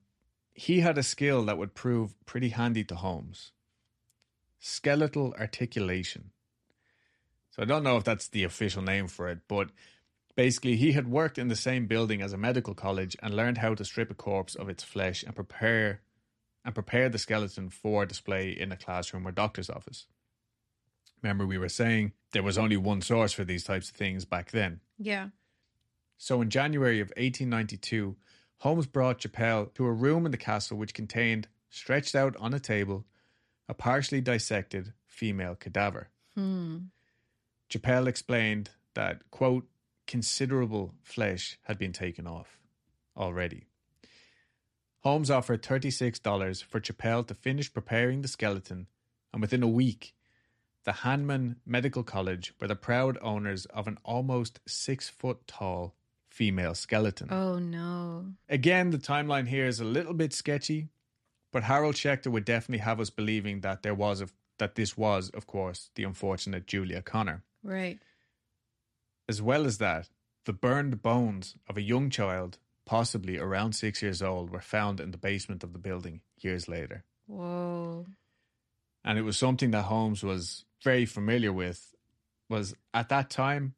he 0.54 0.80
had 0.80 0.98
a 0.98 1.04
skill 1.04 1.44
that 1.46 1.58
would 1.58 1.76
prove 1.76 2.14
pretty 2.26 2.50
handy 2.50 2.84
to 2.86 2.96
Holmes. 2.96 3.52
Skeletal 4.60 5.34
articulation. 5.40 6.32
So 7.52 7.62
I 7.62 7.66
don't 7.66 7.84
know 7.84 7.98
if 7.98 8.04
that's 8.04 8.28
the 8.28 8.44
official 8.44 8.82
name 8.82 9.08
for 9.08 9.30
it, 9.30 9.40
but 9.48 9.70
basically 10.36 10.76
he 10.76 10.92
had 10.92 11.08
worked 11.08 11.38
in 11.38 11.48
the 11.48 11.56
same 11.56 11.88
building 11.88 12.22
as 12.22 12.34
a 12.34 12.38
medical 12.38 12.74
college 12.74 13.16
and 13.22 13.34
learned 13.34 13.60
how 13.60 13.74
to 13.74 13.86
strip 13.86 14.12
a 14.12 14.16
corpse 14.16 14.56
of 14.56 14.70
its 14.70 14.84
flesh 14.84 15.24
and 15.24 15.36
prepare 15.36 16.02
and 16.66 16.74
prepare 16.74 17.10
the 17.10 17.18
skeleton 17.18 17.70
for 17.70 18.06
display 18.06 18.50
in 18.50 18.72
a 18.72 18.78
classroom 18.78 19.28
or 19.28 19.32
doctor's 19.32 19.70
office. 19.70 20.08
Remember 21.22 21.46
we 21.46 21.58
were 21.58 21.70
saying 21.70 22.14
there 22.34 22.44
was 22.44 22.58
only 22.58 22.78
one 22.78 23.02
source 23.02 23.32
for 23.32 23.44
these 23.44 23.64
types 23.64 23.90
of 23.90 23.96
things 23.96 24.26
back 24.26 24.52
then. 24.52 24.82
Yeah. 24.98 25.30
So 26.18 26.42
in 26.42 26.50
January 26.50 27.00
of 27.00 27.10
1892, 27.10 28.16
Holmes 28.60 28.88
brought 28.88 29.20
Chappell 29.20 29.68
to 29.76 29.86
a 29.86 29.92
room 29.92 30.26
in 30.26 30.32
the 30.32 30.38
castle 30.38 30.78
which 30.78 30.94
contained, 30.94 31.48
stretched 31.70 32.16
out 32.16 32.36
on 32.38 32.54
a 32.54 32.60
table, 32.60 33.06
a 33.68 33.74
partially 33.74 34.22
dissected 34.22 34.94
female 35.06 35.56
cadaver. 35.56 36.10
Hmm. 36.36 36.78
Chappell 37.70 38.08
explained 38.08 38.72
that, 38.94 39.30
quote, 39.32 39.68
considerable 40.08 40.94
flesh 41.02 41.58
had 41.64 41.78
been 41.78 41.92
taken 41.92 42.28
off 42.28 42.60
already. 43.18 43.66
Holmes 45.02 45.30
offered 45.30 45.62
$36 45.62 46.64
for 46.64 46.80
Chappell 46.80 47.24
to 47.24 47.34
finish 47.34 47.72
preparing 47.72 48.22
the 48.22 48.28
skeleton, 48.28 48.88
and 49.32 49.42
within 49.42 49.64
a 49.64 49.68
week, 49.68 50.16
the 50.84 50.92
Hahnemann 50.92 51.58
Medical 51.66 52.04
College 52.04 52.54
were 52.60 52.68
the 52.68 52.76
proud 52.76 53.18
owners 53.22 53.66
of 53.68 53.88
an 53.88 53.98
almost 54.04 54.60
six 54.68 55.10
foot 55.10 55.46
tall 55.48 55.96
female 56.36 56.76
skeleton. 56.76 57.30
Oh 57.32 57.60
no. 57.60 58.26
Again, 58.50 58.90
the 58.90 58.98
timeline 58.98 59.48
here 59.48 59.68
is 59.68 59.80
a 59.80 59.86
little 59.86 60.14
bit 60.14 60.34
sketchy, 60.34 60.90
but 61.54 61.64
Harold 61.64 61.96
Schechter 61.96 62.28
would 62.28 62.44
definitely 62.44 62.84
have 62.84 63.00
us 63.00 63.10
believing 63.10 63.62
that 63.62 63.84
there 63.84 63.96
was 63.96 64.20
a, 64.20 64.28
that 64.58 64.76
this 64.76 64.98
was, 64.98 65.30
of 65.30 65.48
course, 65.48 65.92
the 65.96 66.04
unfortunate 66.04 66.68
Julia 66.68 67.02
Connor. 67.02 67.44
Right. 67.64 68.00
As 69.30 69.42
well 69.42 69.66
as 69.66 69.78
that, 69.78 70.10
the 70.44 70.52
burned 70.52 71.02
bones 71.02 71.56
of 71.70 71.78
a 71.78 71.82
young 71.82 72.10
child, 72.10 72.58
possibly 72.86 73.38
around 73.38 73.72
six 73.72 74.02
years 74.02 74.22
old, 74.22 74.50
were 74.50 74.60
found 74.60 75.00
in 75.00 75.12
the 75.12 75.18
basement 75.18 75.64
of 75.64 75.72
the 75.72 75.80
building 75.80 76.20
years 76.42 76.68
later. 76.68 77.06
Whoa. 77.28 78.08
And 79.06 79.18
it 79.18 79.22
was 79.22 79.38
something 79.38 79.72
that 79.72 79.84
Holmes 79.84 80.22
was 80.22 80.66
very 80.84 81.06
familiar 81.06 81.54
with. 81.54 81.96
Was 82.50 82.76
at 82.94 83.08
that 83.10 83.30
time, 83.30 83.74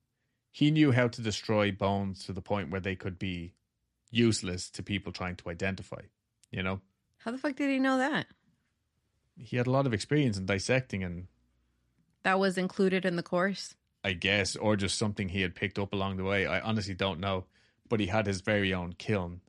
he 0.58 0.72
knew 0.72 0.92
how 0.92 1.08
to 1.08 1.22
destroy 1.22 1.72
bones 1.72 2.26
to 2.26 2.34
the 2.34 2.42
point 2.42 2.72
where 2.72 2.82
they 2.82 2.96
could 2.96 3.20
be 3.20 3.54
useless 4.10 4.72
to 4.72 4.82
people 4.82 5.12
trying 5.12 5.36
to 5.36 5.50
identify. 5.52 6.02
You 6.50 6.64
know, 6.64 6.82
How 7.20 7.30
the 7.30 7.38
fuck 7.38 7.56
did 7.56 7.70
he 7.70 7.78
know 7.78 7.98
that? 8.00 8.26
he 9.40 9.56
had 9.58 9.68
a 9.68 9.72
lot 9.72 9.86
of 9.86 9.94
experience 9.94 10.36
in 10.36 10.48
dissecting 10.48 11.04
and 11.04 11.28
That 12.24 12.40
was 12.40 12.58
included 12.58 13.06
in 13.06 13.18
the 13.18 13.22
course. 13.24 13.76
I 14.04 14.14
guess, 14.14 14.56
or 14.56 14.76
just 14.76 14.98
something 14.98 15.30
he 15.30 15.42
had 15.42 15.54
picked 15.54 15.78
up 15.78 15.94
along 15.94 16.18
the 16.18 16.24
way. 16.24 16.48
I 16.48 16.60
honestly 16.62 16.96
don't 16.96 17.20
know. 17.20 17.46
But 17.88 18.00
he 18.00 18.08
had 18.08 18.26
his 18.26 18.42
very 18.42 18.74
own 18.74 18.94
kiln. 18.98 19.42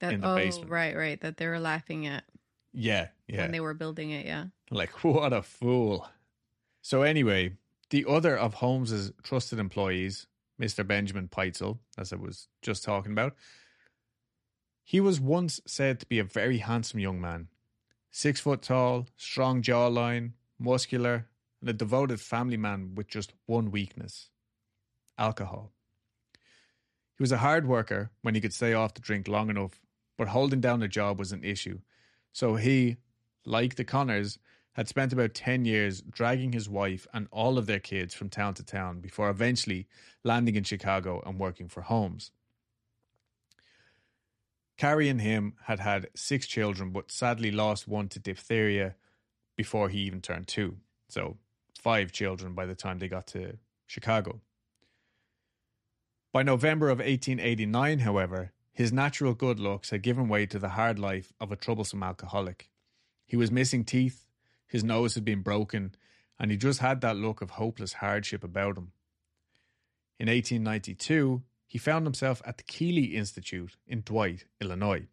That 0.00 0.12
In 0.14 0.20
the 0.22 0.30
oh 0.32 0.36
basement. 0.36 0.70
right, 0.70 0.96
right. 0.96 1.20
That 1.20 1.36
they 1.36 1.46
were 1.46 1.60
laughing 1.60 2.06
at 2.06 2.24
Yeah, 2.72 3.08
yeah. 3.28 3.42
when 3.42 3.52
they 3.52 3.60
were 3.60 3.74
building 3.74 4.10
it, 4.10 4.26
yeah. 4.26 4.46
Like, 4.72 5.04
what 5.04 5.32
a 5.32 5.42
fool. 5.42 6.08
So, 6.80 7.02
anyway, 7.02 7.58
the 7.90 8.04
other 8.08 8.36
of 8.36 8.54
Holmes's 8.54 9.12
trusted 9.22 9.58
employees, 9.60 10.26
Mr. 10.62 10.86
Benjamin 10.86 11.26
Pitezel, 11.26 11.78
as 11.98 12.12
I 12.12 12.16
was 12.16 12.46
just 12.62 12.84
talking 12.84 13.10
about, 13.10 13.34
he 14.84 15.00
was 15.00 15.20
once 15.20 15.60
said 15.66 15.98
to 15.98 16.06
be 16.06 16.20
a 16.20 16.24
very 16.24 16.58
handsome 16.58 17.00
young 17.00 17.20
man. 17.20 17.48
Six 18.12 18.40
foot 18.40 18.62
tall, 18.62 19.08
strong 19.16 19.60
jawline, 19.62 20.32
muscular, 20.60 21.26
and 21.60 21.68
a 21.68 21.72
devoted 21.72 22.20
family 22.20 22.56
man 22.56 22.94
with 22.94 23.08
just 23.08 23.32
one 23.46 23.72
weakness 23.72 24.30
alcohol. 25.18 25.72
He 27.16 27.22
was 27.22 27.32
a 27.32 27.38
hard 27.38 27.66
worker 27.66 28.10
when 28.22 28.34
he 28.34 28.40
could 28.40 28.54
stay 28.54 28.72
off 28.72 28.94
the 28.94 29.00
drink 29.00 29.26
long 29.26 29.50
enough, 29.50 29.80
but 30.16 30.28
holding 30.28 30.60
down 30.60 30.82
a 30.82 30.88
job 30.88 31.18
was 31.18 31.32
an 31.32 31.42
issue. 31.42 31.80
So 32.32 32.54
he, 32.54 32.98
like 33.44 33.74
the 33.74 33.84
Connors, 33.84 34.38
had 34.74 34.88
spent 34.88 35.12
about 35.12 35.34
10 35.34 35.64
years 35.64 36.00
dragging 36.00 36.52
his 36.52 36.68
wife 36.68 37.06
and 37.12 37.28
all 37.30 37.58
of 37.58 37.66
their 37.66 37.78
kids 37.78 38.14
from 38.14 38.30
town 38.30 38.54
to 38.54 38.64
town 38.64 39.00
before 39.00 39.28
eventually 39.28 39.86
landing 40.24 40.56
in 40.56 40.64
Chicago 40.64 41.22
and 41.26 41.38
working 41.38 41.68
for 41.68 41.82
Holmes. 41.82 42.30
Carrie 44.78 45.08
and 45.08 45.20
him 45.20 45.54
had 45.64 45.80
had 45.80 46.08
six 46.14 46.46
children, 46.46 46.90
but 46.90 47.12
sadly 47.12 47.50
lost 47.50 47.86
one 47.86 48.08
to 48.08 48.18
diphtheria 48.18 48.94
before 49.56 49.88
he 49.90 50.00
even 50.00 50.20
turned 50.20 50.48
two. 50.48 50.78
So, 51.08 51.36
five 51.78 52.10
children 52.10 52.54
by 52.54 52.66
the 52.66 52.74
time 52.74 52.98
they 52.98 53.08
got 53.08 53.26
to 53.28 53.58
Chicago. 53.86 54.40
By 56.32 56.42
November 56.42 56.88
of 56.88 56.98
1889, 56.98 58.00
however, 58.00 58.52
his 58.72 58.90
natural 58.92 59.34
good 59.34 59.60
looks 59.60 59.90
had 59.90 60.02
given 60.02 60.28
way 60.28 60.46
to 60.46 60.58
the 60.58 60.70
hard 60.70 60.98
life 60.98 61.34
of 61.38 61.52
a 61.52 61.56
troublesome 61.56 62.02
alcoholic. 62.02 62.70
He 63.26 63.36
was 63.36 63.50
missing 63.50 63.84
teeth, 63.84 64.26
his 64.72 64.82
nose 64.82 65.14
had 65.14 65.24
been 65.24 65.42
broken, 65.42 65.94
and 66.40 66.50
he 66.50 66.56
just 66.56 66.78
had 66.78 67.02
that 67.02 67.18
look 67.18 67.42
of 67.42 67.50
hopeless 67.50 67.92
hardship 67.92 68.42
about 68.42 68.78
him. 68.78 68.92
In 70.18 70.28
1892, 70.28 71.42
he 71.66 71.76
found 71.76 72.06
himself 72.06 72.40
at 72.46 72.56
the 72.56 72.62
Keeley 72.62 73.14
Institute 73.14 73.76
in 73.86 74.00
Dwight, 74.00 74.46
Illinois. 74.62 75.08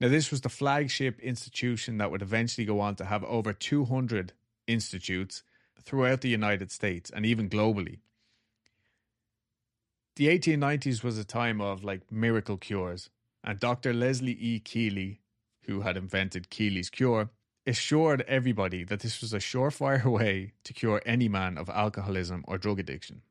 Now, 0.00 0.08
this 0.08 0.32
was 0.32 0.40
the 0.40 0.48
flagship 0.48 1.20
institution 1.20 1.98
that 1.98 2.10
would 2.10 2.22
eventually 2.22 2.64
go 2.64 2.80
on 2.80 2.96
to 2.96 3.04
have 3.04 3.22
over 3.22 3.52
200 3.52 4.32
institutes 4.66 5.44
throughout 5.80 6.22
the 6.22 6.28
United 6.28 6.72
States 6.72 7.08
and 7.08 7.24
even 7.24 7.48
globally. 7.48 8.00
The 10.16 10.26
1890s 10.26 11.04
was 11.04 11.18
a 11.18 11.24
time 11.24 11.60
of 11.60 11.84
like 11.84 12.10
miracle 12.10 12.56
cures, 12.56 13.10
and 13.44 13.60
Dr. 13.60 13.92
Leslie 13.92 14.32
E. 14.40 14.58
Keeley, 14.58 15.20
who 15.66 15.82
had 15.82 15.96
invented 15.96 16.50
Keeley's 16.50 16.90
cure, 16.90 17.30
assured 17.66 18.24
everybody 18.26 18.84
that 18.84 19.00
this 19.00 19.20
was 19.20 19.32
a 19.32 19.38
surefire 19.38 20.04
way 20.10 20.52
to 20.64 20.72
cure 20.72 21.02
any 21.06 21.28
man 21.28 21.58
of 21.58 21.68
alcoholism 21.68 22.44
or 22.46 22.58
drug 22.58 22.78
addiction. 22.78 23.22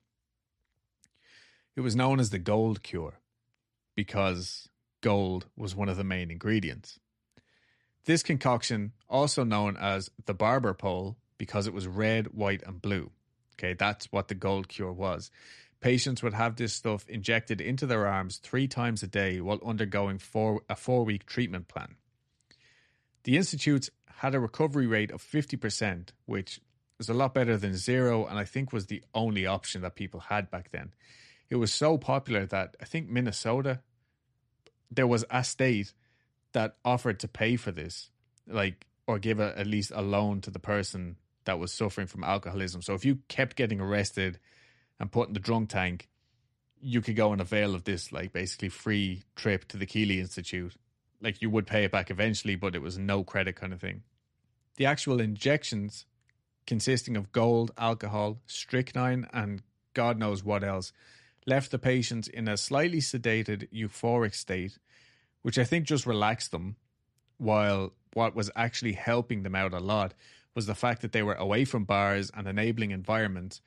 It 1.75 1.81
was 1.81 1.95
known 1.95 2.19
as 2.19 2.29
the 2.29 2.39
gold 2.39 2.83
cure 2.83 3.19
because 3.95 4.69
gold 5.01 5.47
was 5.55 5.75
one 5.75 5.89
of 5.89 5.97
the 5.97 6.03
main 6.03 6.31
ingredients. 6.31 6.99
This 8.05 8.23
concoction, 8.23 8.93
also 9.07 9.43
known 9.43 9.77
as 9.77 10.09
the 10.25 10.33
barber 10.33 10.73
pole, 10.73 11.17
because 11.37 11.67
it 11.67 11.73
was 11.73 11.87
red, 11.87 12.33
white, 12.33 12.63
and 12.65 12.81
blue. 12.81 13.11
Okay, 13.55 13.73
that's 13.73 14.11
what 14.11 14.27
the 14.27 14.35
gold 14.35 14.67
cure 14.67 14.91
was. 14.91 15.31
Patients 15.81 16.21
would 16.21 16.33
have 16.33 16.55
this 16.55 16.73
stuff 16.73 17.07
injected 17.09 17.61
into 17.61 17.85
their 17.85 18.07
arms 18.07 18.37
three 18.37 18.67
times 18.67 19.01
a 19.01 19.07
day 19.07 19.41
while 19.41 19.59
undergoing 19.65 20.19
four, 20.19 20.61
a 20.69 20.75
four 20.75 21.03
week 21.03 21.25
treatment 21.25 21.67
plan. 21.67 21.95
The 23.23 23.37
institutes 23.37 23.89
had 24.17 24.35
a 24.35 24.39
recovery 24.39 24.87
rate 24.87 25.11
of 25.11 25.21
50%, 25.21 26.09
which 26.25 26.59
is 26.99 27.09
a 27.09 27.13
lot 27.13 27.33
better 27.33 27.57
than 27.57 27.75
zero, 27.75 28.25
and 28.25 28.37
I 28.37 28.45
think 28.45 28.71
was 28.71 28.85
the 28.87 29.03
only 29.13 29.45
option 29.45 29.81
that 29.81 29.95
people 29.95 30.19
had 30.19 30.51
back 30.51 30.71
then. 30.71 30.93
It 31.49 31.55
was 31.55 31.73
so 31.73 31.97
popular 31.97 32.45
that 32.47 32.75
I 32.81 32.85
think 32.85 33.09
Minnesota, 33.09 33.81
there 34.89 35.07
was 35.07 35.25
a 35.29 35.43
state 35.43 35.93
that 36.53 36.75
offered 36.85 37.19
to 37.19 37.27
pay 37.27 37.55
for 37.55 37.71
this, 37.71 38.09
like, 38.47 38.85
or 39.07 39.19
give 39.19 39.39
a, 39.39 39.57
at 39.57 39.67
least 39.67 39.91
a 39.93 40.01
loan 40.01 40.41
to 40.41 40.51
the 40.51 40.59
person 40.59 41.17
that 41.45 41.59
was 41.59 41.73
suffering 41.73 42.07
from 42.07 42.23
alcoholism. 42.23 42.81
So 42.81 42.93
if 42.93 43.03
you 43.03 43.19
kept 43.27 43.55
getting 43.55 43.81
arrested 43.81 44.39
and 44.99 45.11
put 45.11 45.27
in 45.27 45.33
the 45.33 45.39
drunk 45.39 45.69
tank, 45.69 46.07
you 46.79 47.01
could 47.01 47.15
go 47.15 47.31
and 47.31 47.41
avail 47.41 47.75
of 47.75 47.83
this, 47.83 48.11
like, 48.11 48.31
basically 48.31 48.69
free 48.69 49.23
trip 49.35 49.67
to 49.69 49.77
the 49.77 49.85
Keeley 49.85 50.19
Institute. 50.19 50.75
Like, 51.21 51.41
you 51.41 51.49
would 51.49 51.67
pay 51.67 51.83
it 51.83 51.91
back 51.91 52.09
eventually, 52.09 52.55
but 52.55 52.75
it 52.75 52.81
was 52.81 52.97
no 52.97 53.23
credit 53.23 53.55
kind 53.55 53.73
of 53.73 53.81
thing. 53.81 54.03
The 54.77 54.85
actual 54.85 55.21
injections, 55.21 56.05
consisting 56.65 57.15
of 57.15 57.31
gold, 57.31 57.71
alcohol, 57.77 58.41
strychnine, 58.47 59.27
and 59.31 59.61
God 59.93 60.17
knows 60.17 60.43
what 60.43 60.63
else, 60.63 60.91
left 61.45 61.71
the 61.71 61.79
patients 61.79 62.27
in 62.27 62.47
a 62.47 62.57
slightly 62.57 62.99
sedated, 62.99 63.67
euphoric 63.71 64.33
state, 64.33 64.77
which 65.41 65.57
I 65.57 65.63
think 65.63 65.85
just 65.85 66.05
relaxed 66.05 66.51
them, 66.51 66.75
while 67.37 67.93
what 68.13 68.35
was 68.35 68.51
actually 68.55 68.93
helping 68.93 69.43
them 69.43 69.55
out 69.55 69.73
a 69.73 69.79
lot 69.79 70.13
was 70.53 70.65
the 70.65 70.75
fact 70.75 71.01
that 71.01 71.11
they 71.11 71.23
were 71.23 71.33
away 71.33 71.65
from 71.65 71.85
bars 71.85 72.31
and 72.35 72.47
enabling 72.47 72.91
environments 72.91 73.61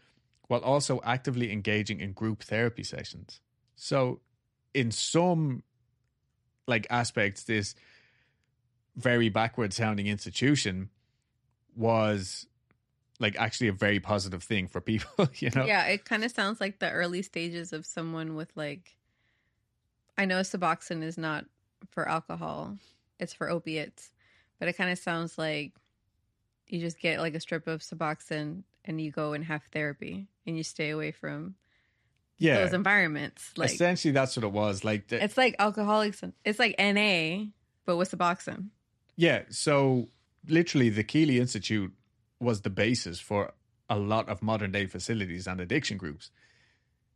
while 0.48 0.60
also 0.60 1.00
actively 1.04 1.50
engaging 1.50 2.00
in 2.00 2.12
group 2.12 2.42
therapy 2.42 2.84
sessions. 2.84 3.40
So, 3.74 4.20
in 4.74 4.90
some 4.90 5.62
like 6.66 6.87
aspects, 6.90 7.44
this 7.44 7.74
very 8.96 9.29
backward 9.29 9.72
sounding 9.72 10.07
institution 10.07 10.90
was 11.77 12.46
like 13.20 13.37
actually 13.38 13.68
a 13.68 13.72
very 13.72 14.00
positive 14.00 14.42
thing 14.42 14.68
for 14.68 14.81
people, 14.81 15.29
you 15.37 15.50
know? 15.55 15.64
Yeah, 15.66 15.87
it 15.87 16.05
kind 16.05 16.24
of 16.24 16.33
sounds 16.33 16.61
like 16.61 16.79
the 16.79 16.90
early 16.90 17.22
stages 17.22 17.72
of 17.72 17.87
someone 17.87 18.35
with 18.35 18.50
like 18.55 18.96
I 20.16 20.27
know 20.27 20.40
Suboxone 20.40 21.03
is 21.03 21.18
not 21.18 21.44
for 21.90 22.09
alcohol. 22.09 22.77
It's 23.18 23.33
for 23.33 23.50
opiates. 23.50 24.11
But 24.59 24.68
it 24.68 24.74
kind 24.74 24.90
of 24.90 24.98
sounds 24.98 25.37
like 25.37 25.72
you 26.68 26.81
just 26.81 27.00
get 27.00 27.20
like 27.20 27.35
a 27.35 27.40
strip 27.40 27.66
of 27.66 27.81
Suboxone 27.81 28.62
and 28.85 29.00
you 29.00 29.11
go 29.11 29.33
and 29.33 29.44
have 29.44 29.62
therapy 29.72 30.29
and 30.46 30.57
you 30.57 30.62
stay 30.62 30.90
away 30.90 31.11
from 31.11 31.57
Yeah. 32.38 32.64
those 32.64 32.73
environments. 32.73 33.53
Like 33.57 33.70
Essentially, 33.73 34.12
that's 34.12 34.37
what 34.37 34.44
it 34.44 34.53
was. 34.53 34.85
Like, 34.85 35.09
the, 35.09 35.23
it's 35.23 35.37
like 35.37 35.55
alcoholics. 35.59 36.23
It's 36.44 36.59
like 36.59 36.75
NA, 36.79 37.47
but 37.87 37.97
with 37.97 38.11
Suboxone. 38.11 38.68
yeah. 39.16 39.42
So, 39.51 40.09
literally, 40.49 40.90
the 40.90 41.05
Keeley 41.05 41.38
Institute 41.38 41.92
was 42.40 42.62
the 42.62 42.70
basis 42.70 43.20
for 43.20 43.53
a 43.88 43.97
lot 43.99 44.29
of 44.29 44.42
modern 44.42 44.73
day 44.73 44.87
facilities 44.87 45.47
and 45.47 45.61
addiction 45.61 45.97
groups. 45.99 46.31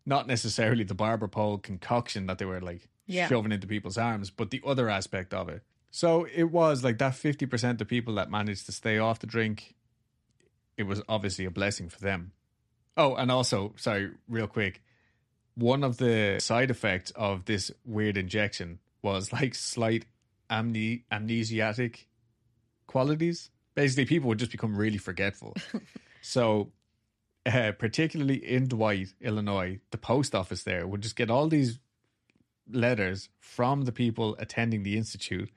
Not 0.06 0.26
necessarily 0.26 0.84
the 0.84 0.94
barber 0.94 1.28
pole 1.28 1.58
concoction 1.58 2.26
that 2.26 2.38
they 2.38 2.44
were 2.44 2.60
like 2.60 2.88
Yeah. 3.06 3.26
shoving 3.28 3.52
into 3.52 3.66
people's 3.66 3.98
arms, 3.98 4.30
but 4.30 4.50
the 4.50 4.62
other 4.64 4.88
aspect 4.88 5.34
of 5.34 5.48
it. 5.48 5.62
So 5.90 6.26
it 6.32 6.44
was 6.44 6.84
like 6.84 6.98
that 6.98 7.14
50% 7.14 7.80
of 7.80 7.88
people 7.88 8.14
that 8.16 8.30
managed 8.30 8.66
to 8.66 8.72
stay 8.72 8.98
off 8.98 9.18
the 9.20 9.26
drink, 9.26 9.74
it 10.76 10.82
was 10.84 11.02
obviously 11.08 11.44
a 11.46 11.50
blessing 11.50 11.88
for 11.88 11.98
them. 12.00 12.32
Oh, 12.96 13.14
and 13.16 13.30
also, 13.30 13.74
sorry, 13.76 14.10
real 14.28 14.46
quick, 14.46 14.82
one 15.58 15.82
of 15.82 15.96
the 15.96 16.38
side 16.40 16.70
effects 16.70 17.10
of 17.16 17.44
this 17.46 17.72
weird 17.84 18.16
injection 18.16 18.78
was 19.02 19.32
like 19.32 19.54
slight 19.54 20.06
amne- 20.48 21.02
amnesiatic 21.10 22.06
qualities. 22.86 23.50
Basically, 23.74 24.04
people 24.04 24.28
would 24.28 24.38
just 24.38 24.52
become 24.52 24.76
really 24.76 24.98
forgetful. 24.98 25.56
so, 26.22 26.70
uh, 27.44 27.72
particularly 27.72 28.36
in 28.36 28.68
Dwight, 28.68 29.08
Illinois, 29.20 29.80
the 29.90 29.98
post 29.98 30.34
office 30.34 30.62
there 30.62 30.86
would 30.86 31.00
just 31.00 31.16
get 31.16 31.30
all 31.30 31.48
these 31.48 31.78
letters 32.70 33.28
from 33.40 33.82
the 33.82 33.92
people 33.92 34.36
attending 34.38 34.84
the 34.84 34.96
institute 34.96 35.50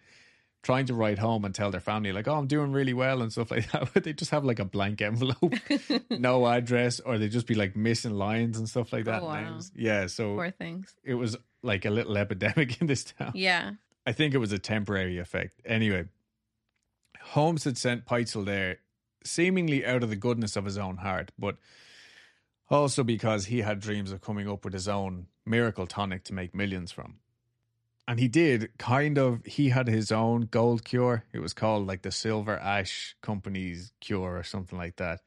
trying 0.64 0.86
to 0.86 0.94
write 0.94 1.18
home 1.18 1.44
and 1.44 1.56
tell 1.56 1.72
their 1.72 1.80
family 1.82 2.12
like 2.12 2.28
oh 2.28 2.36
i'm 2.36 2.46
doing 2.48 2.72
really 2.72 2.94
well 2.94 3.22
and 3.22 3.32
stuff 3.32 3.50
like 3.52 3.72
that 3.72 3.90
but 3.94 4.04
they 4.04 4.14
just 4.14 4.30
have 4.32 4.46
like 4.46 4.60
a 4.60 4.66
blank 4.66 5.02
envelope 5.02 5.54
no 6.12 6.46
address 6.48 7.00
or 7.00 7.18
they 7.18 7.28
just 7.28 7.48
be 7.48 7.56
like 7.56 7.76
missing 7.76 8.14
lines 8.14 8.58
and 8.60 8.70
stuff 8.70 8.94
like 8.94 9.08
oh, 9.08 9.12
that 9.12 9.22
Oh, 9.24 9.26
wow. 9.26 9.42
names. 9.52 9.72
yeah 9.76 10.06
so 10.08 10.36
Poor 10.36 10.52
things. 10.52 10.94
it 11.04 11.16
was 11.16 11.36
like 11.64 11.86
a 11.86 11.90
little 11.90 12.18
epidemic 12.18 12.80
in 12.82 12.88
this 12.88 13.04
town 13.06 13.32
Yeah. 13.34 13.72
I 14.06 14.14
think 14.14 14.34
it 14.34 14.40
was 14.40 14.52
a 14.52 14.58
temporary 14.58 15.20
effect. 15.20 15.62
Anyway, 15.64 16.06
Holmes 17.22 17.66
had 17.66 17.78
sent 17.78 18.06
Pitezel 18.06 18.46
there 18.46 18.78
seemingly 19.24 19.86
out 19.86 20.02
of 20.02 20.10
the 20.10 20.16
goodness 20.16 20.56
of 20.56 20.66
his 20.66 20.78
own 20.80 20.98
heart, 20.98 21.32
but 21.38 21.58
also 22.70 23.04
because 23.04 23.46
he 23.46 23.62
had 23.62 23.80
dreams 23.80 24.12
of 24.12 24.20
coming 24.22 24.50
up 24.50 24.64
with 24.66 24.74
his 24.74 24.88
own 24.88 25.28
miracle 25.46 25.86
tonic 25.86 26.24
to 26.26 26.34
make 26.34 26.56
millions 26.56 26.92
from. 26.92 27.18
And 28.08 28.20
he 28.20 28.28
did 28.28 28.78
kind 28.78 29.18
of, 29.18 29.46
he 29.46 29.70
had 29.70 29.88
his 29.88 30.12
own 30.12 30.42
gold 30.42 30.84
cure. 30.84 31.24
It 31.34 31.40
was 31.40 31.54
called 31.54 31.88
like 31.88 32.02
the 32.02 32.12
Silver 32.12 32.58
Ash 32.58 33.16
Company's 33.22 33.94
cure 34.02 34.38
or 34.38 34.44
something 34.44 34.78
like 34.78 34.98
that. 34.98 35.22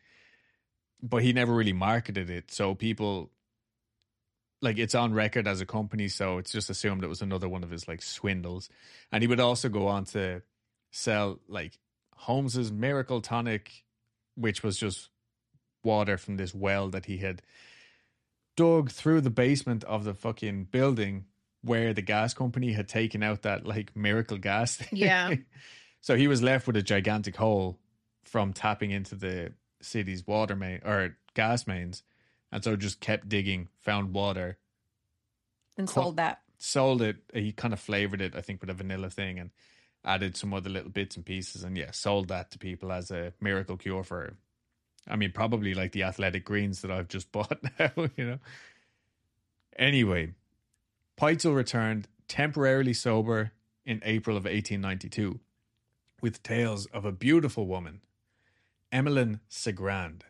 But 1.03 1.23
he 1.23 1.33
never 1.33 1.55
really 1.55 1.73
marketed 1.73 2.31
it. 2.31 2.51
So 2.51 2.75
people 2.75 3.31
like 4.65 4.79
it's 4.79 4.95
on 4.95 5.13
record 5.13 5.47
as 5.47 5.61
a 5.61 5.67
company, 5.67 6.09
so 6.09 6.39
it's 6.39 6.51
just 6.51 6.71
assumed 6.71 7.05
it 7.05 7.09
was 7.09 7.21
another 7.21 7.49
one 7.49 7.63
of 7.63 7.71
his 7.71 7.87
like 7.87 8.03
swindles. 8.03 8.71
And 9.13 9.23
he 9.23 9.27
would 9.29 9.41
also 9.41 9.69
go 9.69 9.87
on 9.87 10.07
to 10.07 10.43
sell 10.91 11.39
like 11.49 11.79
Holmes's 12.17 12.73
Miracle 12.73 13.21
Tonic, 13.21 13.85
which 14.37 14.63
was 14.63 14.79
just 14.79 15.11
water 15.85 16.17
from 16.17 16.39
this 16.39 16.55
well 16.55 16.89
that 16.89 17.05
he 17.05 17.19
had 17.19 17.43
dug 18.57 18.91
through 18.91 19.21
the 19.21 19.31
basement 19.31 19.85
of 19.85 20.05
the 20.05 20.15
fucking 20.15 20.65
building 20.65 21.27
where 21.65 21.95
the 21.95 22.03
gas 22.03 22.35
company 22.35 22.73
had 22.73 22.89
taken 22.89 23.23
out 23.23 23.43
that 23.43 23.67
like 23.67 23.95
miracle 23.97 24.39
gas. 24.39 24.77
thing. 24.79 24.99
Yeah. 24.99 25.35
so 26.01 26.17
he 26.17 26.29
was 26.29 26.43
left 26.43 26.67
with 26.67 26.77
a 26.77 26.83
gigantic 26.83 27.37
hole 27.37 27.79
from 28.25 28.53
tapping 28.53 28.91
into 28.91 29.15
the 29.15 29.53
city's 29.81 30.27
water 30.27 30.57
main 30.57 30.81
or 30.85 31.17
gas 31.35 31.67
mains. 31.67 32.03
And 32.53 32.63
so 32.63 32.77
just 32.77 33.01
kept 33.01 33.29
digging, 33.29 33.69
found 33.81 34.15
water, 34.15 34.59
And 35.77 35.91
sold 35.91 36.17
that. 36.17 36.41
sold 36.59 37.03
it. 37.03 37.17
He 37.33 37.51
kind 37.53 37.75
of 37.75 37.81
flavored 37.81 38.21
it, 38.21 38.37
I 38.37 38.41
think, 38.43 38.61
with 38.61 38.71
a 38.71 38.75
vanilla 38.75 39.11
thing 39.11 39.39
and 39.41 39.51
added 40.05 40.37
some 40.37 40.55
other 40.55 40.71
little 40.71 40.91
bits 40.91 41.17
and 41.17 41.25
pieces. 41.27 41.65
And 41.65 41.77
yeah, 41.77 41.91
sold 41.91 42.29
that 42.29 42.51
to 42.53 42.59
people 42.59 42.93
as 42.93 43.11
a 43.11 43.33
miracle 43.41 43.77
cure 43.77 44.05
for, 44.05 44.37
I 45.09 45.17
mean, 45.17 45.33
probably 45.33 45.75
like 45.75 45.93
the 45.93 46.05
athletic 46.05 46.45
greens 46.45 46.83
that 46.83 46.91
I've 46.93 47.09
just 47.09 47.33
bought 47.33 47.59
now, 47.79 47.91
you 48.17 48.25
know. 48.27 48.39
Anyway, 49.77 50.33
Pitezel 51.19 51.55
returned 51.55 52.09
temporarily 52.29 52.93
sober 52.93 53.53
in 53.85 54.01
April 54.05 54.37
of 54.37 54.45
1892 54.45 55.41
with 56.21 56.43
tales 56.43 56.87
of 56.87 57.05
a 57.05 57.13
beautiful 57.13 57.67
woman, 57.67 58.01
Emmeline 58.91 59.41
Cigrand, 59.49 60.23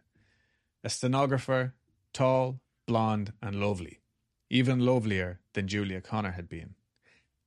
a 0.83 0.91
stenographer, 0.91 1.75
tall, 2.13 2.61
blonde, 2.87 3.33
and 3.41 3.57
lovely 3.57 4.01
even 4.55 4.79
lovelier 4.79 5.41
than 5.55 5.67
Julia 5.67 6.01
Connor 6.01 6.31
had 6.31 6.49
been. 6.49 6.75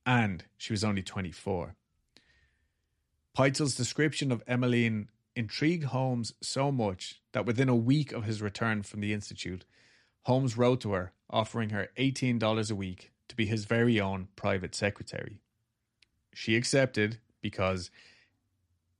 And 0.04 0.44
she 0.56 0.74
was 0.74 0.84
only 0.84 1.02
24. 1.02 1.74
Pitezel's 3.36 3.74
description 3.74 4.30
of 4.30 4.42
Emmeline 4.46 5.08
intrigued 5.34 5.84
Holmes 5.84 6.34
so 6.42 6.70
much 6.70 7.22
that 7.32 7.46
within 7.46 7.70
a 7.70 7.74
week 7.74 8.12
of 8.12 8.24
his 8.24 8.42
return 8.42 8.82
from 8.82 9.00
the 9.00 9.14
Institute, 9.14 9.64
Holmes 10.24 10.58
wrote 10.58 10.82
to 10.82 10.92
her 10.92 11.12
offering 11.30 11.70
her 11.70 11.88
$18 11.96 12.70
a 12.70 12.74
week 12.74 13.12
to 13.28 13.36
be 13.36 13.46
his 13.46 13.64
very 13.64 14.00
own 14.00 14.28
private 14.36 14.74
secretary. 14.74 15.40
She 16.34 16.56
accepted 16.56 17.18
because 17.40 17.90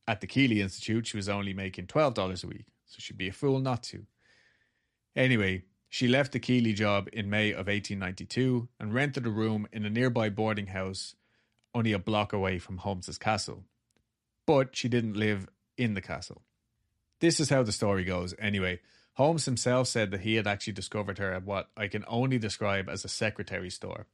at 0.07 0.21
the 0.21 0.27
Keeley 0.27 0.61
Institute 0.61 1.07
she 1.07 1.17
was 1.17 1.29
only 1.29 1.53
making 1.55 1.87
$12 1.87 2.45
a 2.45 2.47
week, 2.47 2.67
so 2.87 2.97
she'd 2.99 3.19
be 3.19 3.29
a 3.29 3.33
fool 3.33 3.61
not 3.61 3.83
to. 3.85 4.07
Anyway, 5.17 5.65
she 5.89 6.07
left 6.07 6.33
the 6.33 6.39
Keeley 6.39 6.73
job 6.73 7.09
in 7.13 7.31
May 7.31 7.51
of 7.51 7.67
1892 7.67 8.69
and 8.79 8.95
rented 8.95 9.27
a 9.27 9.31
room 9.31 9.67
in 9.73 9.85
a 9.85 9.91
nearby 9.91 10.29
boarding 10.29 10.69
house 10.69 11.15
only 11.75 11.93
a 11.93 11.99
block 11.99 12.33
away 12.33 12.59
from 12.59 12.79
Holmes's 12.79 13.19
castle. 13.19 13.65
But 14.47 14.77
she 14.77 14.89
didn't 14.89 15.17
live 15.17 15.49
in 15.77 15.95
the 15.95 16.01
castle. 16.01 16.43
This 17.21 17.41
is 17.41 17.51
how 17.51 17.63
the 17.63 17.73
story 17.73 18.05
goes. 18.05 18.35
Anyway, 18.39 18.81
Holmes 19.15 19.45
himself 19.45 19.89
said 19.89 20.11
that 20.11 20.21
he 20.21 20.37
had 20.37 20.47
actually 20.47 20.73
discovered 20.73 21.19
her 21.19 21.33
at 21.33 21.45
what 21.45 21.71
I 21.77 21.89
can 21.89 22.05
only 22.07 22.39
describe 22.39 22.89
as 22.89 23.05
a 23.05 23.09
secretary 23.09 23.71
store. 23.71 24.07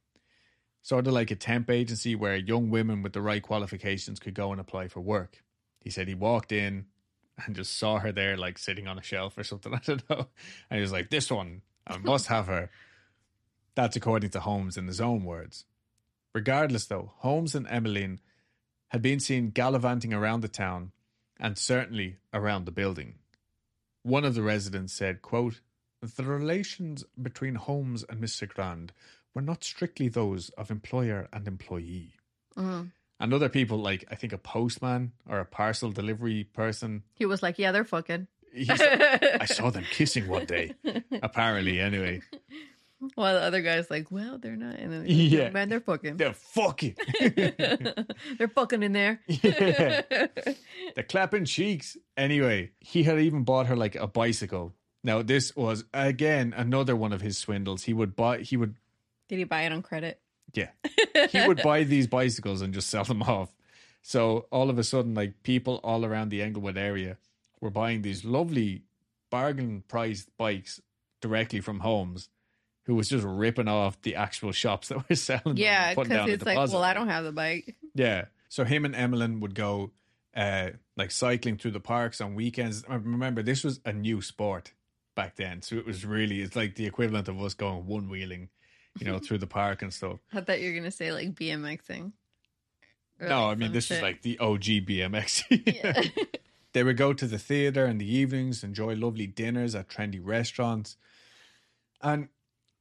Sort 0.85 1.07
of 1.07 1.13
like 1.13 1.31
a 1.31 1.35
temp 1.35 1.71
agency 1.71 2.13
where 2.13 2.35
young 2.35 2.69
women 2.69 3.01
with 3.01 3.13
the 3.13 3.21
right 3.23 3.41
qualifications 3.41 4.19
could 4.19 4.35
go 4.35 4.51
and 4.51 4.61
apply 4.61 4.87
for 4.87 4.99
work. 4.99 5.43
He 5.79 5.89
said 5.89 6.07
he 6.07 6.13
walked 6.13 6.51
in 6.51 6.85
and 7.43 7.55
just 7.55 7.75
saw 7.75 7.97
her 7.97 8.11
there, 8.11 8.37
like 8.37 8.59
sitting 8.59 8.87
on 8.87 8.99
a 8.99 9.01
shelf 9.01 9.35
or 9.35 9.43
something. 9.43 9.73
I 9.73 9.79
don't 9.83 10.07
know. 10.11 10.27
And 10.69 10.77
he 10.77 10.81
was 10.81 10.91
like, 10.91 11.09
This 11.09 11.31
one, 11.31 11.63
I 11.87 11.97
must 11.97 12.27
have 12.27 12.45
her. 12.45 12.69
That's 13.73 13.95
according 13.95 14.29
to 14.29 14.39
Holmes 14.39 14.77
in 14.77 14.85
his 14.85 15.01
own 15.01 15.23
words. 15.23 15.65
Regardless, 16.35 16.85
though, 16.85 17.13
Holmes 17.17 17.55
and 17.55 17.65
Emmeline 17.67 18.19
had 18.89 19.01
been 19.01 19.19
seen 19.19 19.49
gallivanting 19.49 20.13
around 20.13 20.41
the 20.41 20.47
town 20.47 20.91
and 21.39 21.57
certainly 21.57 22.17
around 22.31 22.65
the 22.65 22.71
building. 22.71 23.15
One 24.03 24.23
of 24.23 24.35
the 24.35 24.43
residents 24.43 24.93
said, 24.93 25.23
quote, 25.23 25.61
The 26.15 26.25
relations 26.25 27.05
between 27.19 27.55
Holmes 27.55 28.05
and 28.07 28.21
Mr. 28.21 28.47
Grand 28.47 28.93
were 29.35 29.41
not 29.41 29.63
strictly 29.63 30.07
those 30.07 30.49
of 30.51 30.71
employer 30.71 31.27
and 31.33 31.47
employee. 31.47 32.13
Mhm. 32.57 32.91
And 33.19 33.33
other 33.33 33.49
people, 33.49 33.77
like 33.77 34.05
I 34.09 34.15
think 34.15 34.33
a 34.33 34.37
postman 34.37 35.11
or 35.29 35.39
a 35.39 35.45
parcel 35.45 35.91
delivery 35.91 36.45
person, 36.45 37.03
He 37.13 37.25
was 37.25 37.43
like, 37.43 37.59
yeah, 37.59 37.71
they're 37.71 37.83
fucking. 37.85 38.27
like, 38.67 38.81
I 38.81 39.45
saw 39.45 39.69
them 39.69 39.85
kissing 39.91 40.27
one 40.27 40.45
day. 40.45 40.73
Apparently, 41.21 41.79
anyway. 41.79 42.21
While 43.15 43.35
the 43.35 43.41
other 43.41 43.61
guy's 43.61 43.91
like, 43.91 44.09
well, 44.09 44.37
they're 44.37 44.55
not. 44.55 44.75
And 44.75 44.91
then, 44.91 45.03
Yeah. 45.07 45.43
yeah. 45.43 45.49
man, 45.49 45.67
they're 45.69 45.81
fucking. 45.81 46.15
They're 46.17 46.33
fucking. 46.33 46.95
they're 47.35 48.47
fucking 48.53 48.83
in 48.83 48.93
there. 48.93 49.19
Yeah. 49.27 50.01
They're 50.95 51.03
clapping 51.03 51.45
cheeks. 51.45 51.97
Anyway, 52.17 52.71
he 52.79 53.03
had 53.03 53.19
even 53.19 53.43
bought 53.43 53.67
her 53.67 53.75
like 53.75 53.95
a 53.95 54.07
bicycle. 54.07 54.73
Now, 55.03 55.21
this 55.21 55.55
was 55.55 55.83
again 55.93 56.53
another 56.55 56.95
one 56.95 57.13
of 57.13 57.21
his 57.21 57.37
swindles. 57.37 57.83
He 57.83 57.93
would 57.93 58.15
buy, 58.15 58.39
he 58.39 58.57
would, 58.57 58.75
Did 59.27 59.39
he 59.39 59.43
buy 59.43 59.63
it 59.63 59.71
on 59.71 59.81
credit? 59.81 60.19
yeah, 60.55 60.69
he 61.29 61.47
would 61.47 61.61
buy 61.61 61.83
these 61.83 62.07
bicycles 62.07 62.61
and 62.61 62.73
just 62.73 62.89
sell 62.89 63.03
them 63.03 63.21
off. 63.23 63.53
So 64.01 64.47
all 64.51 64.69
of 64.69 64.77
a 64.77 64.83
sudden, 64.83 65.13
like 65.13 65.43
people 65.43 65.79
all 65.83 66.05
around 66.05 66.29
the 66.29 66.41
Englewood 66.41 66.77
area 66.77 67.17
were 67.59 67.69
buying 67.69 68.01
these 68.01 68.23
lovely 68.23 68.83
bargain 69.29 69.83
priced 69.87 70.35
bikes 70.37 70.81
directly 71.21 71.59
from 71.59 71.79
Holmes, 71.79 72.29
who 72.83 72.95
was 72.95 73.09
just 73.09 73.25
ripping 73.25 73.67
off 73.67 74.01
the 74.01 74.15
actual 74.15 74.51
shops 74.51 74.87
that 74.89 75.07
were 75.09 75.15
selling 75.15 75.43
them. 75.43 75.57
Yeah, 75.57 75.95
because 75.95 76.29
it's 76.29 76.45
like, 76.45 76.57
well, 76.57 76.83
I 76.83 76.93
don't 76.93 77.09
have 77.09 77.23
the 77.23 77.31
bike. 77.31 77.75
Yeah. 77.93 78.25
So 78.49 78.63
him 78.63 78.85
and 78.85 78.95
Emmeline 78.95 79.39
would 79.39 79.55
go 79.55 79.91
uh, 80.35 80.69
like 80.95 81.11
cycling 81.11 81.57
through 81.57 81.71
the 81.71 81.79
parks 81.79 82.21
on 82.21 82.35
weekends. 82.35 82.85
I 82.87 82.95
remember 82.95 83.41
this 83.41 83.63
was 83.63 83.79
a 83.85 83.91
new 83.91 84.21
sport 84.21 84.71
back 85.15 85.35
then, 85.35 85.61
so 85.61 85.75
it 85.77 85.85
was 85.85 86.05
really 86.05 86.41
it's 86.41 86.55
like 86.55 86.75
the 86.75 86.85
equivalent 86.85 87.27
of 87.27 87.41
us 87.41 87.53
going 87.53 87.87
one 87.87 88.07
wheeling, 88.09 88.49
you 88.99 89.05
know, 89.05 89.19
through 89.19 89.39
the 89.39 89.47
park 89.47 89.81
and 89.81 89.93
stuff. 89.93 90.19
I 90.33 90.41
thought 90.41 90.61
you 90.61 90.71
were 90.71 90.77
gonna 90.77 90.91
say 90.91 91.11
like 91.11 91.33
BMXing. 91.35 92.11
Or, 93.19 93.27
no, 93.27 93.47
like, 93.47 93.57
I 93.57 93.59
mean 93.59 93.71
this 93.71 93.85
shit. 93.85 93.97
is 93.97 94.03
like 94.03 94.21
the 94.21 94.39
OG 94.39 94.63
BMX. 94.63 96.27
They 96.75 96.83
would 96.83 96.97
go 96.97 97.13
to 97.13 97.25
the 97.25 97.39
theater 97.39 97.85
in 97.85 97.99
the 97.99 98.15
evenings, 98.17 98.61
enjoy 98.61 98.95
lovely 98.95 99.27
dinners 99.27 99.75
at 99.75 99.87
trendy 99.87 100.19
restaurants. 100.21 100.97
And 102.01 102.27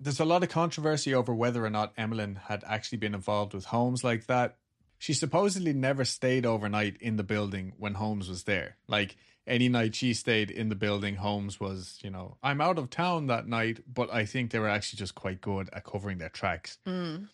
there's 0.00 0.18
a 0.18 0.24
lot 0.24 0.42
of 0.42 0.48
controversy 0.48 1.14
over 1.14 1.33
whether 1.33 1.64
or 1.64 1.70
not 1.70 1.92
Emmeline 1.96 2.40
had 2.46 2.64
actually 2.66 2.98
been 2.98 3.14
involved 3.14 3.55
with 3.55 3.66
Holmes 3.66 4.03
like 4.03 4.27
that. 4.27 4.57
She 4.98 5.12
supposedly 5.12 5.72
never 5.72 6.05
stayed 6.05 6.44
overnight 6.44 6.96
in 7.00 7.14
the 7.14 7.22
building 7.22 7.72
when 7.79 7.94
Holmes 7.94 8.29
was 8.29 8.42
there. 8.42 8.79
Like 8.88 9.14
any 9.46 9.68
night 9.68 9.94
she 9.94 10.14
stayed 10.14 10.50
in 10.50 10.68
the 10.70 10.74
building, 10.74 11.16
Holmes 11.16 11.61
was, 11.61 11.98
you 12.02 12.11
know, 12.11 12.37
I'm 12.42 12.61
out 12.61 12.78
of 12.78 12.90
town 12.90 13.26
that 13.26 13.46
night, 13.46 13.80
but 13.87 14.12
I 14.12 14.24
think 14.24 14.50
they 14.50 14.59
were 14.59 14.68
actually 14.68 14.98
just 14.98 15.14
quite 15.14 15.40
good 15.40 15.68
at 15.72 15.85
covering 15.85 16.18
their 16.18 16.28
tracks 16.30 16.78
Mm. 16.87 17.28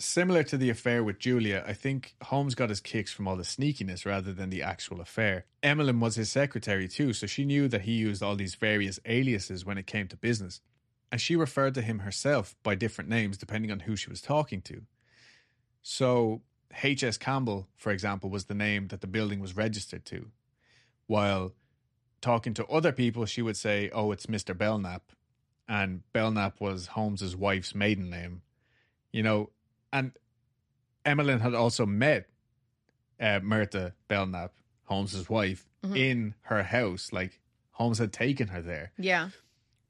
similar 0.00 0.42
to 0.44 0.56
the 0.56 0.70
affair 0.70 1.02
with 1.02 1.18
Julia, 1.18 1.64
I 1.66 1.72
think 1.72 2.14
Holmes 2.22 2.54
got 2.54 2.68
his 2.68 2.80
kicks 2.80 3.12
from 3.12 3.26
all 3.26 3.36
the 3.36 3.42
sneakiness 3.42 4.06
rather 4.06 4.32
than 4.32 4.50
the 4.50 4.62
actual 4.62 5.00
affair. 5.00 5.46
Emmeline 5.62 5.98
was 6.00 6.14
his 6.16 6.30
secretary 6.30 6.86
too, 6.88 7.12
so 7.12 7.26
she 7.26 7.44
knew 7.44 7.66
that 7.68 7.82
he 7.82 7.92
used 7.92 8.22
all 8.22 8.36
these 8.36 8.54
various 8.54 9.00
aliases 9.06 9.64
when 9.64 9.76
it 9.78 9.86
came 9.88 10.06
to 10.08 10.16
business. 10.16 10.60
And 11.10 11.20
she 11.20 11.36
referred 11.36 11.74
to 11.74 11.82
him 11.82 12.00
herself 12.00 12.54
by 12.62 12.74
different 12.76 13.10
names 13.10 13.38
depending 13.38 13.72
on 13.72 13.80
who 13.80 13.96
she 13.96 14.10
was 14.10 14.20
talking 14.20 14.60
to. 14.62 14.82
So, 15.82 16.42
H.S. 16.82 17.16
Campbell, 17.16 17.66
for 17.76 17.90
example, 17.90 18.28
was 18.30 18.44
the 18.44 18.54
name 18.54 18.88
that 18.88 19.00
the 19.00 19.06
building 19.06 19.40
was 19.40 19.56
registered 19.56 20.04
to. 20.06 20.30
While 21.08 21.54
talking 22.20 22.54
to 22.54 22.66
other 22.66 22.92
people, 22.92 23.26
she 23.26 23.42
would 23.42 23.56
say, 23.56 23.90
Oh, 23.92 24.12
it's 24.12 24.26
Mr. 24.26 24.56
Belknap. 24.56 25.10
And 25.68 26.02
Belknap 26.12 26.60
was 26.60 26.86
Holmes's 26.88 27.34
wife's 27.36 27.74
maiden 27.74 28.08
name. 28.08 28.42
You 29.12 29.22
know, 29.24 29.50
and 29.92 30.12
Emmeline 31.04 31.40
had 31.40 31.54
also 31.54 31.84
met 31.84 32.28
uh, 33.20 33.40
Myrta 33.40 33.94
Belknap, 34.06 34.52
Holmes's 34.84 35.28
wife, 35.28 35.66
Mhm. 35.82 35.96
in 35.98 36.34
her 36.42 36.62
house. 36.62 37.12
Like 37.12 37.40
Holmes 37.72 37.98
had 37.98 38.12
taken 38.12 38.48
her 38.48 38.60
there, 38.62 38.92
Yeah. 38.98 39.30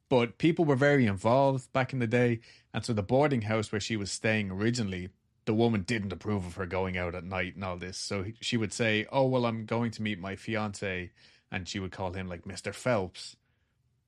but 0.09 0.39
people 0.39 0.65
were 0.65 0.77
very 0.77 1.05
involved 1.07 1.71
back 1.73 1.93
in 1.93 1.99
the 1.99 2.07
day, 2.07 2.41
and 2.73 2.85
so 2.85 2.93
the 2.95 3.03
boarding 3.03 3.43
house 3.43 3.71
where 3.73 3.81
she 3.81 3.97
was 3.97 4.11
staying 4.11 4.51
originally, 4.51 5.09
the 5.49 5.55
woman 5.55 5.81
didn't 5.83 6.13
approve 6.13 6.45
of 6.47 6.55
her 6.57 6.67
going 6.67 6.99
out 6.99 7.15
at 7.15 7.25
night 7.25 7.55
and 7.55 7.65
all 7.65 7.79
this. 7.79 7.97
So 7.97 8.23
he- 8.23 8.35
she 8.41 8.57
would 8.59 8.73
say, 8.73 9.07
"Oh 9.11 9.27
well, 9.27 9.47
I'm 9.47 9.65
going 9.65 9.91
to 9.93 10.03
meet 10.03 10.19
my 10.21 10.37
fiance," 10.37 11.11
and 11.51 11.67
she 11.67 11.79
would 11.81 11.91
call 11.91 12.13
him 12.13 12.29
like 12.29 12.45
Mister 12.47 12.73
Phelps 12.73 13.35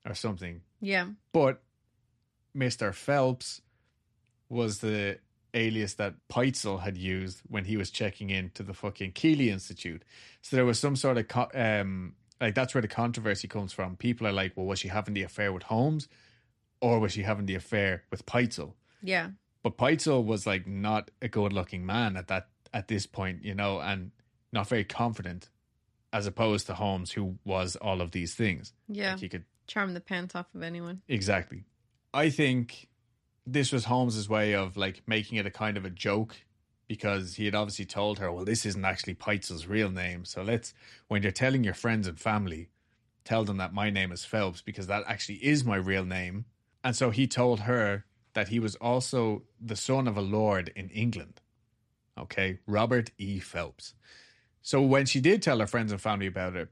or 0.04 0.14
something. 0.14 0.60
Yeah. 0.82 1.06
But 1.32 1.62
Mr. 2.54 2.92
Phelps 2.94 3.62
was 4.48 4.78
the 4.80 5.18
alias 5.54 5.94
that 5.94 6.14
Pitezel 6.28 6.80
had 6.80 6.96
used 6.96 7.40
when 7.48 7.64
he 7.64 7.76
was 7.76 7.90
checking 7.90 8.30
into 8.30 8.62
the 8.62 8.74
fucking 8.74 9.12
Keeley 9.12 9.50
Institute. 9.50 10.02
So 10.42 10.56
there 10.56 10.64
was 10.66 10.78
some 10.78 10.94
sort 10.96 11.16
of 11.18 11.26
co- 11.28 11.50
um 11.54 12.14
like 12.40 12.54
that's 12.54 12.74
where 12.74 12.82
the 12.82 12.88
controversy 12.88 13.48
comes 13.48 13.72
from. 13.72 13.96
People 13.96 14.26
are 14.26 14.32
like, 14.32 14.56
well, 14.56 14.66
was 14.66 14.78
she 14.78 14.88
having 14.88 15.14
the 15.14 15.22
affair 15.22 15.52
with 15.52 15.62
Holmes, 15.64 16.06
or 16.80 16.98
was 17.00 17.12
she 17.12 17.22
having 17.22 17.46
the 17.46 17.54
affair 17.54 18.04
with 18.10 18.26
Pitezel? 18.26 18.74
Yeah. 19.02 19.30
But 19.62 19.76
Pitezel 19.76 20.24
was 20.24 20.46
like 20.46 20.66
not 20.66 21.10
a 21.20 21.28
good-looking 21.28 21.84
man 21.84 22.16
at 22.16 22.28
that 22.28 22.48
at 22.72 22.88
this 22.88 23.06
point, 23.06 23.44
you 23.44 23.54
know, 23.54 23.80
and 23.80 24.12
not 24.52 24.68
very 24.68 24.84
confident, 24.84 25.50
as 26.12 26.26
opposed 26.26 26.66
to 26.66 26.74
Holmes, 26.74 27.12
who 27.12 27.36
was 27.44 27.76
all 27.76 28.00
of 28.00 28.12
these 28.12 28.34
things. 28.34 28.72
Yeah. 28.88 29.12
Like 29.12 29.20
he 29.20 29.28
could 29.28 29.44
Charm 29.70 29.94
the 29.94 30.00
pants 30.00 30.34
off 30.34 30.52
of 30.52 30.64
anyone. 30.64 31.00
Exactly. 31.06 31.62
I 32.12 32.28
think 32.30 32.88
this 33.46 33.70
was 33.70 33.84
Holmes's 33.84 34.28
way 34.28 34.52
of 34.52 34.76
like 34.76 35.02
making 35.06 35.38
it 35.38 35.46
a 35.46 35.50
kind 35.50 35.76
of 35.76 35.84
a 35.84 35.90
joke 35.90 36.34
because 36.88 37.36
he 37.36 37.44
had 37.44 37.54
obviously 37.54 37.84
told 37.84 38.18
her, 38.18 38.32
well, 38.32 38.44
this 38.44 38.66
isn't 38.66 38.84
actually 38.84 39.14
Pitezel's 39.14 39.68
real 39.68 39.88
name. 39.88 40.24
So 40.24 40.42
let's, 40.42 40.74
when 41.06 41.22
you're 41.22 41.30
telling 41.30 41.62
your 41.62 41.74
friends 41.74 42.08
and 42.08 42.18
family, 42.18 42.68
tell 43.24 43.44
them 43.44 43.58
that 43.58 43.72
my 43.72 43.90
name 43.90 44.10
is 44.10 44.24
Phelps 44.24 44.60
because 44.60 44.88
that 44.88 45.04
actually 45.06 45.36
is 45.36 45.64
my 45.64 45.76
real 45.76 46.04
name. 46.04 46.46
And 46.82 46.96
so 46.96 47.10
he 47.10 47.28
told 47.28 47.60
her 47.60 48.04
that 48.34 48.48
he 48.48 48.58
was 48.58 48.76
also 48.76 49.42
the 49.60 49.76
son 49.76 50.06
of 50.06 50.16
a 50.16 50.22
lord 50.22 50.72
in 50.76 50.88
England. 50.90 51.40
Okay, 52.18 52.58
Robert 52.66 53.10
E. 53.18 53.38
Phelps. 53.38 53.94
So 54.62 54.82
when 54.82 55.06
she 55.06 55.20
did 55.20 55.42
tell 55.42 55.58
her 55.58 55.66
friends 55.66 55.90
and 55.90 56.00
family 56.00 56.26
about 56.26 56.54
it, 56.56 56.68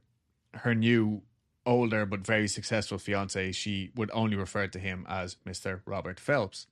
her 0.55 0.75
new 0.75 1.23
older 1.65 2.07
but 2.07 2.27
very 2.27 2.49
successful 2.49 2.99
fiance, 2.99 3.53
she 3.53 3.91
would 3.95 4.11
only 4.13 4.37
refer 4.37 4.67
to 4.67 4.79
him 4.79 5.07
as 5.09 5.37
Mr. 5.47 5.81
Robert 5.87 6.21
Phelps. 6.21 6.67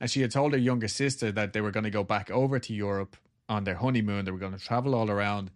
And 0.00 0.10
she 0.10 0.22
had 0.22 0.30
told 0.30 0.52
her 0.52 0.58
younger 0.58 0.88
sister 0.88 1.30
that 1.32 1.52
they 1.52 1.60
were 1.60 1.70
going 1.70 1.84
to 1.84 1.90
go 1.90 2.04
back 2.04 2.30
over 2.30 2.58
to 2.58 2.74
Europe 2.74 3.16
on 3.48 3.64
their 3.64 3.76
honeymoon. 3.76 4.24
They 4.24 4.30
were 4.30 4.38
going 4.38 4.56
to 4.56 4.64
travel 4.64 4.94
all 4.94 5.10
around 5.10 5.50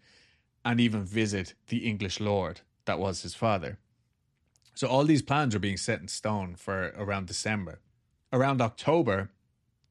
and 0.65 0.81
even 0.81 1.05
visit 1.05 1.55
the 1.69 1.79
English 1.79 2.21
lord 2.21 2.61
that 2.85 2.99
was 2.99 3.23
his 3.23 3.35
father. 3.35 3.79
So 4.75 4.87
all 4.87 5.05
these 5.05 5.23
plans 5.23 5.55
were 5.55 5.61
being 5.61 5.77
set 5.77 6.01
in 6.01 6.09
stone 6.09 6.55
for 6.55 6.95
around 6.97 7.27
December. 7.27 7.81
Around 8.33 8.61
October, 8.61 9.31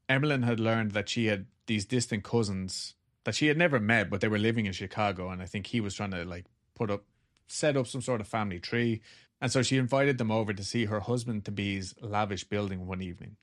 Emmeline 0.08 0.44
had 0.44 0.60
learned 0.60 0.92
that 0.92 1.10
she 1.10 1.26
had 1.26 1.48
these 1.66 1.86
distant 1.86 2.24
cousins 2.24 2.96
that 3.24 3.36
she 3.36 3.48
had 3.48 3.58
never 3.58 3.80
met, 3.80 4.10
but 4.10 4.22
they 4.22 4.28
were 4.28 4.38
living 4.38 4.66
in 4.66 4.74
Chicago. 4.74 5.30
And 5.30 5.42
I 5.42 5.46
think 5.46 5.68
he 5.68 5.82
was 5.82 5.96
trying 5.96 6.12
to 6.12 6.24
like 6.24 6.46
put 6.76 6.90
up 6.90 7.04
set 7.48 7.78
up 7.78 7.88
some 7.88 8.02
sort 8.02 8.22
of 8.22 8.28
family 8.28 8.60
tree. 8.60 9.02
And 9.42 9.52
so 9.52 9.62
she 9.62 9.78
invited 9.78 10.18
them 10.18 10.32
over 10.32 10.54
to 10.54 10.64
see 10.64 10.86
her 10.86 11.00
husband 11.00 11.46
to 11.46 11.52
be's 11.52 11.94
lavish 12.02 12.44
building 12.44 12.88
one 12.88 13.02
evening. 13.02 13.38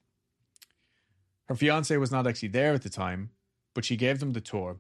Her 1.47 1.55
fiance 1.55 1.97
was 1.97 2.11
not 2.11 2.27
actually 2.27 2.49
there 2.49 2.75
at 2.75 2.83
the 2.83 2.91
time, 2.91 3.31
but 3.75 3.85
she 3.85 3.97
gave 3.97 4.21
them 4.21 4.33
the 4.33 4.41
tour. 4.41 4.79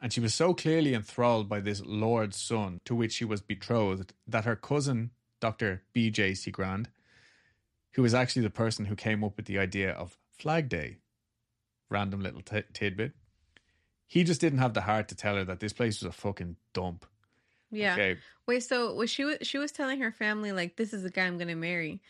And 0.00 0.12
she 0.12 0.20
was 0.20 0.34
so 0.34 0.54
clearly 0.54 0.94
enthralled 0.94 1.48
by 1.48 1.60
this 1.60 1.82
lord's 1.84 2.36
son 2.36 2.80
to 2.84 2.94
which 2.94 3.12
she 3.12 3.24
was 3.24 3.40
betrothed 3.40 4.12
that 4.26 4.44
her 4.44 4.56
cousin, 4.56 5.10
Dr. 5.40 5.82
B.J. 5.92 6.32
Cigrand, 6.32 6.86
who 7.94 8.02
was 8.02 8.14
actually 8.14 8.42
the 8.42 8.50
person 8.50 8.84
who 8.84 8.96
came 8.96 9.22
up 9.24 9.36
with 9.36 9.46
the 9.46 9.58
idea 9.58 9.92
of 9.92 10.16
Flag 10.38 10.68
Day, 10.68 10.98
random 11.90 12.20
little 12.20 12.42
t- 12.42 12.62
tidbit, 12.72 13.12
he 14.06 14.24
just 14.24 14.40
didn't 14.40 14.58
have 14.58 14.74
the 14.74 14.82
heart 14.82 15.08
to 15.08 15.14
tell 15.14 15.36
her 15.36 15.44
that 15.44 15.60
this 15.60 15.72
place 15.72 16.00
was 16.00 16.08
a 16.08 16.12
fucking 16.12 16.56
dump. 16.72 17.06
Yeah. 17.70 17.94
Okay. 17.94 18.16
Wait, 18.46 18.62
so 18.62 18.94
was 18.94 19.10
she 19.10 19.24
was 19.24 19.38
she 19.42 19.58
was 19.58 19.72
telling 19.72 20.00
her 20.00 20.12
family 20.12 20.52
like 20.52 20.76
this 20.76 20.92
is 20.92 21.02
the 21.02 21.10
guy 21.10 21.24
I'm 21.24 21.38
gonna 21.38 21.56
marry, 21.56 22.00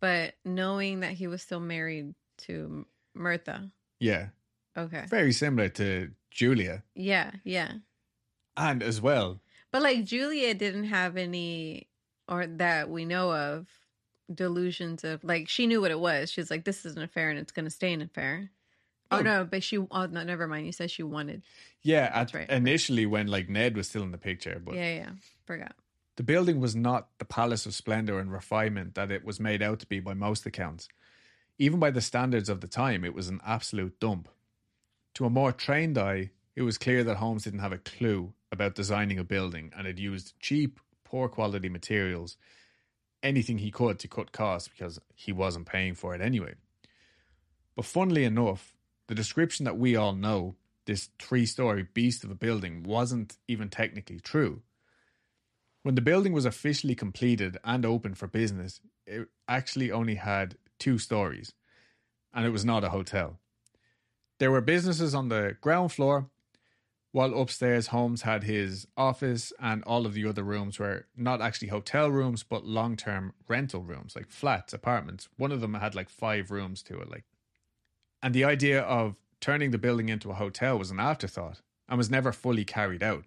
but 0.00 0.34
knowing 0.44 1.00
that 1.00 1.12
he 1.12 1.26
was 1.26 1.42
still 1.42 1.60
married 1.60 2.14
to 2.38 2.86
Myrta. 3.16 3.70
Yeah. 4.00 4.28
Okay. 4.76 5.04
Very 5.08 5.32
similar 5.32 5.68
to 5.70 6.10
Julia. 6.30 6.82
Yeah, 6.94 7.30
yeah. 7.44 7.72
And 8.56 8.82
as 8.82 9.00
well, 9.00 9.40
But 9.70 9.82
like 9.82 10.04
Julia 10.04 10.54
didn't 10.54 10.84
have 10.84 11.16
any 11.16 11.88
or 12.28 12.46
that 12.46 12.88
we 12.88 13.04
know 13.04 13.32
of 13.32 13.66
delusions 14.32 15.04
of 15.04 15.22
like 15.24 15.48
she 15.48 15.66
knew 15.66 15.80
what 15.80 15.90
it 15.90 15.98
was. 16.00 16.30
She's 16.30 16.50
like, 16.50 16.64
This 16.64 16.84
is 16.84 16.96
an 16.96 17.02
affair 17.02 17.30
and 17.30 17.38
it's 17.38 17.52
gonna 17.52 17.70
stay 17.70 17.92
an 17.92 18.02
affair. 18.02 18.50
Oh, 19.10 19.18
Oh. 19.18 19.20
no, 19.22 19.44
but 19.44 19.62
she 19.62 19.78
oh 19.78 20.06
no, 20.06 20.22
never 20.24 20.46
mind. 20.46 20.66
You 20.66 20.72
said 20.72 20.90
she 20.90 21.02
wanted. 21.02 21.42
yeah, 21.82 22.10
at, 22.14 22.32
right. 22.34 22.48
initially 22.48 23.04
when 23.06 23.26
like 23.26 23.48
Ned 23.48 23.76
was 23.76 23.88
still 23.88 24.02
in 24.02 24.10
the 24.12 24.18
picture, 24.18 24.60
but 24.64 24.74
yeah, 24.74 24.94
yeah. 24.94 25.10
Forgot. 25.44 25.74
the 26.16 26.22
building 26.22 26.60
was 26.60 26.74
not 26.74 27.08
the 27.18 27.24
palace 27.24 27.66
of 27.66 27.74
splendor 27.74 28.18
and 28.18 28.32
refinement 28.32 28.94
that 28.94 29.10
it 29.10 29.24
was 29.24 29.38
made 29.40 29.62
out 29.62 29.80
to 29.80 29.86
be 29.86 30.00
by 30.00 30.14
most 30.14 30.46
accounts. 30.46 30.88
Even 31.58 31.78
by 31.78 31.90
the 31.90 32.00
standards 32.00 32.48
of 32.48 32.60
the 32.62 32.66
time, 32.68 33.04
it 33.04 33.14
was 33.14 33.28
an 33.28 33.40
absolute 33.46 34.00
dump. 34.00 34.28
To 35.14 35.26
a 35.26 35.30
more 35.30 35.52
trained 35.52 35.98
eye, 35.98 36.30
it 36.56 36.62
was 36.62 36.78
clear 36.78 37.04
that 37.04 37.18
Holmes 37.18 37.44
didn't 37.44 37.60
have 37.60 37.72
a 37.72 37.78
clue 37.78 38.32
about 38.50 38.74
designing 38.74 39.18
a 39.18 39.24
building 39.24 39.72
and 39.76 39.86
had 39.86 39.98
used 39.98 40.32
cheap, 40.40 40.80
poor 41.04 41.28
quality 41.28 41.68
materials, 41.68 42.36
anything 43.22 43.58
he 43.58 43.70
could 43.70 43.98
to 44.00 44.08
cut 44.08 44.32
costs 44.32 44.68
because 44.68 44.98
he 45.14 45.32
wasn't 45.32 45.66
paying 45.66 45.94
for 45.94 46.14
it 46.14 46.20
anyway. 46.20 46.54
But 47.74 47.84
funnily 47.84 48.24
enough, 48.24 48.74
the 49.06 49.14
description 49.14 49.64
that 49.64 49.78
we 49.78 49.96
all 49.96 50.14
know, 50.14 50.56
this 50.86 51.10
three 51.18 51.46
story 51.46 51.86
beast 51.94 52.24
of 52.24 52.30
a 52.30 52.34
building, 52.34 52.82
wasn't 52.82 53.36
even 53.48 53.68
technically 53.68 54.20
true. 54.20 54.62
When 55.82 55.94
the 55.94 56.00
building 56.00 56.32
was 56.32 56.44
officially 56.44 56.94
completed 56.94 57.56
and 57.64 57.84
open 57.84 58.14
for 58.14 58.26
business, 58.26 58.80
it 59.06 59.28
actually 59.48 59.90
only 59.90 60.14
had 60.14 60.56
two 60.78 60.98
stories, 60.98 61.52
and 62.32 62.46
it 62.46 62.50
was 62.50 62.64
not 62.64 62.84
a 62.84 62.90
hotel. 62.90 63.38
There 64.38 64.50
were 64.50 64.60
businesses 64.60 65.14
on 65.14 65.28
the 65.28 65.56
ground 65.60 65.92
floor, 65.92 66.28
while 67.12 67.38
upstairs 67.38 67.88
Holmes 67.88 68.22
had 68.22 68.44
his 68.44 68.86
office 68.96 69.52
and 69.60 69.84
all 69.84 70.06
of 70.06 70.14
the 70.14 70.26
other 70.26 70.42
rooms 70.42 70.78
were 70.78 71.06
not 71.14 71.42
actually 71.42 71.68
hotel 71.68 72.10
rooms, 72.10 72.42
but 72.42 72.64
long 72.64 72.96
term 72.96 73.34
rental 73.46 73.82
rooms, 73.82 74.16
like 74.16 74.30
flats, 74.30 74.72
apartments. 74.72 75.28
One 75.36 75.52
of 75.52 75.60
them 75.60 75.74
had 75.74 75.94
like 75.94 76.08
five 76.08 76.50
rooms 76.50 76.82
to 76.84 76.98
it, 77.00 77.10
like 77.10 77.24
and 78.22 78.34
the 78.34 78.44
idea 78.44 78.80
of 78.80 79.16
turning 79.40 79.72
the 79.72 79.78
building 79.78 80.08
into 80.08 80.30
a 80.30 80.34
hotel 80.34 80.78
was 80.78 80.90
an 80.90 81.00
afterthought 81.00 81.60
and 81.88 81.98
was 81.98 82.10
never 82.10 82.32
fully 82.32 82.64
carried 82.64 83.02
out. 83.02 83.24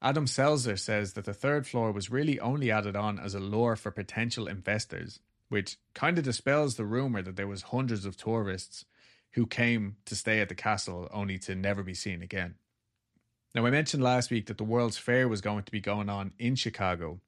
Adam 0.00 0.26
Selzer 0.26 0.78
says 0.78 1.12
that 1.12 1.24
the 1.24 1.34
third 1.34 1.66
floor 1.66 1.92
was 1.92 2.10
really 2.10 2.40
only 2.40 2.70
added 2.70 2.96
on 2.96 3.18
as 3.18 3.34
a 3.34 3.40
lure 3.40 3.76
for 3.76 3.90
potential 3.90 4.46
investors, 4.46 5.20
which 5.48 5.76
kind 5.92 6.18
of 6.18 6.24
dispels 6.24 6.76
the 6.76 6.84
rumor 6.84 7.20
that 7.20 7.36
there 7.36 7.48
was 7.48 7.62
hundreds 7.62 8.04
of 8.04 8.16
tourists 8.16 8.84
who 9.32 9.46
came 9.46 9.96
to 10.06 10.16
stay 10.16 10.40
at 10.40 10.48
the 10.48 10.54
castle 10.54 11.08
only 11.12 11.38
to 11.38 11.54
never 11.54 11.82
be 11.82 11.94
seen 11.94 12.22
again. 12.22 12.54
Now, 13.54 13.66
I 13.66 13.70
mentioned 13.70 14.02
last 14.02 14.30
week 14.30 14.46
that 14.46 14.58
the 14.58 14.64
World's 14.64 14.98
Fair 14.98 15.26
was 15.26 15.40
going 15.40 15.64
to 15.64 15.72
be 15.72 15.80
going 15.80 16.08
on 16.08 16.32
in 16.38 16.54
Chicago. 16.54 17.20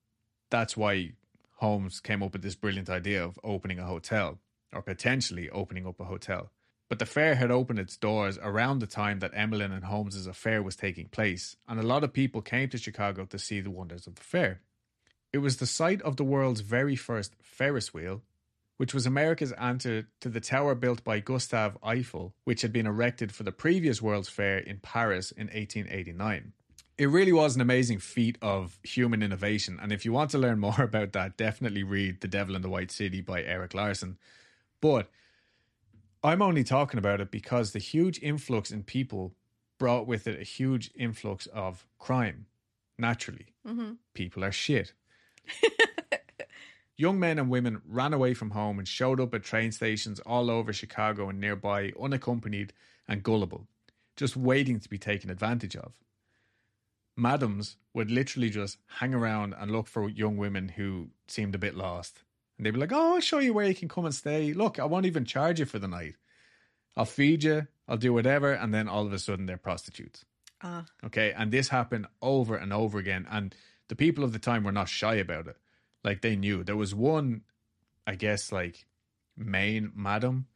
That's 0.50 0.76
why 0.76 1.12
Holmes 1.56 2.00
came 2.00 2.22
up 2.22 2.32
with 2.32 2.42
this 2.42 2.54
brilliant 2.54 2.90
idea 2.90 3.24
of 3.24 3.38
opening 3.42 3.78
a 3.78 3.86
hotel, 3.86 4.38
or 4.72 4.82
potentially 4.82 5.48
opening 5.50 5.86
up 5.86 5.98
a 5.98 6.04
hotel. 6.04 6.50
But 6.90 6.98
the 6.98 7.06
fair 7.06 7.36
had 7.36 7.50
opened 7.50 7.78
its 7.78 7.96
doors 7.96 8.36
around 8.42 8.80
the 8.80 8.86
time 8.86 9.20
that 9.20 9.30
Emmeline 9.32 9.70
and 9.70 9.84
Holmes's 9.84 10.26
affair 10.26 10.62
was 10.62 10.74
taking 10.74 11.08
place, 11.08 11.56
and 11.68 11.78
a 11.78 11.84
lot 11.84 12.02
of 12.02 12.12
people 12.12 12.42
came 12.42 12.68
to 12.70 12.78
Chicago 12.78 13.24
to 13.26 13.38
see 13.38 13.60
the 13.60 13.70
wonders 13.70 14.06
of 14.06 14.16
the 14.16 14.22
fair. 14.22 14.60
It 15.32 15.38
was 15.38 15.58
the 15.58 15.66
site 15.66 16.02
of 16.02 16.16
the 16.16 16.24
world's 16.24 16.62
very 16.62 16.96
first 16.96 17.36
Ferris 17.40 17.94
wheel, 17.94 18.22
which 18.80 18.94
was 18.94 19.04
America's 19.04 19.52
answer 19.52 20.08
to 20.22 20.30
the 20.30 20.40
tower 20.40 20.74
built 20.74 21.04
by 21.04 21.20
Gustave 21.20 21.76
Eiffel, 21.82 22.32
which 22.44 22.62
had 22.62 22.72
been 22.72 22.86
erected 22.86 23.30
for 23.30 23.42
the 23.42 23.52
previous 23.52 24.00
World's 24.00 24.30
Fair 24.30 24.56
in 24.56 24.78
Paris 24.78 25.32
in 25.32 25.48
1889. 25.48 26.54
It 26.96 27.04
really 27.10 27.32
was 27.32 27.54
an 27.54 27.60
amazing 27.60 27.98
feat 27.98 28.38
of 28.40 28.78
human 28.82 29.22
innovation, 29.22 29.78
and 29.82 29.92
if 29.92 30.06
you 30.06 30.14
want 30.14 30.30
to 30.30 30.38
learn 30.38 30.58
more 30.66 30.80
about 30.80 31.12
that, 31.12 31.36
definitely 31.36 31.82
read 31.82 32.22
The 32.22 32.28
Devil 32.28 32.56
in 32.56 32.62
the 32.62 32.70
White 32.70 32.90
City 32.90 33.20
by 33.20 33.42
Erik 33.42 33.74
Larson. 33.74 34.16
But 34.80 35.10
I'm 36.24 36.40
only 36.40 36.64
talking 36.64 36.96
about 36.96 37.20
it 37.20 37.30
because 37.30 37.72
the 37.72 37.78
huge 37.80 38.18
influx 38.22 38.70
in 38.70 38.82
people 38.82 39.34
brought 39.78 40.06
with 40.06 40.26
it 40.26 40.40
a 40.40 40.44
huge 40.44 40.90
influx 40.94 41.44
of 41.48 41.86
crime. 41.98 42.46
Naturally, 42.98 43.48
Mm-hmm. 43.68 43.92
people 44.14 44.42
are 44.42 44.52
shit. 44.52 44.94
Young 47.00 47.18
men 47.18 47.38
and 47.38 47.48
women 47.48 47.80
ran 47.88 48.12
away 48.12 48.34
from 48.34 48.50
home 48.50 48.78
and 48.78 48.86
showed 48.86 49.20
up 49.20 49.32
at 49.32 49.42
train 49.42 49.72
stations 49.72 50.20
all 50.20 50.50
over 50.50 50.70
Chicago 50.70 51.30
and 51.30 51.40
nearby, 51.40 51.92
unaccompanied 51.98 52.74
and 53.08 53.22
gullible, 53.22 53.66
just 54.16 54.36
waiting 54.36 54.78
to 54.78 54.86
be 54.86 54.98
taken 54.98 55.30
advantage 55.30 55.74
of. 55.76 55.94
Madams 57.16 57.78
would 57.94 58.10
literally 58.10 58.50
just 58.50 58.76
hang 58.86 59.14
around 59.14 59.54
and 59.58 59.70
look 59.70 59.86
for 59.86 60.10
young 60.10 60.36
women 60.36 60.68
who 60.68 61.08
seemed 61.26 61.54
a 61.54 61.58
bit 61.58 61.74
lost. 61.74 62.22
And 62.58 62.66
they'd 62.66 62.72
be 62.72 62.78
like, 62.78 62.92
Oh, 62.92 63.14
I'll 63.14 63.20
show 63.20 63.38
you 63.38 63.54
where 63.54 63.66
you 63.66 63.74
can 63.74 63.88
come 63.88 64.04
and 64.04 64.14
stay. 64.14 64.52
Look, 64.52 64.78
I 64.78 64.84
won't 64.84 65.06
even 65.06 65.24
charge 65.24 65.58
you 65.58 65.64
for 65.64 65.78
the 65.78 65.88
night. 65.88 66.16
I'll 66.98 67.06
feed 67.06 67.44
you, 67.44 67.66
I'll 67.88 67.96
do 67.96 68.12
whatever. 68.12 68.52
And 68.52 68.74
then 68.74 68.88
all 68.90 69.06
of 69.06 69.12
a 69.14 69.18
sudden, 69.18 69.46
they're 69.46 69.56
prostitutes. 69.56 70.26
Ah, 70.62 70.84
Okay. 71.02 71.32
And 71.32 71.50
this 71.50 71.68
happened 71.68 72.08
over 72.20 72.56
and 72.56 72.74
over 72.74 72.98
again. 72.98 73.26
And 73.30 73.54
the 73.88 73.96
people 73.96 74.22
of 74.22 74.34
the 74.34 74.38
time 74.38 74.64
were 74.64 74.70
not 74.70 74.90
shy 74.90 75.14
about 75.14 75.46
it. 75.46 75.56
Like 76.04 76.22
they 76.22 76.36
knew. 76.36 76.64
There 76.64 76.76
was 76.76 76.94
one, 76.94 77.42
I 78.06 78.14
guess, 78.14 78.52
like 78.52 78.86
main 79.36 79.92
madam 79.94 80.46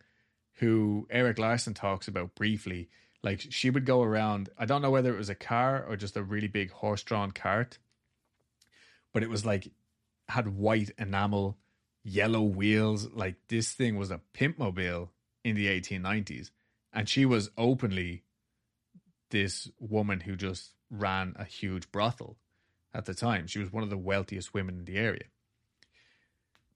who 0.59 1.07
Erik 1.11 1.39
Larson 1.39 1.75
talks 1.75 2.09
about 2.09 2.35
briefly. 2.35 2.89
Like 3.23 3.45
she 3.51 3.71
would 3.71 3.87
go 3.87 4.03
around, 4.03 4.51
I 4.59 4.67
don't 4.67 4.83
know 4.83 4.91
whether 4.91 5.13
it 5.13 5.19
was 5.19 5.31
a 5.31 5.35
car 5.35 5.85
or 5.89 5.97
just 5.97 6.17
a 6.17 6.23
really 6.23 6.49
big 6.49 6.71
horse 6.71 7.03
drawn 7.03 7.33
cart, 7.33 7.79
but 9.13 9.23
it 9.23 9.31
was 9.31 9.45
like 9.45 9.71
had 10.29 10.57
white 10.57 10.91
enamel, 10.99 11.57
yellow 12.03 12.43
wheels. 12.43 13.09
Like 13.13 13.37
this 13.49 13.73
thing 13.73 13.97
was 13.97 14.11
a 14.11 14.21
pimp 14.33 14.59
mobile 14.59 15.11
in 15.43 15.57
the 15.57 15.67
1890s. 15.67 16.51
And 16.93 17.09
she 17.09 17.27
was 17.27 17.51
openly 17.59 18.23
this 19.31 19.69
woman 19.81 20.21
who 20.21 20.37
just 20.37 20.73
ran 20.91 21.35
a 21.37 21.45
huge 21.45 21.91
brothel 21.91 22.37
at 22.93 23.07
the 23.07 23.15
time. 23.15 23.47
She 23.47 23.59
was 23.59 23.73
one 23.73 23.83
of 23.83 23.91
the 23.91 23.99
wealthiest 23.99 24.55
women 24.55 24.79
in 24.79 24.85
the 24.85 24.97
area. 24.97 25.25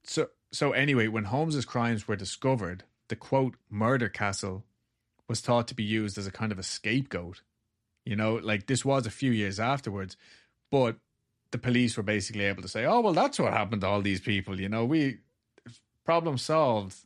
So 0.09 0.29
so 0.51 0.73
anyway, 0.73 1.09
when 1.09 1.25
Holmes's 1.25 1.65
crimes 1.65 2.09
were 2.09 2.17
discovered, 2.17 2.85
the 3.09 3.17
quote 3.17 3.57
murder 3.71 4.09
castle 4.09 4.65
was 5.29 5.41
thought 5.41 5.69
to 5.69 5.75
be 5.75 5.85
used 5.85 6.17
as 6.17 6.27
a 6.27 6.33
kind 6.33 6.51
of 6.51 6.59
a 6.59 6.63
scapegoat. 6.63 7.43
You 8.05 8.17
know, 8.17 8.37
like 8.37 8.67
this 8.67 8.85
was 8.85 9.07
a 9.07 9.11
few 9.11 9.31
years 9.31 9.61
afterwards, 9.61 10.17
but 10.71 10.97
the 11.51 11.59
police 11.59 11.97
were 11.97 12.03
basically 12.03 12.45
able 12.45 12.63
to 12.63 12.69
say, 12.69 12.87
"Oh, 12.87 13.01
well, 13.01 13.13
that's 13.13 13.39
what 13.39 13.53
happened 13.53 13.83
to 13.83 13.87
all 13.87 14.01
these 14.01 14.21
people." 14.21 14.59
You 14.61 14.71
know, 14.71 14.85
we 14.87 15.19
problem 16.05 16.39
solved. 16.39 16.97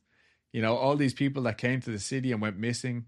You 0.52 0.62
know, 0.62 0.76
all 0.76 0.96
these 0.96 1.14
people 1.14 1.42
that 1.44 1.58
came 1.58 1.80
to 1.80 1.90
the 1.90 1.98
city 1.98 2.30
and 2.30 2.40
went 2.40 2.58
missing, 2.58 3.06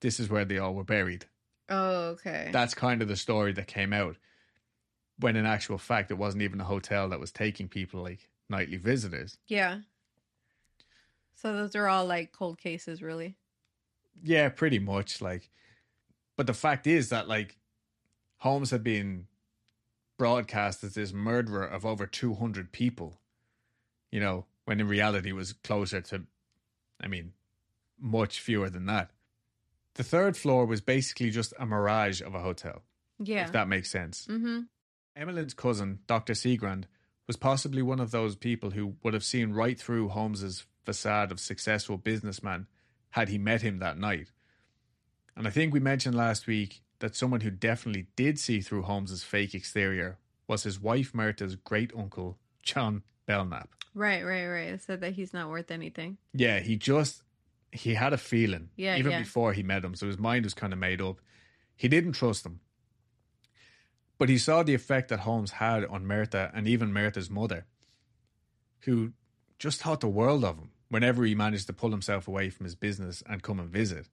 this 0.00 0.18
is 0.18 0.28
where 0.30 0.44
they 0.44 0.58
all 0.58 0.74
were 0.74 0.84
buried. 0.84 1.26
oh, 1.68 2.16
okay. 2.16 2.48
That's 2.52 2.74
kind 2.74 3.02
of 3.02 3.08
the 3.08 3.16
story 3.16 3.52
that 3.52 3.66
came 3.66 3.92
out. 3.92 4.16
When 5.18 5.36
in 5.36 5.46
actual 5.46 5.78
fact, 5.78 6.10
it 6.10 6.18
wasn't 6.18 6.42
even 6.42 6.60
a 6.60 6.64
hotel 6.64 7.10
that 7.10 7.20
was 7.20 7.30
taking 7.30 7.68
people 7.68 8.02
like 8.02 8.28
nightly 8.48 8.76
visitors. 8.76 9.38
yeah. 9.46 9.78
So 11.34 11.52
those 11.56 11.74
are 11.74 11.88
all 11.88 12.06
like 12.06 12.30
cold 12.32 12.58
cases, 12.58 13.02
really. 13.02 13.34
Yeah, 14.22 14.48
pretty 14.48 14.78
much. 14.78 15.20
Like, 15.20 15.50
but 16.36 16.46
the 16.46 16.54
fact 16.54 16.86
is 16.86 17.08
that 17.08 17.26
like 17.26 17.58
Holmes 18.38 18.70
had 18.70 18.84
been 18.84 19.26
broadcast 20.18 20.84
as 20.84 20.94
this 20.94 21.12
murderer 21.12 21.64
of 21.64 21.84
over 21.84 22.06
two 22.06 22.34
hundred 22.34 22.70
people. 22.70 23.18
You 24.12 24.20
know, 24.20 24.44
when 24.66 24.78
in 24.80 24.86
reality 24.86 25.30
it 25.30 25.34
was 25.34 25.52
closer 25.52 26.00
to, 26.02 26.22
I 27.02 27.08
mean, 27.08 27.32
much 27.98 28.38
fewer 28.40 28.70
than 28.70 28.86
that. 28.86 29.10
The 29.94 30.04
third 30.04 30.36
floor 30.36 30.64
was 30.66 30.80
basically 30.80 31.30
just 31.30 31.52
a 31.58 31.66
mirage 31.66 32.20
of 32.22 32.34
a 32.36 32.40
hotel, 32.40 32.82
Yeah. 33.18 33.44
if 33.44 33.52
that 33.52 33.68
makes 33.68 33.90
sense. 33.90 34.26
mm-hmm. 34.30 34.60
Emmeline's 35.16 35.54
cousin, 35.54 35.98
Dr. 36.06 36.32
Cigrand, 36.34 36.84
was 37.26 37.36
possibly 37.36 37.82
one 37.82 38.00
of 38.00 38.10
those 38.10 38.36
people 38.36 38.70
who 38.70 38.96
would 39.02 39.14
have 39.14 39.24
seen 39.24 39.52
right 39.52 39.78
through 39.78 40.08
Holmes's 40.08 40.66
facade 40.84 41.30
of 41.30 41.38
successful 41.40 41.96
businessman 41.96 42.66
had 43.10 43.28
he 43.28 43.38
met 43.38 43.62
him 43.62 43.78
that 43.78 43.98
night. 43.98 44.32
And 45.36 45.46
I 45.46 45.50
think 45.50 45.72
we 45.72 45.80
mentioned 45.80 46.14
last 46.14 46.46
week 46.46 46.82
that 46.98 47.14
someone 47.16 47.40
who 47.40 47.50
definitely 47.50 48.06
did 48.16 48.38
see 48.38 48.60
through 48.60 48.82
Holmes's 48.82 49.22
fake 49.22 49.54
exterior 49.54 50.18
was 50.48 50.62
his 50.64 50.80
wife 50.80 51.12
Myrta's 51.14 51.56
great 51.56 51.92
uncle, 51.96 52.38
John 52.62 53.02
Belknap. 53.26 53.70
Right, 53.94 54.24
right, 54.24 54.46
right. 54.46 54.68
It 54.68 54.82
said 54.82 55.00
that 55.02 55.14
he's 55.14 55.32
not 55.32 55.48
worth 55.50 55.70
anything. 55.70 56.16
Yeah, 56.34 56.60
he 56.60 56.76
just 56.76 57.22
he 57.70 57.94
had 57.94 58.12
a 58.12 58.18
feeling 58.18 58.68
Yeah, 58.76 58.96
even 58.98 59.12
yeah. 59.12 59.18
before 59.20 59.52
he 59.52 59.62
met 59.62 59.84
him, 59.84 59.94
so 59.94 60.06
his 60.06 60.18
mind 60.18 60.44
was 60.44 60.54
kind 60.54 60.72
of 60.72 60.78
made 60.78 61.00
up. 61.00 61.18
He 61.76 61.88
didn't 61.88 62.12
trust 62.12 62.44
him, 62.44 62.60
but 64.22 64.28
he 64.28 64.38
saw 64.38 64.62
the 64.62 64.72
effect 64.72 65.08
that 65.08 65.18
Holmes 65.18 65.50
had 65.50 65.84
on 65.84 66.04
Myrta 66.04 66.52
and 66.54 66.68
even 66.68 66.92
Myrta's 66.92 67.28
mother, 67.28 67.66
who 68.82 69.14
just 69.58 69.82
thought 69.82 69.98
the 69.98 70.06
world 70.06 70.44
of 70.44 70.58
him 70.58 70.70
whenever 70.88 71.24
he 71.24 71.34
managed 71.34 71.66
to 71.66 71.72
pull 71.72 71.90
himself 71.90 72.28
away 72.28 72.48
from 72.48 72.62
his 72.62 72.76
business 72.76 73.24
and 73.28 73.42
come 73.42 73.58
and 73.58 73.68
visit. 73.68 74.06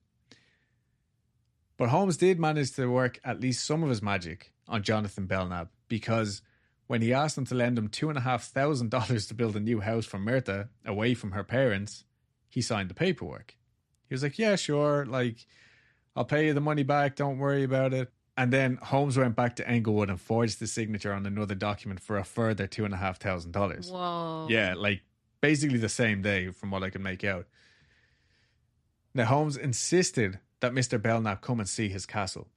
But 1.76 1.90
Holmes 1.90 2.16
did 2.16 2.40
manage 2.40 2.72
to 2.72 2.90
work 2.90 3.20
at 3.22 3.40
least 3.40 3.64
some 3.64 3.84
of 3.84 3.88
his 3.88 4.02
magic 4.02 4.52
on 4.66 4.82
Jonathan 4.82 5.26
Belknap 5.26 5.68
because 5.86 6.42
when 6.88 7.02
he 7.02 7.14
asked 7.14 7.38
him 7.38 7.46
to 7.46 7.54
lend 7.54 7.78
him 7.78 7.86
two 7.86 8.08
and 8.08 8.18
a 8.18 8.22
half 8.22 8.42
thousand 8.42 8.90
dollars 8.96 9.28
to 9.28 9.34
build 9.34 9.54
a 9.54 9.60
new 9.60 9.78
house 9.78 10.06
for 10.06 10.18
Myrta 10.18 10.70
away 10.84 11.14
from 11.14 11.30
her 11.30 11.44
parents, 11.44 12.02
he 12.48 12.62
signed 12.62 12.90
the 12.90 12.94
paperwork. 12.94 13.54
He 14.08 14.14
was 14.16 14.24
like, 14.24 14.40
Yeah, 14.40 14.56
sure, 14.56 15.06
like 15.06 15.46
I'll 16.16 16.24
pay 16.24 16.46
you 16.46 16.52
the 16.52 16.60
money 16.60 16.82
back, 16.82 17.14
don't 17.14 17.38
worry 17.38 17.62
about 17.62 17.94
it. 17.94 18.12
And 18.36 18.52
then 18.52 18.78
Holmes 18.80 19.18
went 19.18 19.36
back 19.36 19.56
to 19.56 19.68
Englewood 19.68 20.08
and 20.08 20.20
forged 20.20 20.60
the 20.60 20.66
signature 20.66 21.12
on 21.12 21.26
another 21.26 21.54
document 21.54 22.00
for 22.00 22.16
a 22.16 22.24
further 22.24 22.66
two 22.66 22.84
and 22.84 22.94
a 22.94 22.96
half 22.96 23.18
thousand 23.18 23.52
dollars. 23.52 23.90
Whoa. 23.90 24.46
Yeah, 24.48 24.74
like 24.76 25.02
basically 25.40 25.78
the 25.78 25.88
same 25.88 26.22
day 26.22 26.50
from 26.50 26.70
what 26.70 26.82
I 26.82 26.90
can 26.90 27.02
make 27.02 27.24
out. 27.24 27.46
Now 29.14 29.24
Holmes 29.24 29.56
insisted 29.56 30.38
that 30.60 30.72
Mr. 30.72 31.00
Belknap 31.00 31.40
come 31.42 31.60
and 31.60 31.68
see 31.68 31.88
his 31.88 32.06
castle. 32.06 32.48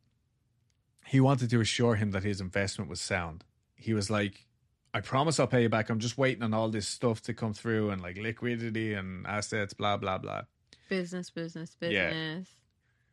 He 1.05 1.19
wanted 1.19 1.49
to 1.49 1.59
assure 1.59 1.95
him 1.95 2.11
that 2.11 2.24
his 2.24 2.39
investment 2.39 2.89
was 2.89 3.01
sound. 3.01 3.43
He 3.76 3.93
was 3.93 4.09
like, 4.09 4.45
I 4.93 5.01
promise 5.01 5.39
I'll 5.39 5.47
pay 5.47 5.63
you 5.63 5.69
back. 5.69 5.89
I'm 5.89 5.99
just 5.99 6.17
waiting 6.17 6.43
on 6.43 6.53
all 6.53 6.69
this 6.69 6.88
stuff 6.88 7.21
to 7.24 7.34
come 7.34 7.53
through 7.53 7.89
and 7.89 8.01
like 8.01 8.17
liquidity 8.17 8.93
and 8.93 9.26
assets, 9.28 9.74
blah, 9.74 9.97
blah, 9.97 10.17
blah. 10.17 10.43
Business, 10.88 11.30
business, 11.30 11.76
Yeah. 11.82 12.09
business. 12.09 12.49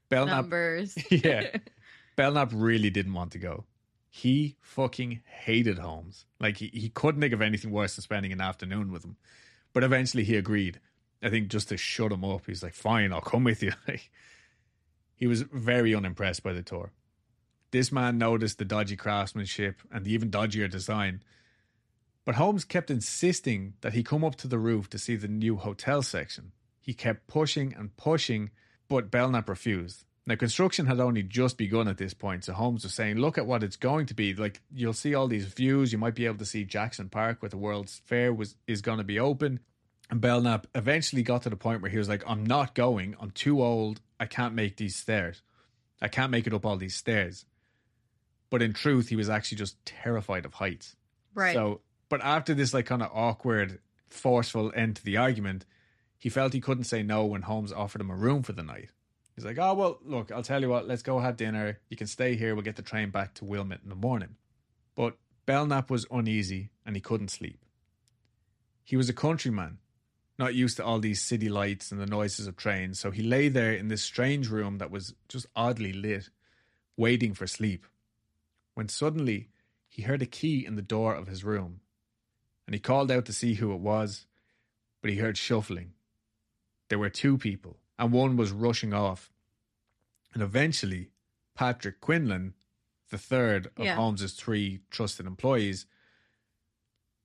Belknap 0.08 0.36
Numbers. 0.36 0.96
Yeah. 1.10 1.56
Belknap 2.16 2.50
really 2.52 2.90
didn't 2.90 3.14
want 3.14 3.32
to 3.32 3.38
go. 3.38 3.64
He 4.08 4.56
fucking 4.60 5.20
hated 5.24 5.78
Holmes. 5.78 6.26
Like 6.40 6.56
he, 6.56 6.70
he 6.72 6.88
couldn't 6.88 7.20
think 7.20 7.32
of 7.32 7.42
anything 7.42 7.70
worse 7.70 7.96
than 7.96 8.02
spending 8.02 8.32
an 8.32 8.40
afternoon 8.40 8.90
with 8.90 9.04
him. 9.04 9.16
But 9.72 9.84
eventually 9.84 10.24
he 10.24 10.36
agreed. 10.36 10.80
I 11.22 11.28
think 11.30 11.48
just 11.48 11.68
to 11.68 11.76
shut 11.76 12.12
him 12.12 12.24
up. 12.24 12.46
He's 12.46 12.62
like, 12.62 12.74
fine, 12.74 13.12
I'll 13.12 13.20
come 13.20 13.44
with 13.44 13.62
you. 13.62 13.72
He 15.20 15.26
was 15.26 15.42
very 15.42 15.94
unimpressed 15.94 16.42
by 16.42 16.54
the 16.54 16.62
tour. 16.62 16.92
This 17.72 17.92
man 17.92 18.16
noticed 18.16 18.56
the 18.56 18.64
dodgy 18.64 18.96
craftsmanship 18.96 19.82
and 19.92 20.02
the 20.02 20.14
even 20.14 20.30
dodgier 20.30 20.68
design. 20.68 21.22
But 22.24 22.36
Holmes 22.36 22.64
kept 22.64 22.90
insisting 22.90 23.74
that 23.82 23.92
he 23.92 24.02
come 24.02 24.24
up 24.24 24.36
to 24.36 24.48
the 24.48 24.58
roof 24.58 24.88
to 24.88 24.98
see 24.98 25.16
the 25.16 25.28
new 25.28 25.56
hotel 25.56 26.00
section. 26.00 26.52
He 26.80 26.94
kept 26.94 27.26
pushing 27.26 27.74
and 27.74 27.94
pushing, 27.98 28.50
but 28.88 29.10
Belknap 29.10 29.46
refused. 29.46 30.06
Now, 30.26 30.36
construction 30.36 30.86
had 30.86 31.00
only 31.00 31.22
just 31.22 31.56
begun 31.56 31.88
at 31.88 31.96
this 31.96 32.14
point, 32.14 32.44
so 32.44 32.52
Holmes 32.52 32.84
was 32.84 32.94
saying, 32.94 33.16
Look 33.16 33.38
at 33.38 33.46
what 33.46 33.62
it's 33.62 33.76
going 33.76 34.06
to 34.06 34.14
be. 34.14 34.34
Like, 34.34 34.60
you'll 34.72 34.92
see 34.92 35.14
all 35.14 35.26
these 35.26 35.46
views. 35.46 35.92
You 35.92 35.98
might 35.98 36.14
be 36.14 36.26
able 36.26 36.38
to 36.38 36.44
see 36.44 36.64
Jackson 36.64 37.08
Park, 37.08 37.42
where 37.42 37.48
the 37.48 37.56
World's 37.56 38.00
Fair 38.04 38.32
was 38.32 38.56
is 38.66 38.82
going 38.82 38.98
to 38.98 39.04
be 39.04 39.18
open. 39.18 39.60
And 40.10 40.20
Belknap 40.20 40.66
eventually 40.74 41.22
got 41.22 41.42
to 41.42 41.50
the 41.50 41.56
point 41.56 41.82
where 41.82 41.90
he 41.90 41.98
was 41.98 42.08
like, 42.08 42.24
I'm 42.26 42.44
not 42.44 42.74
going. 42.74 43.14
I'm 43.20 43.30
too 43.30 43.62
old. 43.62 44.00
I 44.18 44.26
can't 44.26 44.54
make 44.54 44.76
these 44.76 44.96
stairs. 44.96 45.42
I 46.02 46.08
can't 46.08 46.32
make 46.32 46.46
it 46.46 46.54
up 46.54 46.66
all 46.66 46.76
these 46.76 46.96
stairs. 46.96 47.44
But 48.50 48.62
in 48.62 48.72
truth, 48.72 49.08
he 49.08 49.16
was 49.16 49.30
actually 49.30 49.58
just 49.58 49.84
terrified 49.86 50.44
of 50.44 50.54
heights. 50.54 50.96
Right. 51.32 51.54
So, 51.54 51.80
but 52.08 52.20
after 52.22 52.54
this, 52.54 52.74
like, 52.74 52.86
kind 52.86 53.02
of 53.02 53.10
awkward, 53.14 53.78
forceful 54.08 54.72
end 54.74 54.96
to 54.96 55.04
the 55.04 55.16
argument, 55.16 55.64
he 56.18 56.28
felt 56.28 56.52
he 56.52 56.60
couldn't 56.60 56.84
say 56.84 57.04
no 57.04 57.24
when 57.24 57.42
Holmes 57.42 57.72
offered 57.72 58.00
him 58.00 58.10
a 58.10 58.16
room 58.16 58.42
for 58.42 58.52
the 58.52 58.64
night. 58.64 58.90
He's 59.40 59.46
like, 59.46 59.58
oh, 59.58 59.72
well, 59.72 59.98
look, 60.04 60.30
I'll 60.30 60.42
tell 60.42 60.60
you 60.60 60.68
what, 60.68 60.86
let's 60.86 61.00
go 61.00 61.18
have 61.18 61.38
dinner. 61.38 61.78
You 61.88 61.96
can 61.96 62.06
stay 62.06 62.36
here. 62.36 62.54
We'll 62.54 62.62
get 62.62 62.76
the 62.76 62.82
train 62.82 63.08
back 63.08 63.32
to 63.36 63.46
Wilmette 63.46 63.80
in 63.82 63.88
the 63.88 63.94
morning. 63.94 64.36
But 64.94 65.16
Belknap 65.46 65.88
was 65.90 66.04
uneasy 66.10 66.72
and 66.84 66.94
he 66.94 67.00
couldn't 67.00 67.30
sleep. 67.30 67.64
He 68.84 68.98
was 68.98 69.08
a 69.08 69.14
countryman, 69.14 69.78
not 70.38 70.54
used 70.54 70.76
to 70.76 70.84
all 70.84 70.98
these 70.98 71.22
city 71.22 71.48
lights 71.48 71.90
and 71.90 71.98
the 71.98 72.04
noises 72.04 72.46
of 72.46 72.58
trains, 72.58 73.00
so 73.00 73.10
he 73.10 73.22
lay 73.22 73.48
there 73.48 73.72
in 73.72 73.88
this 73.88 74.02
strange 74.02 74.50
room 74.50 74.76
that 74.76 74.90
was 74.90 75.14
just 75.26 75.46
oddly 75.56 75.94
lit, 75.94 76.28
waiting 76.98 77.32
for 77.32 77.46
sleep. 77.46 77.86
When 78.74 78.90
suddenly 78.90 79.48
he 79.88 80.02
heard 80.02 80.20
a 80.20 80.26
key 80.26 80.66
in 80.66 80.76
the 80.76 80.82
door 80.82 81.14
of 81.14 81.28
his 81.28 81.44
room, 81.44 81.80
and 82.66 82.74
he 82.74 82.78
called 82.78 83.10
out 83.10 83.24
to 83.24 83.32
see 83.32 83.54
who 83.54 83.72
it 83.72 83.80
was, 83.80 84.26
but 85.00 85.10
he 85.10 85.16
heard 85.16 85.38
shuffling. 85.38 85.94
There 86.90 86.98
were 86.98 87.08
two 87.08 87.38
people, 87.38 87.78
and 88.00 88.10
one 88.12 88.36
was 88.36 88.50
rushing 88.50 88.92
off. 88.94 89.30
And 90.32 90.42
eventually, 90.42 91.10
Patrick 91.54 92.00
Quinlan, 92.00 92.54
the 93.10 93.18
third 93.18 93.66
of 93.76 93.84
Yeah. 93.84 93.94
Holmes's 93.94 94.32
three 94.32 94.80
trusted 94.90 95.26
employees, 95.26 95.86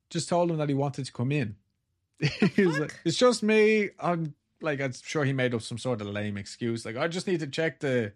just 0.09 0.27
told 0.29 0.51
him 0.51 0.57
that 0.57 0.69
he 0.69 0.75
wanted 0.75 1.05
to 1.05 1.11
come 1.13 1.31
in. 1.31 1.55
he 2.19 2.65
was 2.65 2.77
like, 2.79 2.99
"It's 3.05 3.17
just 3.17 3.41
me." 3.41 3.89
I'm 3.99 4.35
like, 4.61 4.79
I'm 4.81 4.93
sure 4.93 5.23
he 5.25 5.33
made 5.33 5.53
up 5.53 5.61
some 5.61 5.77
sort 5.77 6.01
of 6.01 6.07
lame 6.07 6.37
excuse, 6.37 6.85
like, 6.85 6.97
"I 6.97 7.07
just 7.07 7.27
need 7.27 7.39
to 7.41 7.47
check 7.47 7.79
the, 7.79 8.13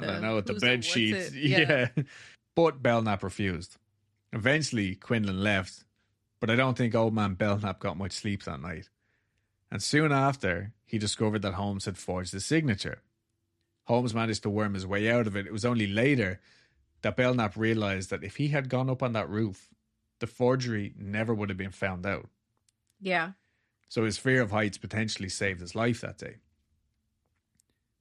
I 0.00 0.06
don't 0.06 0.22
know, 0.22 0.40
the 0.40 0.54
bed 0.54 0.84
sheets." 0.84 1.28
it. 1.28 1.34
Yeah. 1.34 1.88
but 2.54 2.82
Belknap 2.82 3.22
refused. 3.22 3.76
Eventually, 4.32 4.94
Quinlan 4.94 5.42
left, 5.42 5.84
but 6.40 6.50
I 6.50 6.56
don't 6.56 6.76
think 6.76 6.94
old 6.94 7.14
man 7.14 7.34
Belknap 7.34 7.80
got 7.80 7.96
much 7.96 8.12
sleep 8.12 8.44
that 8.44 8.60
night. 8.60 8.88
And 9.70 9.82
soon 9.82 10.12
after, 10.12 10.72
he 10.84 10.98
discovered 10.98 11.42
that 11.42 11.54
Holmes 11.54 11.84
had 11.84 11.98
forged 11.98 12.32
the 12.32 12.40
signature. 12.40 13.02
Holmes 13.84 14.14
managed 14.14 14.42
to 14.44 14.50
worm 14.50 14.74
his 14.74 14.86
way 14.86 15.10
out 15.10 15.26
of 15.26 15.36
it. 15.36 15.46
It 15.46 15.52
was 15.52 15.64
only 15.64 15.86
later 15.86 16.40
that 17.02 17.16
Belknap 17.16 17.56
realized 17.56 18.10
that 18.10 18.24
if 18.24 18.36
he 18.36 18.48
had 18.48 18.68
gone 18.68 18.90
up 18.90 19.02
on 19.02 19.12
that 19.12 19.28
roof, 19.28 19.68
the 20.18 20.26
forgery 20.26 20.94
never 20.96 21.34
would 21.34 21.48
have 21.48 21.58
been 21.58 21.70
found 21.70 22.06
out. 22.06 22.28
Yeah. 23.00 23.32
So 23.88 24.04
his 24.04 24.18
fear 24.18 24.42
of 24.42 24.50
heights 24.50 24.78
potentially 24.78 25.28
saved 25.28 25.60
his 25.60 25.74
life 25.74 26.00
that 26.00 26.18
day. 26.18 26.36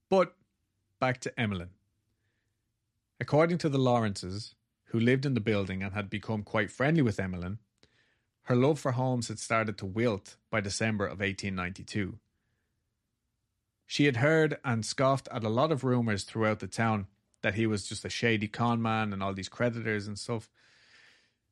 But 0.09 0.35
back 0.99 1.19
to 1.21 1.39
Emmeline. 1.39 1.71
According 3.19 3.57
to 3.59 3.69
the 3.69 3.77
Lawrences, 3.77 4.55
who 4.85 4.99
lived 4.99 5.25
in 5.25 5.33
the 5.33 5.39
building 5.39 5.83
and 5.83 5.93
had 5.93 6.09
become 6.09 6.43
quite 6.43 6.71
friendly 6.71 7.01
with 7.01 7.19
Emmeline, 7.19 7.59
her 8.45 8.55
love 8.55 8.79
for 8.79 8.93
Holmes 8.93 9.27
had 9.27 9.39
started 9.39 9.77
to 9.79 9.85
wilt 9.85 10.35
by 10.49 10.61
December 10.61 11.05
of 11.05 11.19
1892. 11.19 12.17
She 13.87 14.05
had 14.05 14.17
heard 14.17 14.57
and 14.63 14.85
scoffed 14.85 15.27
at 15.31 15.43
a 15.43 15.49
lot 15.49 15.71
of 15.71 15.83
rumours 15.83 16.23
throughout 16.23 16.59
the 16.59 16.67
town 16.67 17.07
that 17.41 17.55
he 17.55 17.67
was 17.67 17.87
just 17.87 18.05
a 18.05 18.09
shady 18.09 18.47
con 18.47 18.81
man 18.81 19.13
and 19.13 19.21
all 19.21 19.33
these 19.33 19.49
creditors 19.49 20.07
and 20.07 20.17
stuff. 20.17 20.49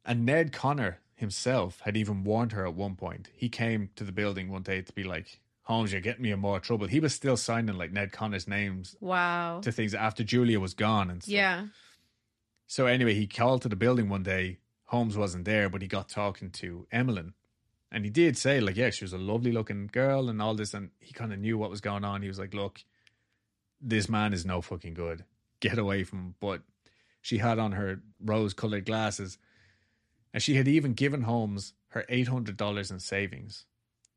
And 0.04 0.26
Ned 0.26 0.52
Connor 0.52 1.00
himself 1.16 1.80
had 1.82 1.96
even 1.96 2.24
warned 2.24 2.52
her 2.54 2.66
at 2.66 2.74
one 2.74 2.96
point. 2.96 3.30
He 3.36 3.50
came 3.50 3.90
to 3.96 4.04
the 4.04 4.12
building 4.12 4.50
one 4.50 4.64
day 4.64 4.82
to 4.82 4.94
be 4.94 5.04
like, 5.04 5.40
Holmes, 5.64 5.92
you're 5.92 6.02
getting 6.02 6.24
me 6.24 6.32
in 6.32 6.40
more 6.40 6.60
trouble. 6.60 6.88
He 6.88 7.00
was 7.00 7.14
still 7.14 7.38
signing 7.38 7.78
like 7.78 7.92
Ned 7.94 8.12
Connor's 8.12 8.48
names 8.48 8.96
Wow. 9.00 9.62
to 9.64 9.72
things 9.72 9.94
after 9.94 10.24
Julia 10.24 10.60
was 10.60 10.74
gone 10.74 11.10
and 11.10 11.24
stuff. 11.24 11.32
Yeah. 11.34 11.68
So 12.68 12.88
anyway, 12.88 13.14
he 13.14 13.28
called 13.28 13.62
to 13.62 13.70
the 13.70 13.76
building 13.76 14.10
one 14.10 14.24
day. 14.24 14.58
Holmes 14.94 15.18
wasn't 15.18 15.46
there, 15.46 15.70
but 15.70 15.82
he 15.82 15.88
got 15.88 16.08
talking 16.08 16.52
to 16.52 16.86
Emmeline. 16.92 17.34
And 17.92 18.06
he 18.06 18.12
did 18.12 18.38
say, 18.38 18.60
like, 18.60 18.78
yeah, 18.78 18.92
she 18.92 19.04
was 19.04 19.12
a 19.12 19.18
lovely 19.18 19.52
looking 19.52 19.88
girl 19.88 20.30
and 20.30 20.40
all 20.40 20.54
this. 20.54 20.76
And 20.76 20.92
he 21.00 21.14
kind 21.14 21.34
of 21.34 21.40
knew 21.40 21.58
what 21.58 21.72
was 21.72 21.82
going 21.82 22.06
on. 22.06 22.22
He 22.22 22.28
was 22.28 22.38
like, 22.38 22.54
look, 22.54 22.84
this 23.82 24.08
man 24.08 24.34
is 24.34 24.46
no 24.46 24.62
fucking 24.62 24.94
good. 24.94 25.26
Get 25.62 25.80
away 25.80 26.04
from 26.04 26.20
him. 26.20 26.36
But 26.40 26.62
she 27.24 27.40
had 27.40 27.58
on 27.58 27.72
her 27.72 28.04
rose 28.24 28.54
colored 28.54 28.86
glasses. 28.86 29.40
And 30.32 30.44
she 30.44 30.58
had 30.58 30.68
even 30.68 30.94
given 30.94 31.24
Holmes 31.24 31.74
her 31.88 32.06
$800 32.08 32.92
in 32.92 33.00
savings. 33.00 33.66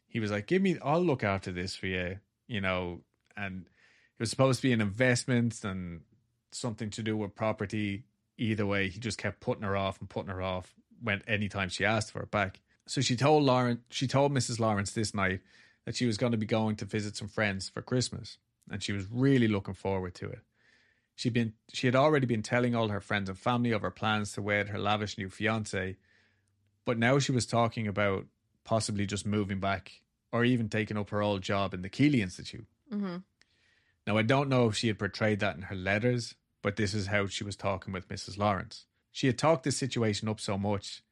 He 0.06 0.20
was 0.20 0.30
like, 0.30 0.46
give 0.46 0.60
me, 0.60 0.76
I'll 0.82 1.00
look 1.00 1.24
after 1.24 1.52
this 1.52 1.74
for 1.74 1.86
you, 1.86 2.18
you 2.48 2.60
know. 2.60 3.00
And 3.34 3.62
it 3.62 4.20
was 4.20 4.28
supposed 4.28 4.60
to 4.60 4.68
be 4.68 4.74
an 4.74 4.82
investment 4.82 5.64
and 5.64 6.02
something 6.52 6.90
to 6.90 7.02
do 7.02 7.16
with 7.16 7.34
property. 7.34 8.04
Either 8.38 8.66
way, 8.66 8.88
he 8.88 8.98
just 8.98 9.18
kept 9.18 9.40
putting 9.40 9.64
her 9.64 9.76
off 9.76 10.00
and 10.00 10.08
putting 10.08 10.30
her 10.30 10.42
off. 10.42 10.74
Went 11.02 11.22
anytime 11.26 11.68
she 11.68 11.84
asked 11.84 12.12
for 12.12 12.22
it 12.22 12.30
back. 12.30 12.60
So 12.86 13.00
she 13.00 13.16
told 13.16 13.42
Lauren, 13.42 13.82
she 13.90 14.06
told 14.06 14.32
Mrs. 14.32 14.60
Lawrence 14.60 14.92
this 14.92 15.14
night 15.14 15.40
that 15.84 15.96
she 15.96 16.06
was 16.06 16.16
going 16.16 16.32
to 16.32 16.38
be 16.38 16.46
going 16.46 16.76
to 16.76 16.84
visit 16.84 17.16
some 17.16 17.28
friends 17.28 17.68
for 17.68 17.82
Christmas, 17.82 18.38
and 18.70 18.82
she 18.82 18.92
was 18.92 19.06
really 19.10 19.48
looking 19.48 19.74
forward 19.74 20.14
to 20.16 20.28
it. 20.28 20.40
She'd 21.14 21.32
been, 21.32 21.54
she 21.72 21.86
had 21.86 21.96
already 21.96 22.26
been 22.26 22.42
telling 22.42 22.74
all 22.74 22.88
her 22.88 23.00
friends 23.00 23.28
and 23.28 23.38
family 23.38 23.72
of 23.72 23.82
her 23.82 23.90
plans 23.90 24.32
to 24.32 24.42
wed 24.42 24.68
her 24.68 24.78
lavish 24.78 25.16
new 25.16 25.30
fiance, 25.30 25.96
but 26.84 26.98
now 26.98 27.18
she 27.18 27.32
was 27.32 27.46
talking 27.46 27.88
about 27.88 28.26
possibly 28.64 29.06
just 29.06 29.26
moving 29.26 29.58
back 29.60 30.02
or 30.30 30.44
even 30.44 30.68
taking 30.68 30.98
up 30.98 31.10
her 31.10 31.22
old 31.22 31.42
job 31.42 31.72
in 31.72 31.82
the 31.82 31.88
Keeley 31.88 32.20
Institute. 32.20 32.66
hmm 32.90 33.16
Now, 34.06 34.18
I 34.18 34.22
don't 34.22 34.48
know 34.48 34.68
if 34.68 34.76
she 34.76 34.88
had 34.88 34.98
portrayed 34.98 35.40
that 35.40 35.56
in 35.56 35.62
her 35.62 35.76
letters, 35.76 36.34
but 36.66 36.74
this 36.74 36.94
is 36.94 37.06
how 37.06 37.28
she 37.28 37.44
was 37.44 37.54
talking 37.54 37.92
with 37.92 38.08
Mrs. 38.08 38.38
Lawrence. 38.38 38.86
She 39.12 39.28
had 39.28 39.38
talked 39.38 39.62
this 39.62 39.76
situation 39.76 40.28
up 40.28 40.40
so 40.40 40.58
much 40.58 41.04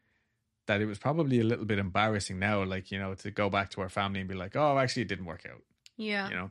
that 0.67 0.81
it 0.81 0.87
was 0.87 0.99
probably 0.99 1.39
a 1.39 1.45
little 1.45 1.65
bit 1.65 1.79
embarrassing 1.79 2.41
now, 2.41 2.65
like, 2.65 2.91
you 2.91 2.99
know, 2.99 3.15
to 3.15 3.31
go 3.31 3.49
back 3.49 3.71
to 3.71 3.81
her 3.81 3.89
family 3.89 4.19
and 4.19 4.29
be 4.29 4.35
like, 4.35 4.57
oh, 4.57 4.79
actually, 4.79 5.03
it 5.03 5.09
didn't 5.09 5.27
work 5.27 5.47
out, 5.49 5.63
Yeah. 5.97 6.29
you 6.29 6.35
know. 6.35 6.51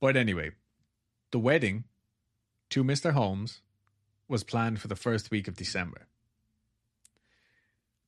But 0.00 0.16
anyway, 0.16 0.52
the 1.32 1.40
wedding 1.40 1.82
to 2.70 2.84
Mr. 2.84 3.10
Holmes 3.10 3.60
was 4.28 4.44
planned 4.44 4.80
for 4.80 4.86
the 4.86 4.94
first 4.94 5.32
week 5.32 5.48
of 5.48 5.56
December. 5.56 6.06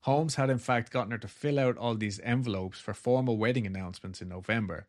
Holmes 0.03 0.37
had, 0.37 0.49
in 0.49 0.59
fact, 0.59 0.93
gotten 0.93 1.11
her 1.11 1.19
to 1.19 1.27
fill 1.27 1.59
out 1.59 1.77
all 1.77 1.97
these 1.97 2.21
envelopes 2.21 2.79
for 2.79 2.95
formal 2.95 3.37
wedding 3.37 3.67
announcements 3.67 4.23
in 4.23 4.29
November. 4.29 4.87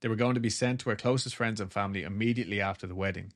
They 0.00 0.08
were 0.08 0.16
going 0.16 0.34
to 0.34 0.40
be 0.40 0.50
sent 0.50 0.80
to 0.80 0.90
her 0.90 0.96
closest 0.96 1.36
friends 1.36 1.60
and 1.60 1.72
family 1.72 2.02
immediately 2.02 2.60
after 2.60 2.88
the 2.88 2.96
wedding, 2.96 3.32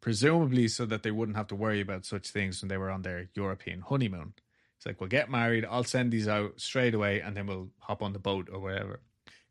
presumably 0.00 0.68
so 0.68 0.86
that 0.86 1.02
they 1.02 1.10
wouldn't 1.10 1.36
have 1.36 1.48
to 1.48 1.54
worry 1.54 1.80
about 1.80 2.04
such 2.04 2.28
things 2.28 2.62
when 2.62 2.68
they 2.68 2.76
were 2.76 2.90
on 2.90 3.02
their 3.02 3.28
European 3.34 3.80
honeymoon. 3.80 4.34
It's 4.76 4.86
like, 4.86 5.00
we'll 5.00 5.08
get 5.08 5.30
married, 5.30 5.66
I'll 5.68 5.84
send 5.84 6.12
these 6.12 6.28
out 6.28 6.60
straight 6.60 6.94
away, 6.94 7.20
and 7.20 7.36
then 7.36 7.46
we'll 7.46 7.70
hop 7.80 8.00
on 8.02 8.12
the 8.12 8.18
boat 8.20 8.48
or 8.52 8.60
whatever. 8.60 9.00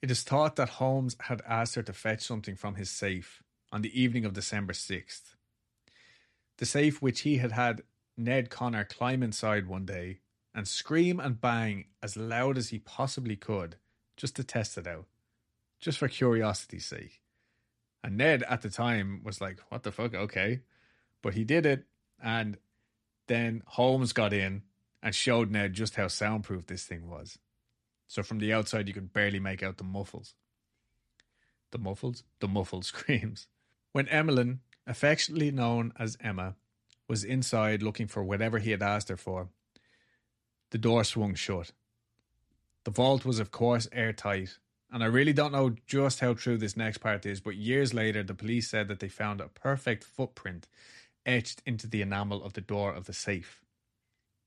It 0.02 0.12
is 0.12 0.24
thought 0.24 0.56
that 0.56 0.70
Holmes 0.70 1.18
had 1.20 1.42
asked 1.48 1.76
her 1.76 1.84
to 1.84 1.94
fetch 1.94 2.22
something 2.22 2.56
from 2.56 2.76
his 2.76 2.90
safe 2.90 3.44
on 3.72 3.82
the 3.82 4.00
evening 4.02 4.26
of 4.26 4.34
December 4.34 4.74
6th. 4.74 5.36
The 6.58 6.66
safe 6.66 7.02
which 7.02 7.22
he 7.22 7.38
had 7.38 7.52
had 7.52 7.84
Ned 8.16 8.50
Connor 8.50 8.84
climb 8.84 9.22
inside 9.22 9.68
one 9.68 9.86
day 9.86 10.20
and 10.56 10.68
scream 10.68 11.20
and 11.20 11.40
bang 11.42 11.86
as 12.02 12.18
loud 12.18 12.58
as 12.58 12.70
he 12.70 12.80
possibly 12.80 13.36
could 13.36 13.76
just 14.16 14.36
to 14.38 14.44
test 14.44 14.78
it 14.78 14.88
out, 14.88 15.06
just 15.80 15.98
for 15.98 16.08
curiosity's 16.08 16.86
sake. 16.86 17.22
And 18.08 18.16
Ned 18.16 18.44
at 18.44 18.62
the 18.62 18.70
time 18.70 19.20
was 19.22 19.42
like, 19.42 19.60
What 19.68 19.84
the 19.84 19.92
fuck? 19.92 20.14
Okay. 20.16 20.62
But 21.22 21.34
he 21.34 21.44
did 21.44 21.66
it. 21.66 21.84
And 22.24 22.56
then 23.28 23.64
Holmes 23.66 24.14
got 24.14 24.32
in 24.32 24.62
and 25.04 25.14
showed 25.14 25.52
Ned 25.52 25.74
just 25.74 25.98
how 25.98 26.08
soundproof 26.08 26.68
this 26.68 26.86
thing 26.86 27.10
was. 27.10 27.38
So 28.08 28.24
from 28.24 28.40
the 28.40 28.54
outside, 28.54 28.88
you 28.88 28.94
could 28.94 29.12
barely 29.12 29.42
make 29.42 29.62
out 29.62 29.76
the 29.76 29.84
muffles. 29.84 30.36
The 31.72 31.80
muffles? 31.80 32.24
The 32.40 32.48
muffled 32.48 32.86
screams. 32.92 33.50
When 33.92 34.08
Emmeline, 34.08 34.62
affectionately 34.88 35.52
known 35.52 35.92
as 36.00 36.18
Emma, 36.22 36.56
was 37.10 37.26
inside 37.26 37.84
looking 37.84 38.08
for 38.08 38.24
whatever 38.24 38.60
he 38.60 38.72
had 38.72 38.82
asked 38.82 39.10
her 39.10 39.18
for, 39.18 39.50
the 40.70 40.78
door 40.78 41.04
swung 41.04 41.36
shut. 41.36 41.74
The 42.86 42.92
vault 42.92 43.26
was, 43.26 43.40
of 43.40 43.52
course, 43.52 43.90
airtight, 43.92 44.60
and 44.92 45.04
I 45.04 45.08
really 45.08 45.34
don't 45.34 45.52
know 45.52 45.76
just 45.86 46.20
how 46.20 46.34
true 46.34 46.58
this 46.58 46.78
next 46.78 47.00
part 47.00 47.26
is, 47.26 47.42
but 47.42 47.56
years 47.56 47.94
later, 47.94 48.24
the 48.24 48.34
police 48.34 48.70
said 48.70 48.88
that 48.88 49.00
they 49.00 49.10
found 49.10 49.42
a 49.42 49.48
perfect 49.48 50.04
footprint 50.04 50.68
etched 51.26 51.62
into 51.66 51.88
the 51.88 52.02
enamel 52.02 52.44
of 52.44 52.54
the 52.54 52.62
door 52.62 52.94
of 52.94 53.06
the 53.06 53.14
safe. 53.14 53.62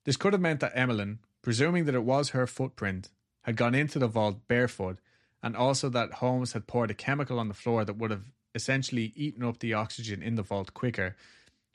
This 0.05 0.17
could 0.17 0.33
have 0.33 0.41
meant 0.41 0.61
that 0.61 0.73
Emmeline, 0.75 1.19
presuming 1.43 1.85
that 1.85 1.95
it 1.95 2.05
was 2.05 2.31
her 2.31 2.47
footprint, 2.47 3.11
had 3.43 3.57
gone 3.57 3.75
into 3.75 3.99
the 3.99 4.07
vault 4.07 4.49
barefoot, 4.49 4.99
and 5.43 5.57
also 5.57 5.89
that 5.91 6.15
Holmes 6.15 6.53
had 6.53 6.67
poured 6.67 6.91
a 6.91 6.95
chemical 6.95 7.39
on 7.39 7.49
the 7.49 7.55
floor 7.55 7.85
that 7.85 7.97
would 7.97 8.11
have 8.11 8.33
essentially 8.55 9.13
eaten 9.15 9.45
up 9.45 9.59
the 9.59 9.75
oxygen 9.75 10.23
in 10.23 10.35
the 10.35 10.43
vault 10.43 10.75
quicker, 10.75 11.17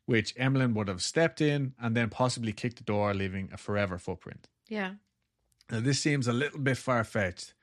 which 0.05 0.33
Emmeline 0.37 0.73
would 0.73 0.87
have 0.87 1.01
stepped 1.01 1.41
in 1.41 1.73
and 1.79 1.95
then 1.95 2.09
possibly 2.09 2.51
kicked 2.51 2.77
the 2.77 2.83
door, 2.83 3.13
leaving 3.13 3.49
a 3.53 3.57
forever 3.57 3.97
footprint. 3.97 4.47
Yeah. 4.67 4.93
Now, 5.71 5.79
this 5.79 5.99
seems 5.99 6.27
a 6.27 6.33
little 6.33 6.59
bit 6.59 6.77
far 6.77 7.03
fetched, 7.03 7.53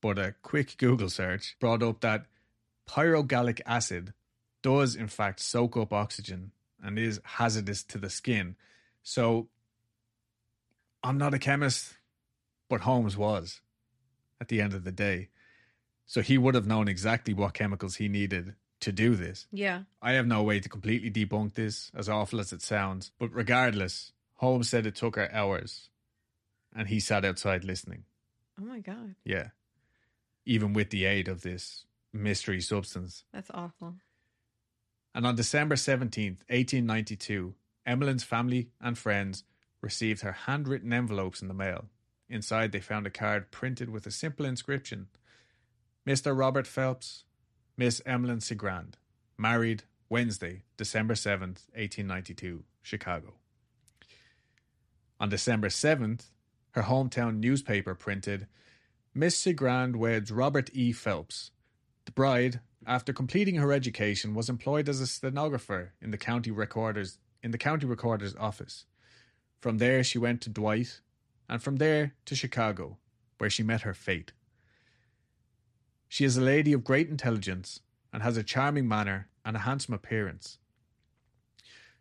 but 0.00 0.18
a 0.18 0.34
quick 0.42 0.76
Google 0.78 1.08
search 1.08 1.56
brought 1.60 1.82
up 1.82 2.00
that 2.00 2.26
pyrogallic 2.88 3.60
acid 3.66 4.12
does, 4.62 4.94
in 4.94 5.08
fact, 5.08 5.40
soak 5.40 5.76
up 5.76 5.92
oxygen 5.92 6.52
and 6.82 6.98
is 6.98 7.20
hazardous 7.24 7.82
to 7.84 7.98
the 7.98 8.10
skin. 8.10 8.56
So, 9.02 9.48
I'm 11.02 11.18
not 11.18 11.34
a 11.34 11.38
chemist, 11.38 11.94
but 12.68 12.82
Holmes 12.82 13.16
was 13.16 13.60
at 14.40 14.48
the 14.48 14.60
end 14.60 14.74
of 14.74 14.84
the 14.84 14.92
day. 14.92 15.28
So, 16.06 16.20
he 16.20 16.38
would 16.38 16.54
have 16.54 16.66
known 16.66 16.88
exactly 16.88 17.34
what 17.34 17.54
chemicals 17.54 17.96
he 17.96 18.08
needed 18.08 18.54
to 18.80 18.92
do 18.92 19.14
this. 19.14 19.46
Yeah. 19.52 19.82
I 20.02 20.12
have 20.12 20.26
no 20.26 20.42
way 20.42 20.60
to 20.60 20.68
completely 20.68 21.10
debunk 21.10 21.54
this, 21.54 21.90
as 21.94 22.08
awful 22.08 22.40
as 22.40 22.52
it 22.52 22.62
sounds, 22.62 23.12
but 23.18 23.32
regardless, 23.32 24.12
Holmes 24.36 24.68
said 24.68 24.86
it 24.86 24.96
took 24.96 25.16
her 25.16 25.32
hours 25.32 25.90
and 26.74 26.88
he 26.88 26.98
sat 26.98 27.24
outside 27.24 27.64
listening. 27.64 28.04
Oh 28.58 28.64
my 28.64 28.80
God. 28.80 29.14
Yeah. 29.24 29.48
Even 30.46 30.72
with 30.72 30.90
the 30.90 31.04
aid 31.04 31.28
of 31.28 31.42
this 31.42 31.84
mystery 32.12 32.60
substance. 32.60 33.24
That's 33.32 33.50
awful. 33.52 33.96
And 35.14 35.26
on 35.26 35.36
December 35.36 35.74
17th, 35.74 36.42
1892, 36.48 37.54
Emmeline's 37.86 38.24
family 38.24 38.70
and 38.80 38.96
friends 38.96 39.44
received 39.80 40.22
her 40.22 40.32
handwritten 40.32 40.92
envelopes 40.92 41.42
in 41.42 41.48
the 41.48 41.54
mail. 41.54 41.86
Inside, 42.28 42.72
they 42.72 42.80
found 42.80 43.06
a 43.06 43.10
card 43.10 43.50
printed 43.50 43.90
with 43.90 44.06
a 44.06 44.10
simple 44.10 44.46
inscription 44.46 45.08
Mr. 46.06 46.36
Robert 46.36 46.66
Phelps, 46.66 47.24
Miss 47.76 48.00
Emmeline 48.06 48.40
Cigrand, 48.40 48.94
married 49.36 49.84
Wednesday, 50.08 50.62
December 50.76 51.14
7th, 51.14 51.68
1892, 51.74 52.64
Chicago. 52.82 53.34
On 55.18 55.28
December 55.28 55.68
7th, 55.68 56.30
her 56.72 56.82
hometown 56.82 57.38
newspaper 57.38 57.94
printed 57.94 58.46
Miss 59.12 59.36
Cigrand 59.44 59.96
weds 59.96 60.30
Robert 60.30 60.70
E. 60.72 60.92
Phelps. 60.92 61.50
The 62.04 62.12
bride, 62.12 62.60
after 62.86 63.12
completing 63.12 63.56
her 63.56 63.72
education, 63.72 64.34
was 64.34 64.48
employed 64.48 64.88
as 64.88 65.00
a 65.00 65.06
stenographer 65.06 65.94
in 66.00 66.12
the 66.12 66.18
county 66.18 66.52
recorder's 66.52 67.18
in 67.42 67.50
the 67.50 67.58
county 67.58 67.86
recorder's 67.86 68.36
office. 68.36 68.84
From 69.58 69.78
there 69.78 70.04
she 70.04 70.18
went 70.18 70.40
to 70.42 70.50
Dwight, 70.50 71.00
and 71.48 71.60
from 71.60 71.76
there 71.76 72.14
to 72.26 72.36
Chicago, 72.36 72.98
where 73.38 73.50
she 73.50 73.64
met 73.64 73.80
her 73.80 73.94
fate. 73.94 74.32
She 76.08 76.24
is 76.24 76.36
a 76.36 76.42
lady 76.42 76.72
of 76.72 76.84
great 76.84 77.08
intelligence 77.08 77.80
and 78.12 78.22
has 78.22 78.36
a 78.36 78.44
charming 78.44 78.86
manner 78.86 79.28
and 79.44 79.56
a 79.56 79.60
handsome 79.60 79.94
appearance. 79.94 80.58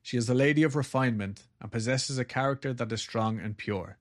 She 0.04 0.16
is 0.16 0.30
a 0.30 0.36
lady 0.36 0.62
of 0.62 0.76
refinement 0.76 1.48
and 1.60 1.72
possesses 1.72 2.20
a 2.20 2.26
character 2.26 2.74
that 2.74 2.92
is 2.92 3.02
strong 3.02 3.40
and 3.40 3.58
pure. 3.58 3.99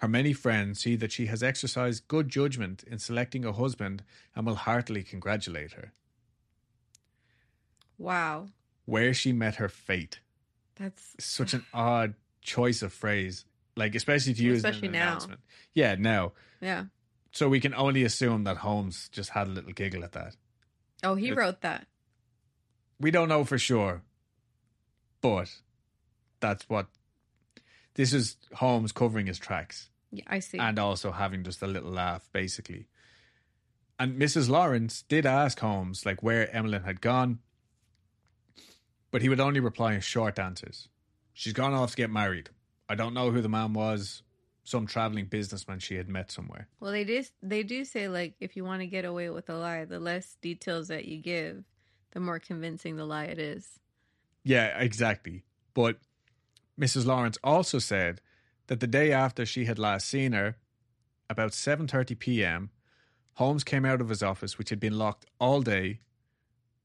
Her 0.00 0.08
many 0.08 0.32
friends 0.32 0.80
see 0.80 0.96
that 0.96 1.12
she 1.12 1.26
has 1.26 1.42
exercised 1.42 2.08
good 2.08 2.28
judgment 2.28 2.82
in 2.84 2.98
selecting 2.98 3.44
a 3.44 3.52
husband 3.52 4.02
and 4.34 4.46
will 4.46 4.54
heartily 4.54 5.02
congratulate 5.02 5.72
her. 5.72 5.92
Wow. 7.98 8.48
Where 8.86 9.12
she 9.14 9.32
met 9.32 9.56
her 9.56 9.68
fate. 9.68 10.20
That's 10.76 11.14
Such 11.18 11.52
an 11.54 11.64
odd 11.74 12.14
choice 12.40 12.82
of 12.82 12.92
phrase. 12.92 13.44
Like 13.76 13.94
especially 13.94 14.34
to 14.34 14.42
use 14.42 14.58
Especially 14.58 14.88
an 14.88 14.92
now. 14.92 15.08
announcement. 15.08 15.40
Yeah, 15.74 15.94
now. 15.96 16.32
yeah. 16.60 16.84
So 17.32 17.48
we 17.48 17.60
can 17.60 17.74
only 17.74 18.02
assume 18.02 18.44
that 18.44 18.56
Holmes 18.58 19.08
just 19.12 19.30
had 19.30 19.46
a 19.46 19.50
little 19.50 19.72
giggle 19.72 20.02
at 20.02 20.12
that. 20.12 20.34
Oh, 21.02 21.14
he 21.14 21.26
It's- 21.26 21.36
wrote 21.38 21.60
that. 21.60 21.86
We 22.98 23.10
don't 23.10 23.28
know 23.28 23.44
for 23.44 23.56
sure. 23.58 24.02
But 25.20 25.54
that's 26.40 26.68
what 26.68 26.88
this 28.00 28.14
is 28.14 28.38
Holmes 28.54 28.92
covering 28.92 29.26
his 29.26 29.38
tracks. 29.38 29.90
Yeah, 30.10 30.24
I 30.26 30.38
see. 30.38 30.58
and 30.58 30.78
also 30.78 31.12
having 31.12 31.44
just 31.44 31.60
a 31.60 31.66
little 31.66 31.90
laugh, 31.90 32.30
basically. 32.32 32.86
And 33.98 34.18
Mrs. 34.18 34.48
Lawrence 34.48 35.02
did 35.02 35.26
ask 35.26 35.60
Holmes 35.60 36.06
like 36.06 36.22
where 36.22 36.50
Emmeline 36.56 36.84
had 36.84 37.02
gone, 37.02 37.40
but 39.10 39.20
he 39.20 39.28
would 39.28 39.38
only 39.38 39.60
reply 39.60 39.92
in 39.92 40.00
short 40.00 40.38
answers. 40.38 40.88
She's 41.34 41.52
gone 41.52 41.74
off 41.74 41.90
to 41.90 41.96
get 41.98 42.08
married. 42.10 42.48
I 42.88 42.94
don't 42.94 43.12
know 43.12 43.30
who 43.30 43.42
the 43.42 43.50
man 43.50 43.74
was. 43.74 44.22
Some 44.64 44.86
traveling 44.86 45.26
businessman 45.26 45.78
she 45.80 45.96
had 45.96 46.08
met 46.08 46.30
somewhere. 46.30 46.68
well, 46.80 46.92
they 46.92 47.04
do. 47.04 47.22
They 47.42 47.62
do 47.62 47.84
say 47.84 48.08
like 48.08 48.34
if 48.40 48.56
you 48.56 48.64
want 48.64 48.80
to 48.80 48.86
get 48.86 49.04
away 49.04 49.28
with 49.28 49.50
a 49.50 49.56
lie, 49.56 49.84
the 49.84 50.00
less 50.00 50.36
details 50.40 50.88
that 50.88 51.04
you 51.04 51.18
give, 51.18 51.64
the 52.12 52.20
more 52.20 52.38
convincing 52.38 52.96
the 52.96 53.04
lie 53.04 53.24
it 53.24 53.38
is. 53.38 53.78
Yeah, 54.42 54.78
exactly. 54.78 55.44
But 55.74 55.98
Mrs. 56.78 57.06
Lawrence 57.06 57.38
also 57.42 57.78
said 57.78 58.20
that 58.68 58.80
the 58.80 58.86
day 58.86 59.12
after 59.12 59.44
she 59.44 59.64
had 59.64 59.78
last 59.78 60.08
seen 60.08 60.32
her, 60.32 60.56
about 61.28 61.52
7:30 61.52 62.18
p.m., 62.18 62.70
Holmes 63.34 63.64
came 63.64 63.84
out 63.84 64.00
of 64.00 64.08
his 64.08 64.22
office 64.22 64.58
which 64.58 64.70
had 64.70 64.80
been 64.80 64.98
locked 64.98 65.26
all 65.38 65.62
day 65.62 66.00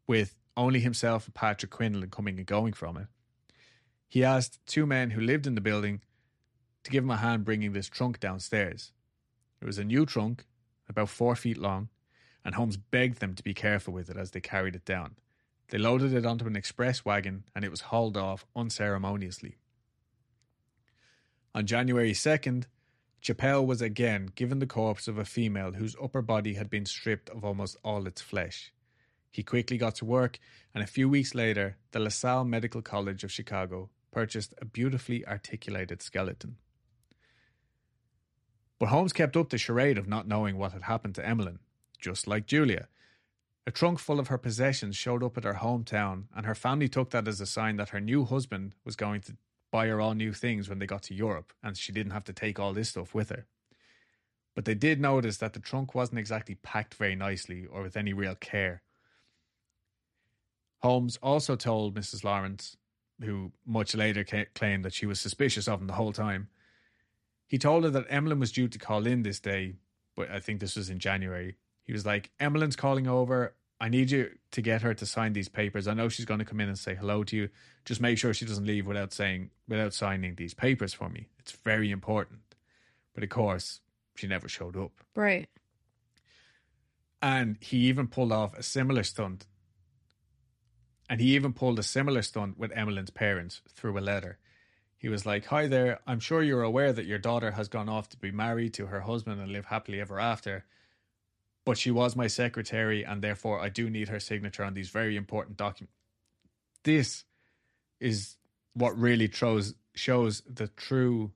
with 0.07 0.35
only 0.55 0.79
himself 0.79 1.25
and 1.25 1.33
Patrick 1.33 1.71
Quinlan 1.71 2.09
coming 2.09 2.37
and 2.37 2.45
going 2.45 2.73
from 2.73 2.97
it. 2.97 3.07
He 4.07 4.23
asked 4.23 4.65
two 4.65 4.85
men 4.85 5.11
who 5.11 5.21
lived 5.21 5.47
in 5.47 5.55
the 5.55 5.61
building 5.61 6.01
to 6.83 6.91
give 6.91 7.03
him 7.03 7.09
a 7.09 7.17
hand 7.17 7.43
bringing 7.43 7.73
this 7.73 7.89
trunk 7.89 8.19
downstairs. 8.19 8.93
It 9.61 9.65
was 9.65 9.77
a 9.77 9.83
new 9.83 10.05
trunk, 10.05 10.45
about 10.87 11.09
4 11.09 11.35
feet 11.35 11.57
long, 11.57 11.89
and 12.43 12.55
Holmes 12.55 12.77
begged 12.77 13.19
them 13.19 13.33
to 13.33 13.43
be 13.43 13.53
careful 13.53 13.93
with 13.93 14.09
it 14.09 14.17
as 14.17 14.31
they 14.31 14.41
carried 14.41 14.75
it 14.75 14.85
down. 14.85 15.15
They 15.69 15.79
loaded 15.79 16.13
it 16.13 16.25
onto 16.25 16.45
an 16.45 16.55
express 16.55 17.03
wagon 17.03 17.45
and 17.55 17.65
it 17.65 17.71
was 17.71 17.81
hauled 17.81 18.15
off 18.15 18.45
unceremoniously. 18.55 19.57
On 21.55 21.65
January 21.65 22.11
2nd, 22.11 22.65
Chappell 23.21 23.65
was 23.65 23.81
again 23.81 24.29
given 24.35 24.59
the 24.59 24.67
corpse 24.67 25.07
of 25.07 25.17
a 25.17 25.23
female 25.23 25.71
whose 25.71 25.95
upper 26.03 26.21
body 26.21 26.55
had 26.55 26.69
been 26.69 26.85
stripped 26.85 27.29
of 27.29 27.45
almost 27.45 27.77
all 27.81 28.07
its 28.07 28.19
flesh. 28.19 28.73
He 29.31 29.41
quickly 29.41 29.77
got 29.77 29.95
to 29.95 30.05
work, 30.05 30.37
and 30.73 30.83
a 30.83 30.87
few 30.87 31.07
weeks 31.07 31.33
later, 31.33 31.77
the 31.91 31.99
LaSalle 31.99 32.43
Medical 32.43 32.81
College 32.81 33.23
of 33.23 33.31
Chicago 33.31 33.89
purchased 34.11 34.53
a 34.57 34.65
beautifully 34.65 35.25
articulated 35.25 36.01
skeleton. 36.01 36.57
But 38.77 38.89
Holmes 38.89 39.13
kept 39.13 39.37
up 39.37 39.49
the 39.49 39.57
charade 39.57 39.97
of 39.97 40.09
not 40.09 40.27
knowing 40.27 40.57
what 40.57 40.73
had 40.73 40.83
happened 40.83 41.15
to 41.15 41.25
Emmeline, 41.25 41.59
just 41.97 42.27
like 42.27 42.47
Julia. 42.47 42.89
A 43.65 43.71
trunk 43.71 43.99
full 43.99 44.19
of 44.19 44.27
her 44.27 44.37
possessions 44.37 44.97
showed 44.97 45.23
up 45.23 45.37
at 45.37 45.45
her 45.45 45.59
hometown, 45.61 46.25
and 46.35 46.45
her 46.45 46.53
family 46.53 46.89
took 46.89 47.11
that 47.11 47.29
as 47.29 47.39
a 47.39 47.45
sign 47.45 47.77
that 47.77 47.89
her 47.89 48.01
new 48.01 48.25
husband 48.25 48.75
was 48.83 48.97
going 48.97 49.21
to 49.21 49.37
buy 49.75 49.87
her 49.87 49.99
all 49.99 50.13
new 50.13 50.31
things 50.31 50.69
when 50.69 50.79
they 50.79 50.85
got 50.85 51.03
to 51.03 51.13
Europe, 51.13 51.51
and 51.61 51.75
she 51.75 51.91
didn't 51.91 52.13
have 52.13 52.23
to 52.23 52.31
take 52.31 52.57
all 52.57 52.71
this 52.71 52.91
stuff 52.91 53.13
with 53.13 53.27
her. 53.27 53.45
But 54.55 54.63
they 54.63 54.73
did 54.73 55.01
notice 55.01 55.35
that 55.39 55.51
the 55.51 55.59
trunk 55.59 55.93
wasn't 55.93 56.19
exactly 56.19 56.55
packed 56.55 56.93
very 56.93 57.13
nicely 57.13 57.65
or 57.65 57.81
with 57.81 57.97
any 57.97 58.13
real 58.13 58.35
care. 58.35 58.83
Holmes 60.81 61.17
also 61.21 61.57
told 61.57 61.93
Mrs. 61.93 62.23
Lawrence, 62.23 62.77
who 63.21 63.51
much 63.65 63.93
later 63.93 64.23
ca- 64.23 64.45
claimed 64.55 64.85
that 64.85 64.93
she 64.93 65.05
was 65.05 65.19
suspicious 65.19 65.67
of 65.67 65.81
him 65.81 65.87
the 65.87 65.99
whole 65.99 66.13
time, 66.13 66.47
he 67.45 67.57
told 67.57 67.83
her 67.83 67.89
that 67.89 68.05
Emmeline 68.09 68.39
was 68.39 68.53
due 68.53 68.69
to 68.69 68.79
call 68.79 69.05
in 69.05 69.23
this 69.23 69.41
day, 69.41 69.75
but 70.15 70.31
I 70.31 70.39
think 70.39 70.61
this 70.61 70.77
was 70.77 70.89
in 70.89 70.99
January. 70.99 71.57
He 71.83 71.91
was 71.91 72.05
like, 72.05 72.31
Emmeline's 72.39 72.77
calling 72.77 73.07
over. 73.09 73.53
I 73.85 73.89
need 73.89 74.09
you 74.09 74.31
to 74.49 74.63
get 74.63 74.81
her 74.81 74.95
to 74.95 75.05
sign 75.05 75.33
these 75.33 75.47
papers. 75.47 75.87
I 75.87 75.93
know 75.93 76.09
she's 76.09 76.25
going 76.25 76.39
to 76.39 76.45
come 76.45 76.59
in 76.59 76.69
and 76.69 76.79
say 76.79 76.95
hello 76.95 77.23
to 77.25 77.35
you. 77.35 77.49
Just 77.85 78.01
make 78.01 78.17
sure 78.17 78.33
she 78.33 78.47
doesn't 78.47 78.65
leave 78.65 78.87
without 78.87 79.13
saying 79.13 79.51
without 79.67 79.93
signing 79.93 80.33
these 80.33 80.55
papers 80.55 80.91
for 80.91 81.07
me. 81.07 81.27
It's 81.37 81.51
very 81.51 81.91
important. 81.91 82.39
But 83.13 83.23
of 83.23 83.29
course, 83.29 83.81
she 84.15 84.25
never 84.25 84.47
showed 84.47 84.75
up. 84.75 84.91
Right. 85.15 85.47
And 87.21 87.57
he 87.61 87.77
even 87.89 88.07
pulled 88.07 88.31
off 88.31 88.57
a 88.57 88.63
similar 88.63 89.03
stunt. 89.03 89.45
And 91.07 91.21
he 91.21 91.35
even 91.35 91.53
pulled 91.53 91.77
a 91.77 91.83
similar 91.83 92.23
stunt 92.23 92.57
with 92.57 92.71
Emmeline's 92.71 93.11
parents 93.11 93.61
through 93.69 93.99
a 93.99 94.01
letter. 94.01 94.39
He 94.97 95.09
was 95.09 95.27
like, 95.27 95.45
Hi 95.45 95.67
there, 95.67 95.99
I'm 96.07 96.19
sure 96.19 96.41
you're 96.41 96.63
aware 96.63 96.91
that 96.91 97.05
your 97.05 97.19
daughter 97.19 97.51
has 97.51 97.67
gone 97.67 97.89
off 97.89 98.09
to 98.09 98.17
be 98.17 98.31
married 98.31 98.73
to 98.73 98.87
her 98.87 99.01
husband 99.01 99.39
and 99.39 99.51
live 99.51 99.65
happily 99.65 100.01
ever 100.01 100.19
after. 100.19 100.65
But 101.65 101.77
she 101.77 101.91
was 101.91 102.15
my 102.15 102.27
secretary, 102.27 103.03
and 103.03 103.21
therefore 103.21 103.59
I 103.59 103.69
do 103.69 103.89
need 103.89 104.07
her 104.09 104.19
signature 104.19 104.63
on 104.63 104.73
these 104.75 104.89
very 104.89 105.15
important 105.17 105.57
documents. 105.57 105.95
This 106.83 107.25
is 107.99 108.37
what 108.73 108.97
really 108.97 109.29
shows 109.31 109.73
shows 109.95 110.41
the 110.47 110.67
true 110.67 111.31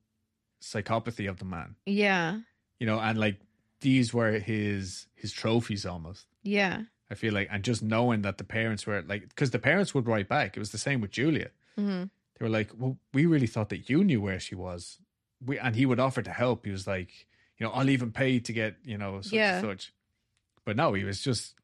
psychopathy 0.62 1.30
of 1.30 1.40
the 1.40 1.46
man. 1.46 1.76
Yeah. 1.86 2.40
You 2.80 2.86
know, 2.88 3.00
and 3.00 3.18
like 3.20 3.40
these 3.82 4.14
were 4.14 4.34
his 4.40 5.08
his 5.16 5.32
trophies 5.32 5.86
almost. 5.86 6.28
Yeah. 6.44 6.84
I 7.12 7.16
feel 7.16 7.34
like, 7.34 7.48
and 7.52 7.64
just 7.64 7.82
knowing 7.82 8.22
that 8.22 8.38
the 8.38 8.44
parents 8.44 8.86
were 8.86 9.02
like, 9.02 9.30
because 9.30 9.50
the 9.50 9.58
parents 9.58 9.96
would 9.96 10.06
write 10.08 10.30
back. 10.30 10.56
It 10.56 10.60
was 10.60 10.72
the 10.72 10.78
same 10.78 11.02
with 11.02 11.12
Julia. 11.12 11.50
hmm 11.76 12.04
They 12.38 12.46
were 12.46 12.50
like, 12.50 12.70
"Well, 12.78 12.98
we 13.14 13.26
really 13.26 13.48
thought 13.48 13.70
that 13.70 13.90
you 13.90 14.04
knew 14.04 14.22
where 14.22 14.40
she 14.40 14.54
was." 14.56 15.00
We 15.44 15.58
and 15.58 15.76
he 15.76 15.86
would 15.88 16.00
offer 16.00 16.22
to 16.22 16.32
help. 16.32 16.66
He 16.66 16.72
was 16.72 16.86
like, 16.86 17.26
"You 17.58 17.66
know, 17.66 17.72
I'll 17.72 17.90
even 17.90 18.12
pay 18.12 18.40
to 18.40 18.54
get 18.54 18.76
you 18.84 18.98
know 18.98 19.22
such 19.22 19.34
Yeah. 19.34 19.58
and 19.58 19.66
such." 19.68 19.92
But 20.70 20.76
no, 20.76 20.94
he 20.94 21.04
was 21.04 21.20
just 21.20 21.56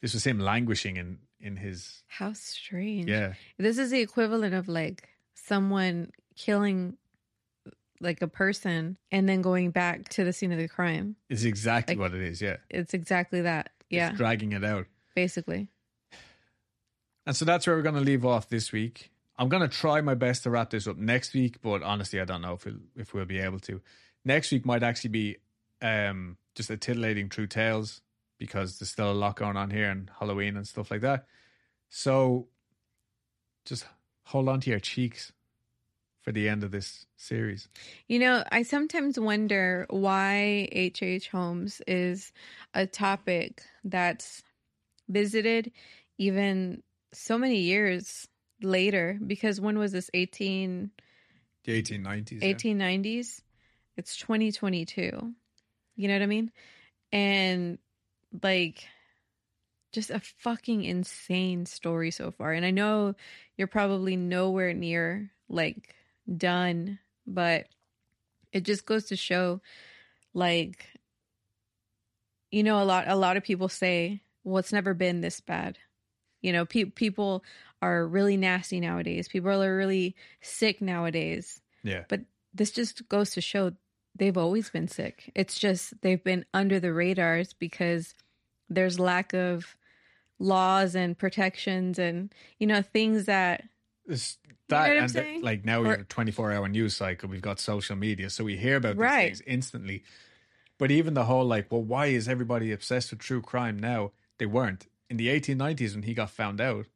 this 0.00 0.14
was 0.14 0.24
him 0.26 0.38
languishing 0.40 0.96
in 0.96 1.18
in 1.40 1.56
his 1.56 2.02
How 2.08 2.32
strange. 2.32 3.06
yeah 3.10 3.34
This 3.58 3.76
is 3.76 3.90
the 3.90 4.00
equivalent 4.00 4.54
of 4.54 4.66
like 4.66 5.10
someone 5.34 6.10
killing 6.36 6.96
like 8.00 8.22
a 8.22 8.26
person 8.28 8.96
and 9.12 9.28
then 9.28 9.42
going 9.42 9.72
back 9.72 10.08
to 10.16 10.24
the 10.24 10.32
scene 10.32 10.52
of 10.52 10.58
the 10.58 10.68
crime. 10.68 11.16
It's 11.28 11.44
exactly 11.44 11.96
Like- 11.96 12.00
what 12.12 12.14
it 12.18 12.22
is. 12.22 12.40
Yeah, 12.40 12.56
It's 12.70 12.94
exactly 12.94 13.42
that. 13.42 13.72
It's 13.80 13.88
Yeah, 13.90 14.12
dragging 14.12 14.52
it 14.52 14.64
out. 14.64 14.86
basically. 15.14 15.68
And 17.26 17.36
so 17.36 17.44
that's 17.44 17.66
where 17.66 17.76
we're 17.76 17.82
going 17.82 17.94
to 17.96 18.00
leave 18.00 18.24
off 18.24 18.48
this 18.48 18.72
week. 18.72 19.10
I'm 19.36 19.50
going 19.50 19.60
to 19.62 19.68
try 19.68 20.00
my 20.00 20.14
best 20.14 20.44
to 20.44 20.50
wrap 20.50 20.70
this 20.70 20.86
up 20.86 20.96
next 20.96 21.34
week, 21.34 21.60
but 21.60 21.82
honestly, 21.82 22.20
I 22.22 22.24
don't 22.24 22.40
know 22.40 22.54
if 22.54 22.64
we'll, 22.64 22.76
if 22.96 23.12
we'll 23.12 23.26
be 23.26 23.38
able 23.38 23.60
to. 23.60 23.82
Next 24.24 24.50
week 24.50 24.64
might 24.64 24.82
actually 24.82 25.10
be 25.10 25.36
um, 25.82 26.38
just 26.54 26.70
a 26.70 26.78
titillating 26.78 27.28
true 27.28 27.46
tales 27.46 28.00
because 28.40 28.78
there's 28.78 28.88
still 28.90 29.12
a 29.12 29.12
lot 29.12 29.36
going 29.36 29.56
on 29.56 29.70
here 29.70 29.90
and 29.90 30.10
Halloween 30.18 30.56
and 30.56 30.66
stuff 30.66 30.90
like 30.90 31.02
that. 31.02 31.26
So 31.90 32.48
just 33.66 33.84
hold 34.24 34.48
on 34.48 34.60
to 34.62 34.70
your 34.70 34.80
cheeks 34.80 35.30
for 36.22 36.32
the 36.32 36.48
end 36.48 36.64
of 36.64 36.70
this 36.70 37.06
series. 37.16 37.68
You 38.08 38.18
know, 38.18 38.42
I 38.50 38.62
sometimes 38.62 39.20
wonder 39.20 39.86
why 39.90 40.68
H.H. 40.72 41.02
H. 41.02 41.28
Holmes 41.28 41.82
is 41.86 42.32
a 42.74 42.86
topic 42.86 43.62
that's 43.84 44.42
visited 45.08 45.70
even 46.18 46.82
so 47.12 47.36
many 47.36 47.58
years 47.58 48.26
later 48.62 49.18
because 49.26 49.60
when 49.60 49.78
was 49.78 49.92
this 49.92 50.10
18 50.14 50.90
The 51.64 51.82
1890s. 51.82 52.42
yeah. 52.42 52.52
1890s 52.54 53.42
it's 53.96 54.16
2022 54.18 55.34
you 55.96 56.08
know 56.08 56.14
what 56.14 56.22
i 56.22 56.26
mean 56.26 56.52
and 57.10 57.78
like 58.42 58.86
just 59.92 60.10
a 60.10 60.20
fucking 60.38 60.84
insane 60.84 61.66
story 61.66 62.10
so 62.10 62.30
far. 62.30 62.52
And 62.52 62.64
i 62.64 62.70
know 62.70 63.14
you're 63.56 63.66
probably 63.66 64.16
nowhere 64.16 64.72
near 64.72 65.30
like 65.48 65.94
done 66.36 66.98
but 67.26 67.66
it 68.52 68.64
just 68.64 68.86
goes 68.86 69.06
to 69.06 69.16
show 69.16 69.60
like 70.32 70.86
you 72.50 72.62
know 72.62 72.82
a 72.82 72.84
lot 72.84 73.08
a 73.08 73.16
lot 73.16 73.36
of 73.36 73.42
people 73.42 73.68
say 73.68 74.20
well 74.44 74.58
it's 74.58 74.72
never 74.72 74.94
been 74.94 75.20
this 75.20 75.40
bad. 75.40 75.78
You 76.40 76.52
know 76.52 76.64
pe- 76.64 76.84
people 76.84 77.44
are 77.82 78.06
really 78.06 78.36
nasty 78.36 78.80
nowadays. 78.80 79.28
People 79.28 79.62
are 79.62 79.76
really 79.76 80.16
sick 80.40 80.80
nowadays. 80.80 81.60
Yeah. 81.82 82.04
But 82.08 82.22
this 82.52 82.70
just 82.70 83.08
goes 83.08 83.30
to 83.32 83.40
show 83.40 83.72
they've 84.20 84.36
always 84.38 84.70
been 84.70 84.86
sick. 84.86 85.32
It's 85.34 85.58
just 85.58 86.00
they've 86.02 86.22
been 86.22 86.44
under 86.54 86.78
the 86.78 86.92
radars 86.92 87.52
because 87.54 88.14
there's 88.68 89.00
lack 89.00 89.32
of 89.34 89.76
laws 90.38 90.94
and 90.94 91.18
protections 91.18 91.98
and 91.98 92.32
you 92.58 92.66
know 92.66 92.82
things 92.82 93.24
that 93.26 93.64
It's 94.06 94.38
that 94.68 94.82
what 94.88 94.96
I'm 94.96 95.02
and 95.04 95.10
the- 95.10 95.40
like 95.42 95.64
now 95.64 95.82
we 95.82 95.88
have 95.88 96.00
a 96.00 96.04
24 96.04 96.52
hour 96.52 96.68
news 96.68 96.94
cycle. 96.96 97.28
We've 97.28 97.42
got 97.42 97.58
social 97.58 97.96
media 97.96 98.30
so 98.30 98.44
we 98.44 98.56
hear 98.56 98.76
about 98.76 98.94
these 98.94 99.00
Right. 99.00 99.26
things 99.26 99.42
instantly. 99.46 100.04
But 100.78 100.90
even 100.90 101.14
the 101.14 101.24
whole 101.24 101.44
like 101.44 101.72
well 101.72 101.82
why 101.82 102.06
is 102.06 102.28
everybody 102.28 102.70
obsessed 102.72 103.10
with 103.10 103.18
true 103.20 103.42
crime 103.42 103.78
now? 103.78 104.12
They 104.38 104.46
weren't. 104.46 104.86
In 105.10 105.16
the 105.16 105.28
1890s 105.28 105.94
when 105.94 106.04
he 106.04 106.14
got 106.14 106.30
found 106.30 106.60
out 106.60 106.86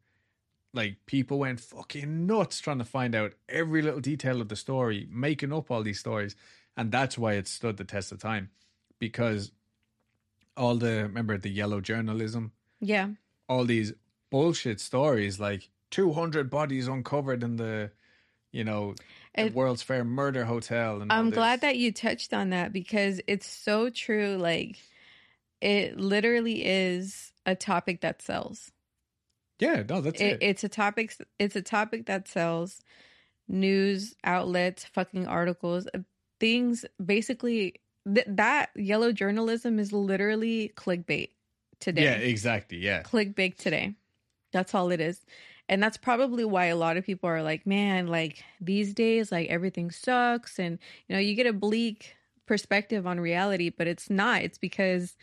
like 0.73 0.97
people 1.07 1.39
went 1.39 1.61
fucking 1.61 2.27
nuts 2.27 2.61
trying 2.61 2.79
to 2.79 2.85
find 2.85 3.15
out 3.15 3.35
every 3.49 3.81
little 3.83 4.01
detail 4.01 4.41
of 4.41 4.49
the 4.49 4.57
story 4.57 5.07
making 5.11 5.53
up 5.53 5.71
all 5.71 5.83
these 5.83 6.01
stories 6.01 6.35
and 6.77 6.91
that's 6.93 7.17
why 7.19 7.35
it 7.35 7.47
stood 7.49 7.77
the 7.77 7.85
test 7.85 8.13
of 8.13 8.19
time 8.21 8.51
because 8.99 9.53
all 10.57 10.77
the 10.77 11.03
remember 11.03 11.37
the 11.39 11.51
yellow 11.51 11.81
journalism? 11.81 12.53
Yeah. 12.81 13.11
All 13.49 13.65
these 13.65 13.93
bullshit 14.31 14.81
stories 14.81 15.39
like 15.39 15.69
200 15.91 16.51
bodies 16.51 16.89
uncovered 16.89 17.43
in 17.43 17.57
the 17.57 17.91
you 18.53 18.65
know 18.65 18.95
the 19.37 19.45
It- 19.47 19.55
world's 19.55 19.83
fair 19.83 20.05
murder 20.05 20.45
hotel 20.45 21.01
and 21.03 21.13
I'm 21.13 21.31
glad 21.31 21.61
that 21.61 21.77
you 21.77 21.93
touched 21.93 22.33
on 22.35 22.51
that 22.51 22.73
because 22.73 23.21
it's 23.27 23.47
so 23.47 23.91
true 23.91 24.37
like 24.37 24.79
it 25.61 25.97
literally 25.99 26.65
is 26.65 27.33
a 27.47 27.55
topic 27.55 28.01
that 28.01 28.23
sells. 28.23 28.73
yeah 29.61 29.83
no 29.89 30.01
that's 30.01 30.21
It, 30.21 30.27
it, 30.33 30.39
it's 30.43 30.65
a 30.65 30.69
topic 30.69 31.15
it's 31.39 31.55
a 31.57 31.63
topic 31.63 32.07
that 32.07 32.27
sells 32.29 32.81
news 33.47 34.15
outlets, 34.25 34.85
fucking 34.87 35.27
articles, 35.27 35.87
things 36.45 36.85
basically 37.03 37.75
th- 38.13 38.27
that 38.29 38.69
yellow 38.77 39.13
journalism 39.13 39.79
is 39.79 39.95
literally 39.95 40.71
clickbait 40.77 41.31
today. 41.81 42.05
yeah 42.05 42.17
exactly 42.17 42.77
yeah 42.77 43.03
clickbait 43.03 43.57
today. 43.57 43.95
That's 44.53 44.75
all 44.75 44.91
it 44.91 45.01
is. 45.01 45.25
And 45.71 45.83
that's 45.83 45.97
probably 45.97 46.45
why 46.45 46.67
a 46.67 46.77
lot 46.77 46.99
of 46.99 47.07
people 47.07 47.31
are 47.31 47.43
like, 47.43 47.67
man, 47.67 48.09
like 48.09 48.45
these 48.61 48.93
days, 48.93 49.33
like 49.33 49.49
everything 49.49 49.91
sucks. 49.91 50.59
And, 50.59 50.79
you 51.09 51.15
know, 51.15 51.21
you 51.21 51.35
get 51.35 51.47
a 51.47 51.55
bleak 51.55 52.15
perspective 52.45 53.07
on 53.07 53.19
reality, 53.19 53.71
but 53.71 53.87
it's 53.87 54.11
not. 54.11 54.43
It's 54.43 54.59
because 54.59 55.17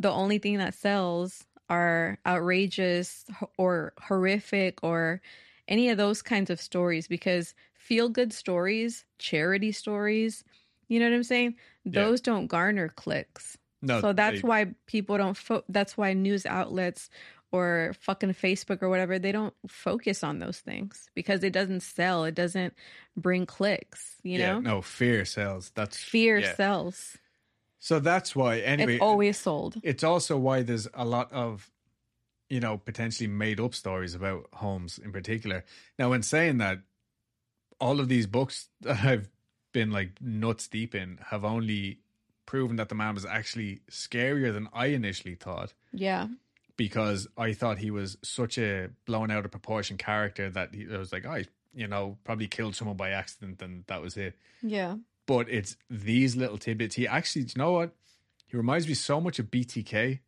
the 0.00 0.10
only 0.10 0.38
thing 0.38 0.58
that 0.58 0.74
sells 0.74 1.44
are 1.70 2.18
outrageous 2.26 3.24
or 3.56 3.92
horrific 4.00 4.80
or 4.82 5.22
any 5.68 5.88
of 5.88 5.98
those 5.98 6.20
kinds 6.20 6.50
of 6.50 6.60
stories 6.60 7.06
because 7.06 7.54
feel 7.76 8.08
good 8.08 8.32
stories, 8.32 9.04
charity 9.18 9.70
stories, 9.70 10.42
you 10.88 11.00
know 11.00 11.06
what 11.06 11.16
I'm 11.16 11.22
saying? 11.22 11.56
Yeah. 11.84 12.02
Those 12.02 12.20
don't 12.20 12.46
garner 12.46 12.88
clicks 12.88 13.58
no 13.82 14.00
so 14.00 14.12
that's 14.12 14.42
they- 14.42 14.48
why 14.48 14.66
people 14.86 15.18
don't 15.18 15.36
fo- 15.36 15.64
that's 15.68 15.96
why 15.96 16.12
news 16.14 16.46
outlets 16.46 17.10
or 17.52 17.94
fucking 18.00 18.32
facebook 18.32 18.82
or 18.82 18.88
whatever 18.88 19.18
they 19.18 19.30
don't 19.30 19.54
focus 19.68 20.24
on 20.24 20.38
those 20.38 20.58
things 20.58 21.08
because 21.14 21.44
it 21.44 21.52
doesn't 21.52 21.80
sell 21.80 22.24
it 22.24 22.34
doesn't 22.34 22.72
bring 23.16 23.44
clicks 23.46 24.16
you 24.22 24.38
yeah, 24.38 24.52
know 24.52 24.60
no 24.60 24.82
fear 24.82 25.24
sells 25.24 25.70
that's 25.74 25.96
fear 25.96 26.38
yeah. 26.38 26.54
sells 26.54 27.18
so 27.78 28.00
that's 28.00 28.34
why 28.34 28.58
anyway 28.60 28.94
it's 28.94 29.02
always 29.02 29.36
sold 29.36 29.76
it's 29.82 30.02
also 30.02 30.38
why 30.38 30.62
there's 30.62 30.88
a 30.94 31.04
lot 31.04 31.30
of 31.30 31.70
you 32.48 32.60
know 32.60 32.78
potentially 32.78 33.26
made 33.26 33.60
up 33.60 33.74
stories 33.74 34.14
about 34.14 34.46
Holmes 34.52 34.98
in 34.98 35.12
particular. 35.12 35.64
Now, 35.98 36.12
in 36.12 36.22
saying 36.22 36.58
that, 36.58 36.80
all 37.80 38.00
of 38.00 38.08
these 38.08 38.26
books 38.26 38.68
that 38.82 39.04
I've 39.04 39.28
been 39.74 39.90
like 39.90 40.12
nuts 40.22 40.68
deep 40.68 40.94
in 40.94 41.18
have 41.26 41.44
only 41.44 41.98
proven 42.46 42.76
that 42.76 42.88
the 42.88 42.94
man 42.94 43.14
was 43.14 43.26
actually 43.26 43.80
scarier 43.90 44.50
than 44.52 44.68
I 44.72 44.86
initially 44.86 45.34
thought 45.34 45.74
yeah 45.92 46.28
because 46.76 47.28
I 47.36 47.52
thought 47.52 47.76
he 47.78 47.90
was 47.90 48.16
such 48.22 48.56
a 48.56 48.88
blown 49.04 49.30
out 49.30 49.44
of 49.44 49.50
proportion 49.50 49.98
character 49.98 50.48
that 50.50 50.74
he 50.74 50.86
I 50.90 50.96
was 50.96 51.12
like, 51.12 51.26
I 51.26 51.44
you 51.74 51.88
know 51.88 52.16
probably 52.24 52.46
killed 52.46 52.74
someone 52.74 52.96
by 52.96 53.10
accident 53.10 53.60
and 53.60 53.84
that 53.88 54.00
was 54.00 54.16
it 54.16 54.38
yeah 54.62 54.96
but 55.26 55.48
it's 55.48 55.76
these 55.88 56.36
little 56.36 56.58
tidbits. 56.58 56.94
He 56.94 57.08
actually, 57.08 57.44
do 57.44 57.52
you 57.56 57.62
know 57.62 57.72
what? 57.72 57.94
He 58.46 58.56
reminds 58.56 58.86
me 58.86 58.94
so 58.94 59.20
much 59.20 59.38
of 59.38 59.50
BTK 59.50 60.20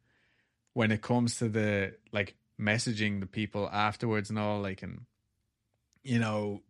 when 0.72 0.90
it 0.90 1.02
comes 1.02 1.38
to 1.38 1.48
the 1.48 1.94
like 2.12 2.36
messaging 2.60 3.20
the 3.20 3.26
people 3.26 3.68
afterwards 3.70 4.30
and 4.30 4.38
all. 4.38 4.60
Like, 4.60 4.82
and 4.82 5.02
you 6.02 6.18
know, 6.18 6.62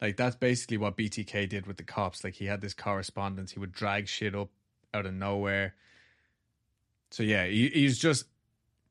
like 0.00 0.16
that's 0.16 0.36
basically 0.36 0.76
what 0.76 0.96
BTK 0.96 1.48
did 1.48 1.66
with 1.66 1.76
the 1.76 1.82
cops. 1.82 2.24
Like, 2.24 2.34
he 2.34 2.46
had 2.46 2.60
this 2.60 2.74
correspondence. 2.74 3.52
He 3.52 3.60
would 3.60 3.72
drag 3.72 4.08
shit 4.08 4.34
up 4.34 4.50
out 4.94 5.06
of 5.06 5.14
nowhere. 5.14 5.74
So 7.10 7.22
yeah, 7.22 7.46
he, 7.46 7.68
he's 7.68 7.98
just, 7.98 8.24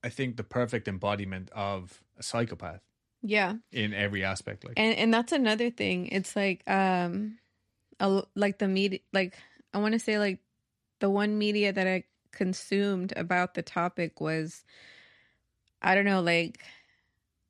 I 0.03 0.09
think, 0.09 0.37
the 0.37 0.43
perfect 0.43 0.87
embodiment 0.87 1.49
of 1.51 2.03
a 2.17 2.23
psychopath 2.23 2.81
yeah 3.21 3.55
in 3.71 3.93
every 3.93 4.23
aspect. 4.23 4.63
Like, 4.63 4.73
and 4.77 4.95
and 4.95 5.13
that's 5.13 5.31
another 5.31 5.69
thing 5.69 6.07
it's 6.07 6.35
like 6.35 6.63
um 6.69 7.37
a, 7.99 8.23
like 8.35 8.59
the 8.59 8.67
media 8.67 8.99
like 9.11 9.37
i 9.73 9.77
want 9.77 9.93
to 9.93 9.99
say 9.99 10.17
like 10.19 10.39
the 10.99 11.09
one 11.09 11.37
media 11.37 11.73
that 11.73 11.87
i 11.87 12.03
consumed 12.31 13.13
about 13.17 13.55
the 13.55 13.61
topic 13.61 14.21
was 14.21 14.63
i 15.81 15.95
don't 15.95 16.05
know 16.05 16.21
like 16.21 16.59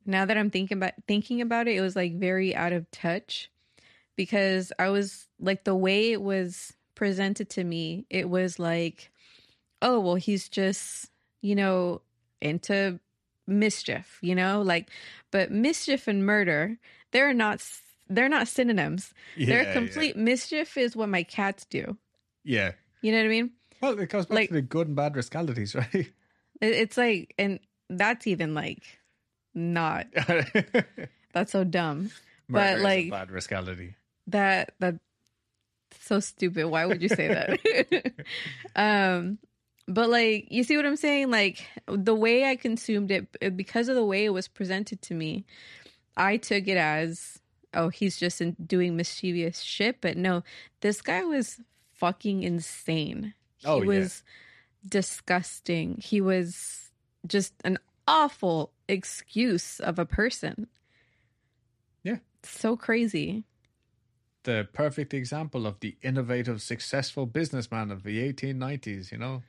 now 0.10 0.26
that 0.26 0.38
i'm 0.38 0.49
thinking 0.49 0.78
about 0.78 0.93
thinking 1.07 1.41
about 1.41 1.68
it 1.68 1.76
it 1.76 1.82
was 1.82 1.95
like 1.95 2.16
very 2.18 2.55
out 2.55 2.74
of 2.74 2.89
touch 2.91 3.49
because 4.16 4.72
i 4.80 4.89
was 4.89 5.28
like 5.39 5.64
the 5.64 5.76
way 5.76 6.12
it 6.12 6.22
was 6.22 6.74
presented 6.95 7.49
to 7.49 7.64
me 7.64 8.05
it 8.10 8.30
was 8.30 8.60
like 8.60 9.12
oh 9.82 9.99
well 9.99 10.16
he's 10.16 10.49
just 10.49 11.10
you 11.41 11.55
know 11.55 12.01
into 12.41 12.99
mischief 13.47 14.18
you 14.22 14.36
know 14.36 14.62
like 14.62 14.89
but 15.32 15.51
mischief 15.51 16.07
and 16.07 16.26
murder 16.26 16.78
they're 17.12 17.34
not 17.34 17.64
they're 18.10 18.30
not 18.30 18.47
synonyms 18.47 19.14
yeah, 19.36 19.47
they're 19.47 19.64
yeah. 19.64 19.74
complete 19.74 20.16
mischief 20.18 20.78
is 20.78 20.95
what 20.95 21.10
my 21.10 21.24
cats 21.24 21.66
do 21.66 21.97
Yeah. 22.43 22.74
you 23.01 23.12
know 23.12 23.18
what 23.20 23.26
i 23.26 23.30
mean 23.30 23.51
Well, 23.82 23.97
it 23.99 24.10
goes 24.10 24.26
back 24.26 24.36
Like- 24.36 24.47
to 24.49 24.55
the 24.55 24.62
good 24.62 24.88
and 24.88 24.95
bad 24.95 25.16
rascalities, 25.16 25.74
right? 25.80 26.12
It's 26.62 26.97
like 26.97 27.34
and 27.39 27.60
that's 27.89 28.28
even 28.28 28.53
like 28.53 28.98
not 29.55 30.07
that's 31.33 31.51
so 31.51 31.63
dumb 31.63 32.11
Murder 32.47 32.79
a 32.79 32.83
like- 32.83 33.09
bad 33.09 33.31
rascality. 33.31 33.95
that 34.27 34.73
that 34.79 34.95
so 36.01 36.19
stupid 36.19 36.65
why 36.67 36.85
would 36.85 37.01
you 37.01 37.09
say 37.09 37.27
that 37.27 38.13
um 38.75 39.37
But 39.87 40.09
like, 40.09 40.47
you 40.51 40.63
see 40.63 40.77
what 40.77 40.85
I'm 40.85 40.95
saying? 40.95 41.31
Like 41.31 41.65
the 41.87 42.13
way 42.13 42.45
I 42.45 42.55
consumed 42.55 43.09
it, 43.09 43.25
uh, 43.41 43.49
because 43.49 43.89
of 43.89 43.95
the 43.95 44.05
way 44.05 44.23
it 44.25 44.29
was 44.29 44.47
presented 44.47 45.01
to 45.09 45.15
me, 45.15 45.45
I 46.15 46.37
took 46.37 46.67
it 46.67 46.77
as, 46.77 47.39
oh, 47.73 47.89
he's 47.89 48.15
just 48.19 48.39
in, 48.39 48.55
doing 48.63 48.95
mischievous 48.95 49.61
shit. 49.61 49.99
But 49.99 50.15
no, 50.15 50.43
this 50.81 51.01
guy 51.01 51.23
was 51.23 51.59
fucking 51.93 52.43
insane. 52.43 53.33
He 53.57 53.65
Oh, 53.67 53.81
yeah. 53.81 53.87
was 53.87 54.21
disgusting. 54.87 55.97
He 56.03 56.21
was 56.21 56.91
just 57.25 57.53
an 57.63 57.79
awful 58.07 58.71
excuse 58.89 59.79
of 59.79 59.99
a 59.99 60.05
person. 60.05 60.67
Yeah. 62.03 62.17
So 62.43 62.75
crazy. 62.75 63.43
The 64.43 64.67
perfect 64.73 65.13
example 65.13 65.67
of 65.67 65.79
the 65.79 65.95
innovative, 66.01 66.61
successful 66.61 67.25
businessman 67.25 67.91
of 67.91 68.03
the 68.03 68.33
1890s, 68.33 69.11
you 69.11 69.17
know? 69.17 69.43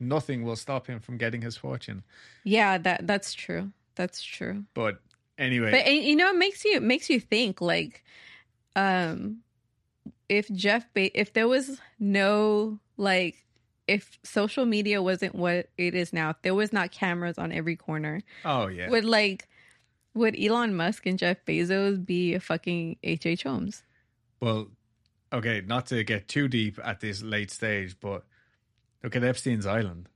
Nothing 0.00 0.42
will 0.42 0.56
stop 0.56 0.86
him 0.86 0.98
from 0.98 1.18
getting 1.18 1.42
his 1.42 1.56
fortune. 1.56 2.02
Yeah, 2.42 2.78
that 2.78 3.06
that's 3.06 3.32
true. 3.32 3.70
That's 3.94 4.22
true. 4.22 4.64
But 4.74 4.98
anyway, 5.38 5.70
But 5.70 5.92
you 5.92 6.16
know, 6.16 6.30
it 6.30 6.36
makes 6.36 6.64
you 6.64 6.76
it 6.76 6.82
makes 6.82 7.08
you 7.08 7.20
think 7.20 7.60
like, 7.60 8.02
um, 8.74 9.38
if 10.28 10.50
Jeff 10.50 10.84
if 10.94 11.32
there 11.32 11.46
was 11.46 11.80
no 12.00 12.80
like 12.96 13.43
if 13.86 14.18
social 14.22 14.64
media 14.64 15.02
wasn't 15.02 15.34
what 15.34 15.68
it 15.76 15.94
is 15.94 16.12
now, 16.12 16.30
if 16.30 16.36
there 16.42 16.54
was 16.54 16.72
not 16.72 16.90
cameras 16.90 17.38
on 17.38 17.52
every 17.52 17.76
corner, 17.76 18.22
oh, 18.44 18.66
yeah. 18.66 18.88
would 18.88 19.04
like 19.04 19.48
would 20.14 20.36
Elon 20.40 20.74
Musk 20.74 21.06
and 21.06 21.18
Jeff 21.18 21.44
Bezos 21.44 22.04
be 22.04 22.34
a 22.34 22.40
fucking 22.40 22.96
H. 23.02 23.26
H. 23.26 23.42
Holmes? 23.42 23.82
Well, 24.40 24.68
okay, 25.32 25.62
not 25.66 25.86
to 25.86 26.04
get 26.04 26.28
too 26.28 26.48
deep 26.48 26.78
at 26.82 27.00
this 27.00 27.22
late 27.22 27.50
stage, 27.50 27.96
but 28.00 28.24
look 29.02 29.16
at 29.16 29.24
Epstein's 29.24 29.66
Island. 29.66 30.08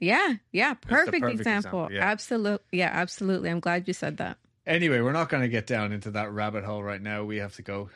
Yeah, 0.00 0.34
yeah, 0.50 0.74
perfect, 0.74 1.12
perfect 1.12 1.30
example. 1.30 1.84
example, 1.84 1.88
yeah. 1.92 2.04
Absolutely, 2.04 2.66
yeah, 2.72 2.90
absolutely. 2.92 3.50
I'm 3.50 3.60
glad 3.60 3.86
you 3.86 3.94
said 3.94 4.16
that. 4.16 4.38
Anyway, 4.66 5.00
we're 5.00 5.12
not 5.12 5.28
going 5.28 5.42
to 5.42 5.48
get 5.48 5.66
down 5.66 5.92
into 5.92 6.10
that 6.12 6.32
rabbit 6.32 6.64
hole 6.64 6.82
right 6.82 7.00
now. 7.00 7.24
We 7.24 7.36
have 7.36 7.54
to 7.56 7.62
go 7.62 7.90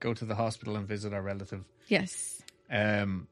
go 0.00 0.12
to 0.12 0.24
the 0.24 0.34
hospital 0.34 0.76
and 0.76 0.86
visit 0.86 1.12
our 1.12 1.22
relative. 1.22 1.64
Yes, 1.88 2.42
Um, 2.70 3.28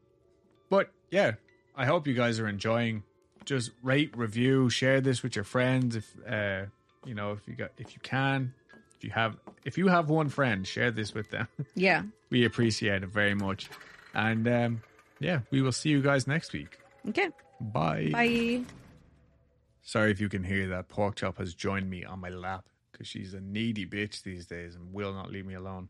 but 0.70 0.90
yeah, 1.10 1.32
I 1.76 1.86
hope 1.86 2.06
you 2.06 2.14
guys 2.14 2.38
are 2.40 2.48
enjoying. 2.48 3.02
Just 3.44 3.70
rate, 3.82 4.16
review, 4.16 4.70
share 4.70 5.00
this 5.00 5.22
with 5.22 5.34
your 5.34 5.44
friends. 5.44 5.96
If 5.96 6.14
uh, 6.28 6.66
you 7.04 7.14
know, 7.14 7.32
if 7.32 7.46
you 7.48 7.54
got, 7.54 7.72
if 7.78 7.94
you 7.94 8.00
can, 8.02 8.52
if 8.96 9.04
you 9.04 9.10
have, 9.10 9.36
if 9.64 9.78
you 9.78 9.88
have 9.88 10.10
one 10.10 10.28
friend, 10.28 10.66
share 10.66 10.90
this 10.90 11.14
with 11.14 11.30
them. 11.30 11.48
yeah. 11.74 12.02
we 12.28 12.44
appreciate 12.44 13.02
it 13.02 13.08
very 13.08 13.34
much. 13.34 13.70
And 14.14 14.46
um, 14.46 14.82
yeah, 15.20 15.40
we 15.50 15.62
will 15.62 15.72
see 15.72 15.88
you 15.88 16.02
guys 16.02 16.26
next 16.26 16.52
week. 16.52 16.78
Okay, 17.08 17.30
Bye. 17.60 18.10
bye. 18.12 18.62
Sorry 19.82 20.10
if 20.10 20.20
you 20.20 20.28
can 20.28 20.44
hear 20.44 20.68
that. 20.68 20.88
Pork 20.88 21.16
chop 21.16 21.38
has 21.38 21.54
joined 21.54 21.88
me 21.88 22.04
on 22.04 22.20
my 22.20 22.28
lap 22.28 22.66
because 22.92 23.06
she's 23.08 23.32
a 23.32 23.40
needy 23.40 23.86
bitch 23.86 24.22
these 24.22 24.46
days 24.46 24.74
and 24.76 24.92
will 24.92 25.14
not 25.14 25.30
leave 25.30 25.46
me 25.46 25.54
alone. 25.54 25.88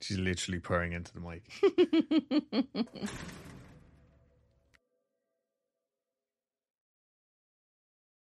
She's 0.00 0.18
literally 0.18 0.60
purring 0.60 0.92
into 0.92 1.12
the 1.12 1.20
mic. 1.20 1.42